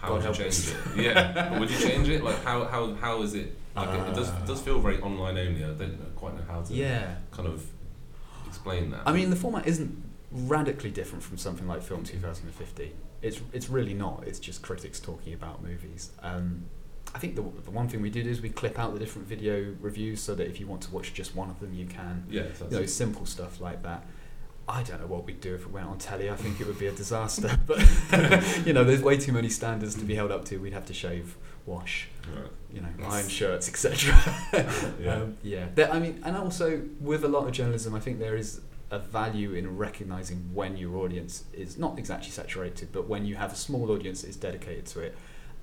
How 0.05 0.19
God 0.19 0.27
would 0.27 0.39
you 0.39 0.45
change 0.45 0.69
it? 0.69 0.77
Yeah. 1.05 1.49
but 1.51 1.61
would 1.61 1.71
you 1.71 1.79
change 1.79 2.09
it? 2.09 2.23
Like 2.23 2.43
how 2.45 2.65
how 2.65 2.95
how 2.95 3.23
is 3.23 3.35
it? 3.35 3.57
Like 3.77 3.89
it, 3.89 4.09
it 4.11 4.15
does 4.15 4.29
it 4.29 4.47
does 4.47 4.61
feel 4.63 4.79
very 4.81 5.01
online 5.01 5.37
only. 5.39 5.65
I 5.65 5.69
don't 5.73 6.17
quite 6.17 6.35
know 6.37 6.45
how 6.47 6.63
to 6.63 6.73
Yeah. 6.73 7.17
kind 7.31 7.49
of 7.49 7.65
explain 8.47 8.91
that. 8.91 9.03
I 9.07 9.13
mean, 9.13 9.31
the 9.31 9.37
format 9.37 9.67
isn't 9.67 10.03
radically 10.31 10.91
different 10.91 11.23
from 11.23 11.39
something 11.39 11.67
like 11.67 11.83
Film 11.83 12.03
2015. 12.05 12.93
It's, 13.23 13.41
it's 13.53 13.69
really 13.71 13.95
not. 13.95 14.25
It's 14.27 14.39
just 14.39 14.63
critics 14.63 15.01
talking 15.01 15.33
about 15.33 15.63
movies. 15.63 16.11
Um, 16.23 16.65
I 17.15 17.19
think 17.19 17.37
the, 17.37 17.43
the 17.65 17.71
one 17.71 17.89
thing 17.89 18.03
we 18.03 18.11
did 18.11 18.27
is 18.27 18.41
we 18.43 18.51
clip 18.51 18.79
out 18.79 18.93
the 18.93 18.99
different 18.99 19.29
video 19.29 19.75
reviews 19.81 20.21
so 20.21 20.35
that 20.35 20.49
if 20.49 20.59
you 20.61 20.67
want 20.67 20.83
to 20.83 20.91
watch 20.91 21.15
just 21.15 21.35
one 21.37 21.49
of 21.51 21.61
them, 21.61 21.73
you 21.73 21.87
can. 21.87 22.25
yeah, 22.29 22.43
so 22.59 22.67
you 22.71 22.81
know, 22.81 22.87
simple 22.87 23.25
stuff 23.27 23.61
like 23.61 23.83
that. 23.83 24.05
I 24.67 24.83
don't 24.83 25.01
know 25.01 25.07
what 25.07 25.27
we'd 25.27 25.41
do 25.41 25.55
if 25.55 25.63
it 25.63 25.71
went 25.71 25.87
on 25.87 25.99
telly. 25.99 26.31
I 26.31 26.37
think 26.37 26.61
it 26.61 26.67
would 26.67 26.79
be 26.79 26.87
a 26.87 26.93
disaster. 26.93 27.59
But 27.67 27.81
you 28.67 28.73
know, 28.73 28.85
there's 28.85 29.03
way 29.03 29.17
too 29.19 29.33
many 29.33 29.49
standards 29.49 29.95
to 29.97 30.05
be 30.05 30.15
held 30.15 30.31
up 30.33 30.45
to. 30.47 30.59
We'd 30.59 30.73
have 30.73 30.87
to 30.87 30.95
shave, 30.95 31.37
wash, 31.67 32.09
right. 32.35 32.51
you 32.73 32.81
know, 32.81 32.89
Yes. 32.99 33.13
iron 33.13 33.29
shirts, 33.29 33.69
etc. 33.69 34.15
Yeah. 35.01 35.15
um, 35.15 35.37
yeah. 35.43 35.67
There, 35.75 35.93
I 35.93 35.99
mean, 35.99 36.21
and 36.25 36.37
also 36.37 36.83
with 37.01 37.25
a 37.25 37.29
lot 37.29 37.47
of 37.47 37.53
journalism, 37.53 37.95
I 37.95 38.01
think 38.01 38.19
there 38.19 38.37
is 38.37 38.61
a 38.91 38.99
value 38.99 39.53
in 39.55 39.77
recognizing 39.77 40.39
when 40.55 40.77
your 40.77 40.97
audience 40.97 41.45
is 41.53 41.77
not 41.77 41.99
exactly 41.99 42.31
saturated, 42.31 42.89
but 42.93 43.09
when 43.09 43.27
you 43.27 43.35
have 43.35 43.53
a 43.53 43.57
small 43.57 43.91
audience 43.91 44.23
that 44.23 44.29
is 44.29 44.37
dedicated 44.37 44.87
to 44.87 45.01
it, 45.01 45.17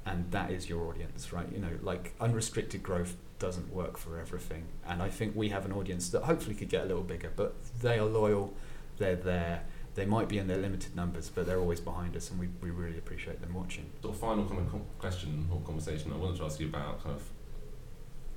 and 0.06 0.30
that 0.32 0.52
is 0.52 0.68
your 0.70 0.88
audience, 0.88 1.32
right? 1.32 1.48
You 1.52 1.60
know, 1.60 1.70
like 1.82 2.14
unrestricted 2.20 2.82
growth 2.84 3.16
doesn't 3.40 3.72
work 3.74 3.98
for 3.98 4.20
everything, 4.20 4.66
and 4.88 5.02
I 5.02 5.10
think 5.10 5.36
we 5.36 5.50
have 5.50 5.66
an 5.66 5.72
audience 5.72 6.10
that 6.10 6.24
hopefully 6.24 6.56
could 6.56 6.70
get 6.70 6.84
a 6.84 6.88
little 6.88 7.04
bigger, 7.04 7.32
but 7.36 7.54
they 7.82 7.98
are 8.00 8.06
loyal, 8.06 8.54
they're 9.02 9.16
there. 9.16 9.64
They 9.94 10.06
might 10.06 10.30
be 10.30 10.38
in 10.38 10.48
their 10.48 10.58
limited 10.58 10.96
numbers, 10.96 11.30
but 11.30 11.46
they're 11.46 11.60
always 11.60 11.82
behind 11.82 12.16
us, 12.16 12.30
and 12.32 12.40
we, 12.40 12.48
we 12.62 12.70
really 12.70 12.98
appreciate 12.98 13.42
them 13.42 13.54
watching. 13.54 13.88
Sort 14.02 14.14
of 14.16 14.20
final 14.22 14.46
kind 14.46 14.60
of 14.62 15.00
question 15.00 15.48
or 15.52 15.60
conversation 15.62 16.14
I 16.14 16.18
wanted 16.18 16.38
to 16.38 16.46
ask 16.46 16.60
you 16.62 16.68
about 16.68 17.04
kind 17.04 17.16
of 17.16 17.24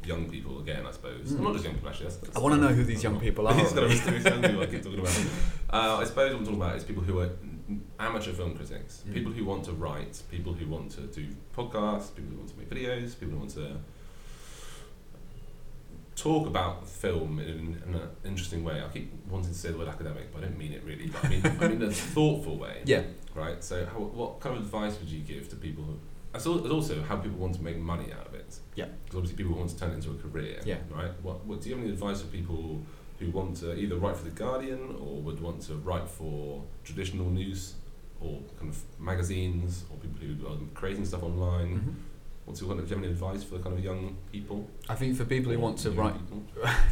young 0.04 0.28
people 0.28 0.58
again, 0.60 0.84
I 0.84 0.90
suppose. 0.90 1.30
Mm. 1.32 1.40
Not 1.40 1.52
just 1.52 1.64
young 1.64 1.74
people 1.74 1.88
actually. 1.90 2.06
That's, 2.06 2.16
that's 2.16 2.36
I 2.36 2.40
wanna 2.40 2.56
know 2.56 2.68
who 2.78 2.82
these 2.84 3.02
young 3.04 3.20
people 3.26 3.46
are. 3.46 3.54
These 3.54 3.72
kind 3.72 3.84
of 3.84 3.90
mysterious 3.90 4.24
young 4.24 4.42
people 4.42 4.62
I 4.62 4.66
keep 4.66 4.82
talking 4.82 4.98
about. 4.98 5.18
Uh, 5.70 5.96
I 6.00 6.04
suppose 6.04 6.32
what 6.32 6.38
I'm 6.40 6.44
talking 6.44 6.60
about 6.60 6.76
is 6.76 6.84
people 6.84 7.02
who 7.04 7.20
are 7.20 7.30
amateur 8.00 8.32
film 8.32 8.54
critics, 8.56 9.02
Mm. 9.08 9.14
people 9.14 9.32
who 9.32 9.44
want 9.44 9.64
to 9.64 9.72
write, 9.72 10.22
people 10.30 10.52
who 10.52 10.66
want 10.68 10.90
to 10.92 11.02
do 11.02 11.28
podcasts, 11.56 12.14
people 12.14 12.30
who 12.32 12.38
want 12.38 12.50
to 12.50 12.56
make 12.58 12.68
videos, 12.68 13.18
people 13.18 13.34
who 13.34 13.38
want 13.38 13.50
to 13.50 13.76
talk 16.16 16.46
about 16.46 16.88
film 16.88 17.38
in, 17.38 17.82
in 17.86 17.94
an 17.94 18.08
interesting 18.24 18.62
way. 18.64 18.82
I 18.82 18.88
keep 18.88 19.12
wanting 19.28 19.50
to 19.52 19.58
say 19.58 19.70
the 19.70 19.78
word 19.78 19.88
academic, 19.88 20.32
but 20.32 20.42
I 20.42 20.46
don't 20.46 20.58
mean 20.58 20.72
it 20.72 20.82
really. 20.84 21.06
But 21.08 21.24
I 21.24 21.28
mean, 21.28 21.42
I 21.46 21.68
mean 21.68 21.82
in 21.82 21.88
a 21.88 21.90
thoughtful 22.14 22.56
way. 22.56 22.82
Yeah. 22.84 23.02
Right. 23.34 23.62
So, 23.64 23.84
how, 23.86 23.98
what 23.98 24.40
kind 24.40 24.56
of 24.56 24.62
advice 24.62 24.98
would 25.00 25.08
you 25.08 25.20
give 25.20 25.48
to 25.50 25.56
people? 25.56 25.84
Who, 25.84 25.98
as 26.34 26.46
also 26.46 27.00
how 27.02 27.16
people 27.16 27.38
want 27.38 27.54
to 27.54 27.62
make 27.62 27.78
money 27.78 28.12
out 28.12 28.26
of 28.26 28.34
it. 28.34 28.58
Yeah. 28.74 28.86
Because 29.04 29.18
obviously 29.18 29.36
people 29.36 29.56
want 29.56 29.70
to 29.70 29.78
turn 29.78 29.92
it 29.92 29.94
into 29.94 30.10
a 30.10 30.14
career. 30.16 30.60
Yeah. 30.64 30.78
Right. 30.90 31.10
What, 31.22 31.44
what 31.46 31.60
do 31.60 31.68
you 31.68 31.76
have 31.76 31.84
any 31.84 31.92
advice 31.92 32.20
for 32.22 32.26
people 32.28 32.80
who 33.20 33.30
want 33.30 33.56
to 33.58 33.74
either 33.78 33.96
write 33.96 34.16
for 34.16 34.24
the 34.24 34.30
Guardian 34.30 34.96
or 35.00 35.20
would 35.22 35.40
want 35.40 35.62
to 35.62 35.74
write 35.76 36.08
for 36.08 36.64
traditional 36.82 37.30
news 37.30 37.74
or 38.20 38.40
kind 38.58 38.68
of 38.70 38.82
magazines 38.98 39.84
or 39.90 39.96
people 39.98 40.18
who 40.18 40.46
are 40.52 40.58
creating 40.74 41.04
stuff 41.04 41.22
online? 41.22 41.78
Mhm. 41.80 41.94
What's 42.44 42.60
your 42.60 42.68
kind 42.68 42.80
of, 42.80 42.86
do 42.86 42.90
you 42.90 42.96
have 42.96 43.04
any 43.04 43.12
advice 43.12 43.42
for 43.42 43.58
kind 43.58 43.76
of 43.78 43.82
young 43.82 44.16
people? 44.30 44.68
I 44.88 44.94
think 44.94 45.16
for 45.16 45.24
people 45.24 45.50
who 45.50 45.58
want 45.58 45.78
to 45.78 45.90
write 45.90 46.14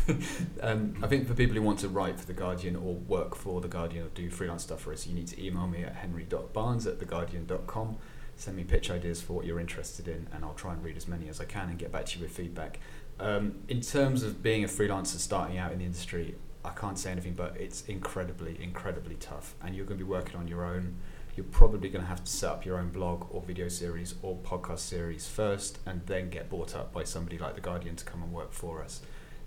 um, 0.63 0.95
I 1.03 1.07
think 1.07 1.29
for 1.29 1.35
people 1.35 1.57
who 1.57 1.63
want 1.63 1.79
to 1.81 1.89
write 1.89 2.19
for 2.19 2.27
The 2.27 2.33
Guardian 2.33 2.75
or 2.77 2.95
work 2.95 3.35
for 3.35 3.61
The 3.61 3.69
Guardian 3.69 4.07
or 4.07 4.09
do 4.09 4.31
freelance 4.31 4.63
stuff 4.63 4.81
for 4.81 4.93
us, 4.93 5.07
you 5.07 5.15
need 5.15 5.27
to 5.29 5.45
email 5.45 5.67
me 5.67 5.83
at 5.83 5.97
henry.barnes 5.97 6.87
at 6.87 6.99
theguardian.com. 6.99 7.97
Send 8.37 8.57
me 8.57 8.65
pitch 8.65 8.91
ideas 8.91 9.21
for 9.21 9.35
what 9.35 9.45
you're 9.45 9.61
interested 9.61 10.09
in, 10.09 10.27
and 10.33 10.43
I'll 10.43 10.55
try 10.55 10.73
and 10.73 10.83
read 10.83 10.97
as 10.97 11.07
many 11.07 11.29
as 11.29 11.39
I 11.41 11.45
can 11.45 11.69
and 11.69 11.79
get 11.79 11.93
back 11.93 12.07
to 12.07 12.19
you 12.19 12.25
with 12.25 12.35
feedback. 12.35 12.81
Um, 13.21 13.57
in 13.69 13.83
terms 13.83 14.23
of 14.23 14.43
being 14.43 14.65
a 14.65 14.69
freelancer 14.69 15.19
starting 15.19 15.59
out 15.59 15.71
in 15.73 15.79
the 15.79 15.85
industry, 15.85 16.35
I 16.65 16.71
can't 16.71 16.99
say 16.99 17.11
anything, 17.11 17.35
but 17.35 17.57
it's 17.59 17.83
incredibly, 17.87 18.57
incredibly 18.61 19.17
tough, 19.17 19.55
and 19.63 19.77
you're 19.77 19.85
going 19.85 19.99
to 19.99 20.05
be 20.05 20.11
working 20.11 20.37
on 20.37 20.49
your 20.49 20.65
own. 20.65 20.97
You're 21.37 21.47
probably 21.47 21.89
going 21.89 22.03
to 22.05 22.09
have 22.09 22.25
to 22.25 22.31
set 22.31 22.51
up 22.51 22.65
your 22.67 22.79
own 22.79 22.91
blog 22.91 23.27
or 23.31 23.41
video 23.41 23.69
series 23.69 24.15
or 24.23 24.37
podcast 24.37 24.81
series 24.81 25.27
first, 25.29 25.79
and 25.87 26.03
then 26.07 26.29
get 26.31 26.51
bought 26.51 26.75
up 26.77 26.93
by 26.93 27.05
somebody 27.05 27.39
like 27.39 27.55
The 27.55 27.61
Guardian 27.63 27.97
to 27.97 28.05
come 28.05 28.23
and 28.23 28.33
work 28.33 28.53
for 28.53 28.83
us 28.83 29.01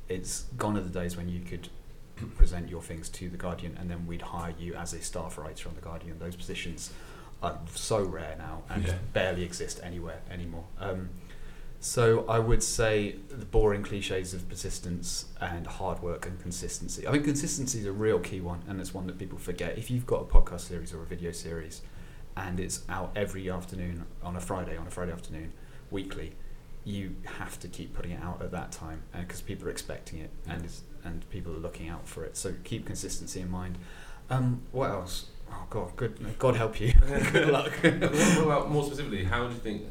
it's 0.07 0.43
gone 0.57 0.77
are 0.77 0.81
the 0.81 0.89
days 0.89 1.17
when 1.17 1.27
you 1.29 1.39
could 1.41 1.67
present 2.37 2.69
your 2.69 2.81
things 2.81 3.09
to 3.09 3.29
the 3.29 3.37
Guardian 3.37 3.75
and 3.79 3.89
then 3.89 4.05
we'd 4.05 4.21
hire 4.21 4.53
you 4.59 4.75
as 4.75 4.93
a 4.93 5.01
staff 5.01 5.37
writer 5.37 5.67
on 5.69 5.75
the 5.75 5.81
Guardian. 5.81 6.19
Those 6.19 6.35
positions 6.35 6.91
are 7.41 7.57
so 7.73 8.03
rare 8.03 8.35
now 8.37 8.61
and 8.69 8.85
Yeah. 8.85 8.93
barely 9.13 9.43
exist 9.43 9.79
anywhere 9.83 10.21
anymore. 10.29 10.65
Um, 10.79 11.09
so 11.85 12.25
I 12.27 12.39
would 12.39 12.63
say 12.63 13.17
the 13.29 13.45
boring 13.45 13.83
cliches 13.83 14.33
of 14.33 14.49
persistence 14.49 15.25
and 15.39 15.67
hard 15.67 16.01
work 16.01 16.25
and 16.25 16.41
consistency. 16.41 17.07
I 17.07 17.11
think 17.11 17.25
consistency 17.25 17.77
is 17.77 17.85
a 17.85 17.91
real 17.91 18.17
key 18.17 18.41
one, 18.41 18.63
and 18.67 18.81
it's 18.81 18.91
one 18.91 19.05
that 19.05 19.19
people 19.19 19.37
forget. 19.37 19.77
If 19.77 19.91
you've 19.91 20.07
got 20.07 20.23
a 20.23 20.25
podcast 20.25 20.61
series 20.61 20.95
or 20.95 21.03
a 21.03 21.05
video 21.05 21.31
series, 21.31 21.83
and 22.35 22.59
it's 22.59 22.81
out 22.89 23.11
every 23.15 23.51
afternoon 23.51 24.07
on 24.23 24.35
a 24.35 24.39
Friday, 24.39 24.75
on 24.75 24.87
a 24.87 24.89
Friday 24.89 25.11
afternoon, 25.11 25.53
weekly, 25.91 26.33
you 26.85 27.17
have 27.37 27.59
to 27.59 27.67
keep 27.67 27.93
putting 27.93 28.13
it 28.13 28.23
out 28.23 28.41
at 28.41 28.49
that 28.49 28.71
time 28.71 29.03
because 29.15 29.41
people 29.41 29.67
are 29.67 29.71
expecting 29.71 30.17
it 30.17 30.31
and 30.47 30.67
and 31.03 31.29
people 31.29 31.53
are 31.53 31.59
looking 31.59 31.87
out 31.87 32.07
for 32.07 32.25
it. 32.25 32.35
So 32.35 32.55
keep 32.63 32.87
consistency 32.87 33.41
in 33.41 33.51
mind. 33.51 33.77
Um, 34.31 34.63
what 34.71 34.89
else? 34.89 35.27
Oh 35.51 35.67
God, 35.69 35.95
good 35.95 36.39
God 36.39 36.55
help 36.55 36.81
you. 36.81 36.93
good 37.31 37.49
luck. 37.49 37.73
And 37.83 38.01
what 38.01 38.11
what 38.11 38.43
about 38.43 38.71
more 38.71 38.83
specifically? 38.83 39.25
How 39.25 39.45
do 39.45 39.53
you 39.53 39.59
think? 39.59 39.83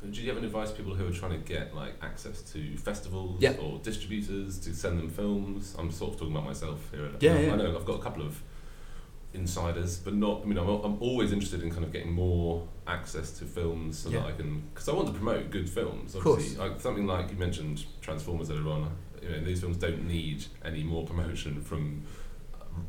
Do 0.00 0.20
you 0.22 0.28
have 0.28 0.36
any 0.38 0.46
advice 0.46 0.70
people 0.70 0.94
who 0.94 1.08
are 1.08 1.12
trying 1.12 1.32
to 1.32 1.38
get 1.38 1.74
like 1.74 1.94
access 2.02 2.40
to 2.52 2.76
festivals 2.76 3.40
Yeah. 3.42 3.54
or 3.60 3.78
distributors 3.78 4.58
to 4.60 4.72
send 4.74 4.98
them 4.98 5.10
films? 5.10 5.74
I'm 5.78 5.90
sort 5.90 6.12
of 6.14 6.18
talking 6.20 6.32
about 6.34 6.46
myself 6.46 6.78
here. 6.92 7.10
Yeah, 7.20 7.38
yeah. 7.38 7.52
I 7.52 7.56
know 7.56 7.76
I've 7.76 7.84
got 7.84 7.98
a 7.98 8.02
couple 8.02 8.22
of 8.22 8.40
insiders, 9.34 9.98
but 9.98 10.14
not. 10.14 10.42
I 10.42 10.44
mean, 10.46 10.56
I'm, 10.56 10.68
I'm 10.68 11.02
always 11.02 11.32
interested 11.32 11.62
in 11.62 11.70
kind 11.70 11.84
of 11.84 11.92
getting 11.92 12.12
more 12.12 12.66
access 12.86 13.32
to 13.38 13.44
films 13.44 13.98
so 13.98 14.10
Yeah. 14.10 14.20
that 14.20 14.26
I 14.26 14.32
can, 14.32 14.62
because 14.72 14.88
I 14.88 14.92
want 14.94 15.08
to 15.08 15.14
promote 15.14 15.50
good 15.50 15.68
films. 15.68 16.14
Of 16.14 16.22
course. 16.22 16.36
Obviously, 16.42 16.68
like 16.68 16.80
something 16.80 17.06
like 17.06 17.30
you 17.30 17.36
mentioned, 17.36 17.84
Transformers 18.00 18.50
earlier 18.50 18.68
on. 18.70 18.90
You 19.20 19.30
know, 19.30 19.40
these 19.44 19.60
films 19.60 19.76
don't 19.78 20.06
need 20.06 20.44
any 20.64 20.84
more 20.84 21.04
promotion 21.04 21.60
from 21.60 22.04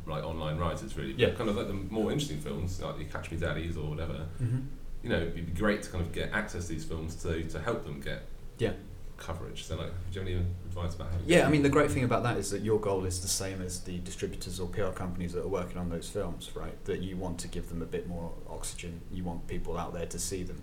like 0.06 0.22
online 0.24 0.56
writers, 0.58 0.96
really. 0.96 1.12
But 1.12 1.20
Yeah. 1.20 1.30
kind 1.30 1.50
of 1.50 1.56
like 1.56 1.66
the 1.66 1.74
more 1.74 2.12
interesting 2.12 2.38
films, 2.40 2.80
like 2.80 2.98
the 2.98 3.04
Catch 3.04 3.32
Me 3.32 3.36
Daddies 3.36 3.76
or 3.76 3.90
whatever. 3.90 4.26
Mm-hmm. 4.40 4.58
You 5.02 5.08
know, 5.10 5.16
it'd 5.16 5.34
be 5.34 5.42
great 5.42 5.82
to 5.84 5.90
kind 5.90 6.04
of 6.04 6.12
get 6.12 6.32
access 6.32 6.66
to 6.66 6.72
these 6.72 6.84
films 6.84 7.14
to 7.22 7.42
to 7.44 7.60
help 7.60 7.84
them 7.84 8.00
get 8.00 8.22
Yeah. 8.58 8.72
coverage. 9.16 9.64
So, 9.64 9.76
like, 9.76 9.88
do 10.12 10.20
you 10.20 10.26
have 10.26 10.28
any 10.28 10.46
advice 10.66 10.94
about 10.94 11.10
how? 11.12 11.18
to 11.18 11.24
Yeah, 11.26 11.46
I 11.46 11.50
mean, 11.50 11.62
the 11.62 11.68
great 11.68 11.90
thing 11.90 12.04
about 12.04 12.22
that 12.22 12.36
is 12.38 12.50
that 12.50 12.62
your 12.62 12.78
goal 12.80 13.04
is 13.04 13.20
the 13.20 13.28
same 13.28 13.60
as 13.62 13.80
the 13.80 13.98
distributors 13.98 14.58
or 14.60 14.68
PR 14.68 14.88
companies 14.92 15.32
that 15.34 15.42
are 15.44 15.48
working 15.48 15.76
on 15.78 15.88
those 15.90 16.08
films, 16.08 16.50
right? 16.54 16.82
That 16.84 17.00
you 17.02 17.16
want 17.16 17.38
to 17.40 17.48
give 17.48 17.68
them 17.68 17.82
a 17.82 17.86
bit 17.86 18.08
more 18.08 18.32
oxygen. 18.48 19.00
You 19.12 19.24
want 19.24 19.46
people 19.46 19.76
out 19.78 19.92
there 19.92 20.06
to 20.06 20.18
see 20.18 20.42
them. 20.42 20.62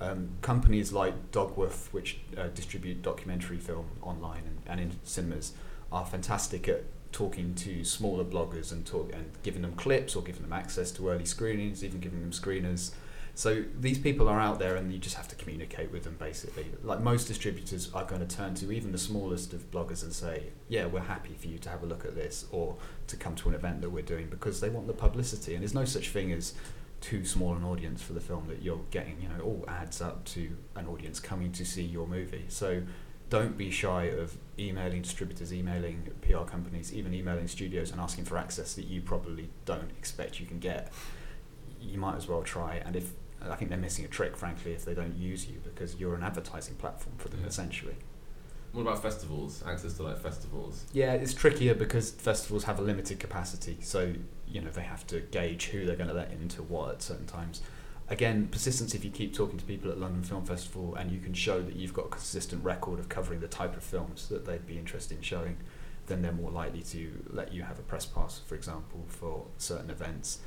Um, 0.00 0.30
companies 0.42 0.92
like 0.92 1.32
Dogwoof, 1.32 1.92
which 1.92 2.20
uh, 2.36 2.48
distribute 2.48 3.02
documentary 3.02 3.58
film 3.58 3.86
online 4.00 4.42
and, 4.46 4.58
and 4.66 4.80
in 4.80 4.98
cinemas, 5.02 5.52
are 5.90 6.06
fantastic 6.06 6.68
at 6.68 6.84
talking 7.10 7.54
to 7.56 7.82
smaller 7.84 8.22
bloggers 8.24 8.70
and 8.70 8.86
talk 8.86 9.10
and 9.12 9.30
giving 9.42 9.62
them 9.62 9.72
clips 9.72 10.14
or 10.14 10.22
giving 10.22 10.42
them 10.42 10.52
access 10.52 10.90
to 10.92 11.08
early 11.08 11.24
screenings, 11.24 11.82
even 11.82 12.00
giving 12.00 12.20
them 12.20 12.30
screeners. 12.30 12.92
So 13.38 13.62
these 13.78 14.00
people 14.00 14.28
are 14.28 14.40
out 14.40 14.58
there, 14.58 14.74
and 14.74 14.92
you 14.92 14.98
just 14.98 15.14
have 15.14 15.28
to 15.28 15.36
communicate 15.36 15.92
with 15.92 16.02
them. 16.02 16.16
Basically, 16.18 16.66
like 16.82 17.00
most 17.00 17.28
distributors 17.28 17.88
are 17.94 18.04
going 18.04 18.26
to 18.26 18.36
turn 18.36 18.54
to 18.54 18.72
even 18.72 18.90
the 18.90 18.98
smallest 18.98 19.52
of 19.52 19.70
bloggers 19.70 20.02
and 20.02 20.12
say, 20.12 20.48
"Yeah, 20.66 20.86
we're 20.86 21.02
happy 21.02 21.34
for 21.38 21.46
you 21.46 21.56
to 21.58 21.68
have 21.68 21.84
a 21.84 21.86
look 21.86 22.04
at 22.04 22.16
this, 22.16 22.46
or 22.50 22.78
to 23.06 23.16
come 23.16 23.36
to 23.36 23.48
an 23.48 23.54
event 23.54 23.80
that 23.82 23.90
we're 23.90 24.02
doing," 24.02 24.26
because 24.28 24.58
they 24.58 24.68
want 24.68 24.88
the 24.88 24.92
publicity. 24.92 25.54
And 25.54 25.62
there's 25.62 25.72
no 25.72 25.84
such 25.84 26.08
thing 26.08 26.32
as 26.32 26.54
too 27.00 27.24
small 27.24 27.54
an 27.54 27.62
audience 27.62 28.02
for 28.02 28.12
the 28.12 28.20
film 28.20 28.48
that 28.48 28.60
you're 28.60 28.80
getting. 28.90 29.22
You 29.22 29.28
know, 29.28 29.40
all 29.44 29.64
adds 29.68 30.00
up 30.02 30.24
to 30.34 30.56
an 30.74 30.88
audience 30.88 31.20
coming 31.20 31.52
to 31.52 31.64
see 31.64 31.84
your 31.84 32.08
movie. 32.08 32.46
So 32.48 32.82
don't 33.30 33.56
be 33.56 33.70
shy 33.70 34.06
of 34.06 34.36
emailing 34.58 35.02
distributors, 35.02 35.52
emailing 35.52 36.10
PR 36.22 36.38
companies, 36.38 36.92
even 36.92 37.14
emailing 37.14 37.46
studios 37.46 37.92
and 37.92 38.00
asking 38.00 38.24
for 38.24 38.36
access 38.36 38.74
that 38.74 38.86
you 38.86 39.00
probably 39.00 39.48
don't 39.64 39.92
expect 39.96 40.40
you 40.40 40.46
can 40.46 40.58
get. 40.58 40.92
You 41.80 41.98
might 42.00 42.16
as 42.16 42.26
well 42.26 42.42
try. 42.42 42.82
And 42.84 42.96
if 42.96 43.12
I 43.42 43.54
think 43.56 43.70
they're 43.70 43.78
missing 43.78 44.04
a 44.04 44.08
trick, 44.08 44.36
frankly, 44.36 44.72
if 44.72 44.84
they 44.84 44.94
don't 44.94 45.16
use 45.16 45.46
you 45.48 45.60
because 45.62 45.96
you're 45.96 46.14
an 46.14 46.22
advertising 46.22 46.74
platform 46.76 47.16
for 47.18 47.28
them 47.28 47.40
Yeah. 47.40 47.46
essentially. 47.48 47.94
What 48.72 48.82
about 48.82 49.00
festivals? 49.00 49.62
Access 49.66 49.94
to 49.94 50.02
like 50.02 50.18
festivals. 50.18 50.84
Yeah, 50.92 51.14
it's 51.14 51.32
trickier 51.32 51.74
because 51.74 52.10
festivals 52.10 52.64
have 52.64 52.78
a 52.78 52.82
limited 52.82 53.18
capacity, 53.18 53.78
so 53.80 54.12
you 54.46 54.60
know 54.60 54.70
they 54.70 54.82
have 54.82 55.06
to 55.08 55.20
gauge 55.20 55.66
who 55.66 55.86
they're 55.86 55.96
going 55.96 56.08
to 56.08 56.14
let 56.14 56.30
into 56.32 56.62
what 56.62 56.90
at 56.90 57.02
certain 57.02 57.26
times. 57.26 57.62
Again, 58.10 58.48
persistence. 58.48 58.94
If 58.94 59.04
you 59.04 59.10
keep 59.10 59.34
talking 59.34 59.58
to 59.58 59.64
people 59.64 59.90
at 59.90 59.98
London 59.98 60.22
Film 60.22 60.44
Festival 60.44 60.94
and 60.94 61.10
you 61.10 61.18
can 61.20 61.34
show 61.34 61.60
that 61.62 61.76
you've 61.76 61.92
got 61.94 62.06
a 62.06 62.08
consistent 62.08 62.64
record 62.64 62.98
of 62.98 63.08
covering 63.08 63.40
the 63.40 63.48
type 63.48 63.76
of 63.76 63.82
films 63.82 64.28
that 64.28 64.46
they'd 64.46 64.66
be 64.66 64.78
interested 64.78 65.16
in 65.16 65.22
showing, 65.22 65.58
then 66.06 66.22
they're 66.22 66.32
more 66.32 66.50
likely 66.50 66.82
to 66.82 67.22
let 67.30 67.52
you 67.52 67.62
have 67.64 67.78
a 67.78 67.82
press 67.82 68.06
pass, 68.06 68.40
for 68.46 68.54
example, 68.54 69.04
for 69.08 69.46
certain 69.58 69.90
events. 69.90 70.38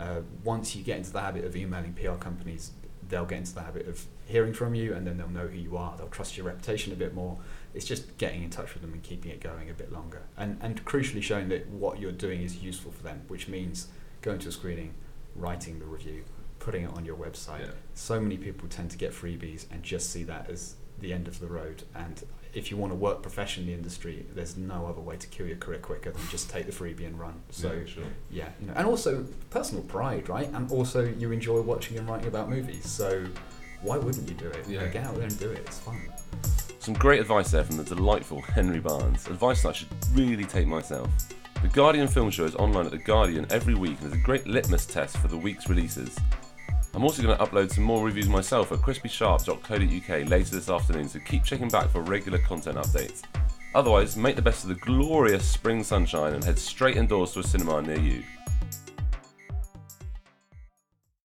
Uh, 0.00 0.20
once 0.44 0.74
you 0.74 0.82
get 0.82 0.96
into 0.98 1.12
the 1.12 1.20
habit 1.20 1.44
of 1.44 1.54
emailing 1.54 1.92
PR 1.92 2.12
companies, 2.12 2.72
they'll 3.08 3.26
get 3.26 3.38
into 3.38 3.54
the 3.54 3.62
habit 3.62 3.86
of 3.86 4.04
hearing 4.26 4.52
from 4.54 4.74
you, 4.74 4.94
and 4.94 5.06
then 5.06 5.16
they'll 5.18 5.28
know 5.28 5.46
who 5.46 5.58
you 5.58 5.76
are. 5.76 5.96
They'll 5.96 6.08
trust 6.08 6.36
your 6.36 6.46
reputation 6.46 6.92
a 6.92 6.96
bit 6.96 7.14
more 7.14 7.38
it's 7.74 7.84
just 7.84 8.16
getting 8.18 8.42
in 8.42 8.50
touch 8.50 8.72
with 8.74 8.82
them 8.82 8.92
and 8.92 9.02
keeping 9.02 9.30
it 9.30 9.40
going 9.40 9.70
a 9.70 9.74
bit 9.74 9.92
longer 9.92 10.22
and 10.36 10.58
and 10.60 10.84
crucially 10.84 11.22
showing 11.22 11.48
that 11.48 11.68
what 11.68 12.00
you're 12.00 12.12
doing 12.12 12.42
is 12.42 12.56
useful 12.56 12.90
for 12.90 13.02
them 13.02 13.22
which 13.28 13.48
means 13.48 13.88
going 14.22 14.38
to 14.38 14.48
a 14.48 14.52
screening 14.52 14.92
writing 15.36 15.78
the 15.78 15.84
review 15.84 16.24
putting 16.58 16.84
it 16.84 16.90
on 16.96 17.04
your 17.04 17.16
website 17.16 17.60
Yeah. 17.60 17.70
so 17.94 18.20
many 18.20 18.36
people 18.36 18.68
tend 18.68 18.90
to 18.90 18.98
get 18.98 19.12
freebies 19.12 19.66
and 19.70 19.82
just 19.82 20.10
see 20.10 20.24
that 20.24 20.50
as 20.50 20.74
the 21.00 21.12
end 21.12 21.26
of 21.28 21.40
the 21.40 21.46
road 21.46 21.82
and 21.94 22.24
if 22.52 22.70
you 22.70 22.76
want 22.76 22.90
to 22.92 22.96
work 22.96 23.22
professionally 23.22 23.72
in 23.72 23.78
the 23.78 23.82
industry 23.82 24.26
there's 24.34 24.56
no 24.56 24.86
other 24.86 25.00
way 25.00 25.16
to 25.16 25.26
kill 25.28 25.46
your 25.46 25.56
career 25.56 25.78
quicker 25.78 26.10
than 26.10 26.20
just 26.30 26.50
take 26.50 26.66
the 26.66 26.72
freebie 26.72 27.06
and 27.06 27.18
run 27.18 27.40
so 27.50 27.72
yeah, 27.72 27.84
sure. 27.86 28.04
yeah, 28.30 28.48
you 28.60 28.66
know, 28.66 28.72
and 28.76 28.86
also 28.86 29.24
personal 29.50 29.82
pride, 29.84 30.28
right? 30.28 30.48
And 30.52 30.70
also 30.72 31.04
you 31.04 31.30
enjoy 31.32 31.60
watching 31.60 31.96
and 31.98 32.08
writing 32.08 32.26
about 32.28 32.48
movies, 32.50 32.86
so 32.88 33.24
why 33.82 33.96
wouldn't 33.98 34.28
you 34.28 34.34
do 34.34 34.46
it? 34.48 34.66
You 34.68 34.78
know, 34.78 34.84
Yeah. 34.84 34.90
get 34.90 35.04
out 35.06 35.14
there 35.14 35.24
and 35.24 35.38
do 35.38 35.50
it. 35.50 35.58
It's 35.66 35.78
fun. 35.78 36.00
Some 36.80 36.94
great 36.94 37.20
advice 37.20 37.50
there 37.50 37.64
from 37.64 37.76
the 37.76 37.84
delightful 37.84 38.40
Henry 38.56 38.80
Barnes. 38.80 39.26
Advice 39.26 39.62
that 39.62 39.68
I 39.68 39.72
should 39.72 39.88
really 40.14 40.44
take 40.44 40.66
myself. 40.66 41.08
The 41.62 41.68
Guardian 41.68 42.08
Film 42.08 42.30
Show 42.30 42.44
is 42.44 42.54
online 42.56 42.86
at 42.86 42.90
The 42.92 42.98
Guardian 42.98 43.46
every 43.50 43.74
week 43.74 43.98
and 44.00 44.12
is 44.12 44.18
a 44.18 44.22
great 44.22 44.46
litmus 44.46 44.86
test 44.86 45.16
for 45.18 45.28
the 45.28 45.36
week's 45.36 45.68
releases. 45.68 46.16
I'm 46.92 47.04
also 47.04 47.22
going 47.22 47.36
to 47.36 47.44
upload 47.44 47.72
some 47.72 47.84
more 47.84 48.04
reviews 48.04 48.28
myself 48.28 48.72
at 48.72 48.80
crispysharp.co.uk 48.80 50.28
later 50.28 50.50
this 50.50 50.68
afternoon, 50.68 51.08
so 51.08 51.20
keep 51.20 51.44
checking 51.44 51.68
back 51.68 51.88
for 51.88 52.02
regular 52.02 52.38
content 52.38 52.78
updates. 52.78 53.22
Otherwise, 53.74 54.16
make 54.16 54.34
the 54.34 54.42
best 54.42 54.64
of 54.64 54.70
the 54.70 54.74
glorious 54.74 55.44
spring 55.44 55.84
sunshine 55.84 56.34
and 56.34 56.42
head 56.42 56.58
straight 56.58 56.96
indoors 56.96 57.32
to 57.32 57.40
a 57.40 57.42
cinema 57.44 57.80
near 57.80 58.00
you. 58.00 58.24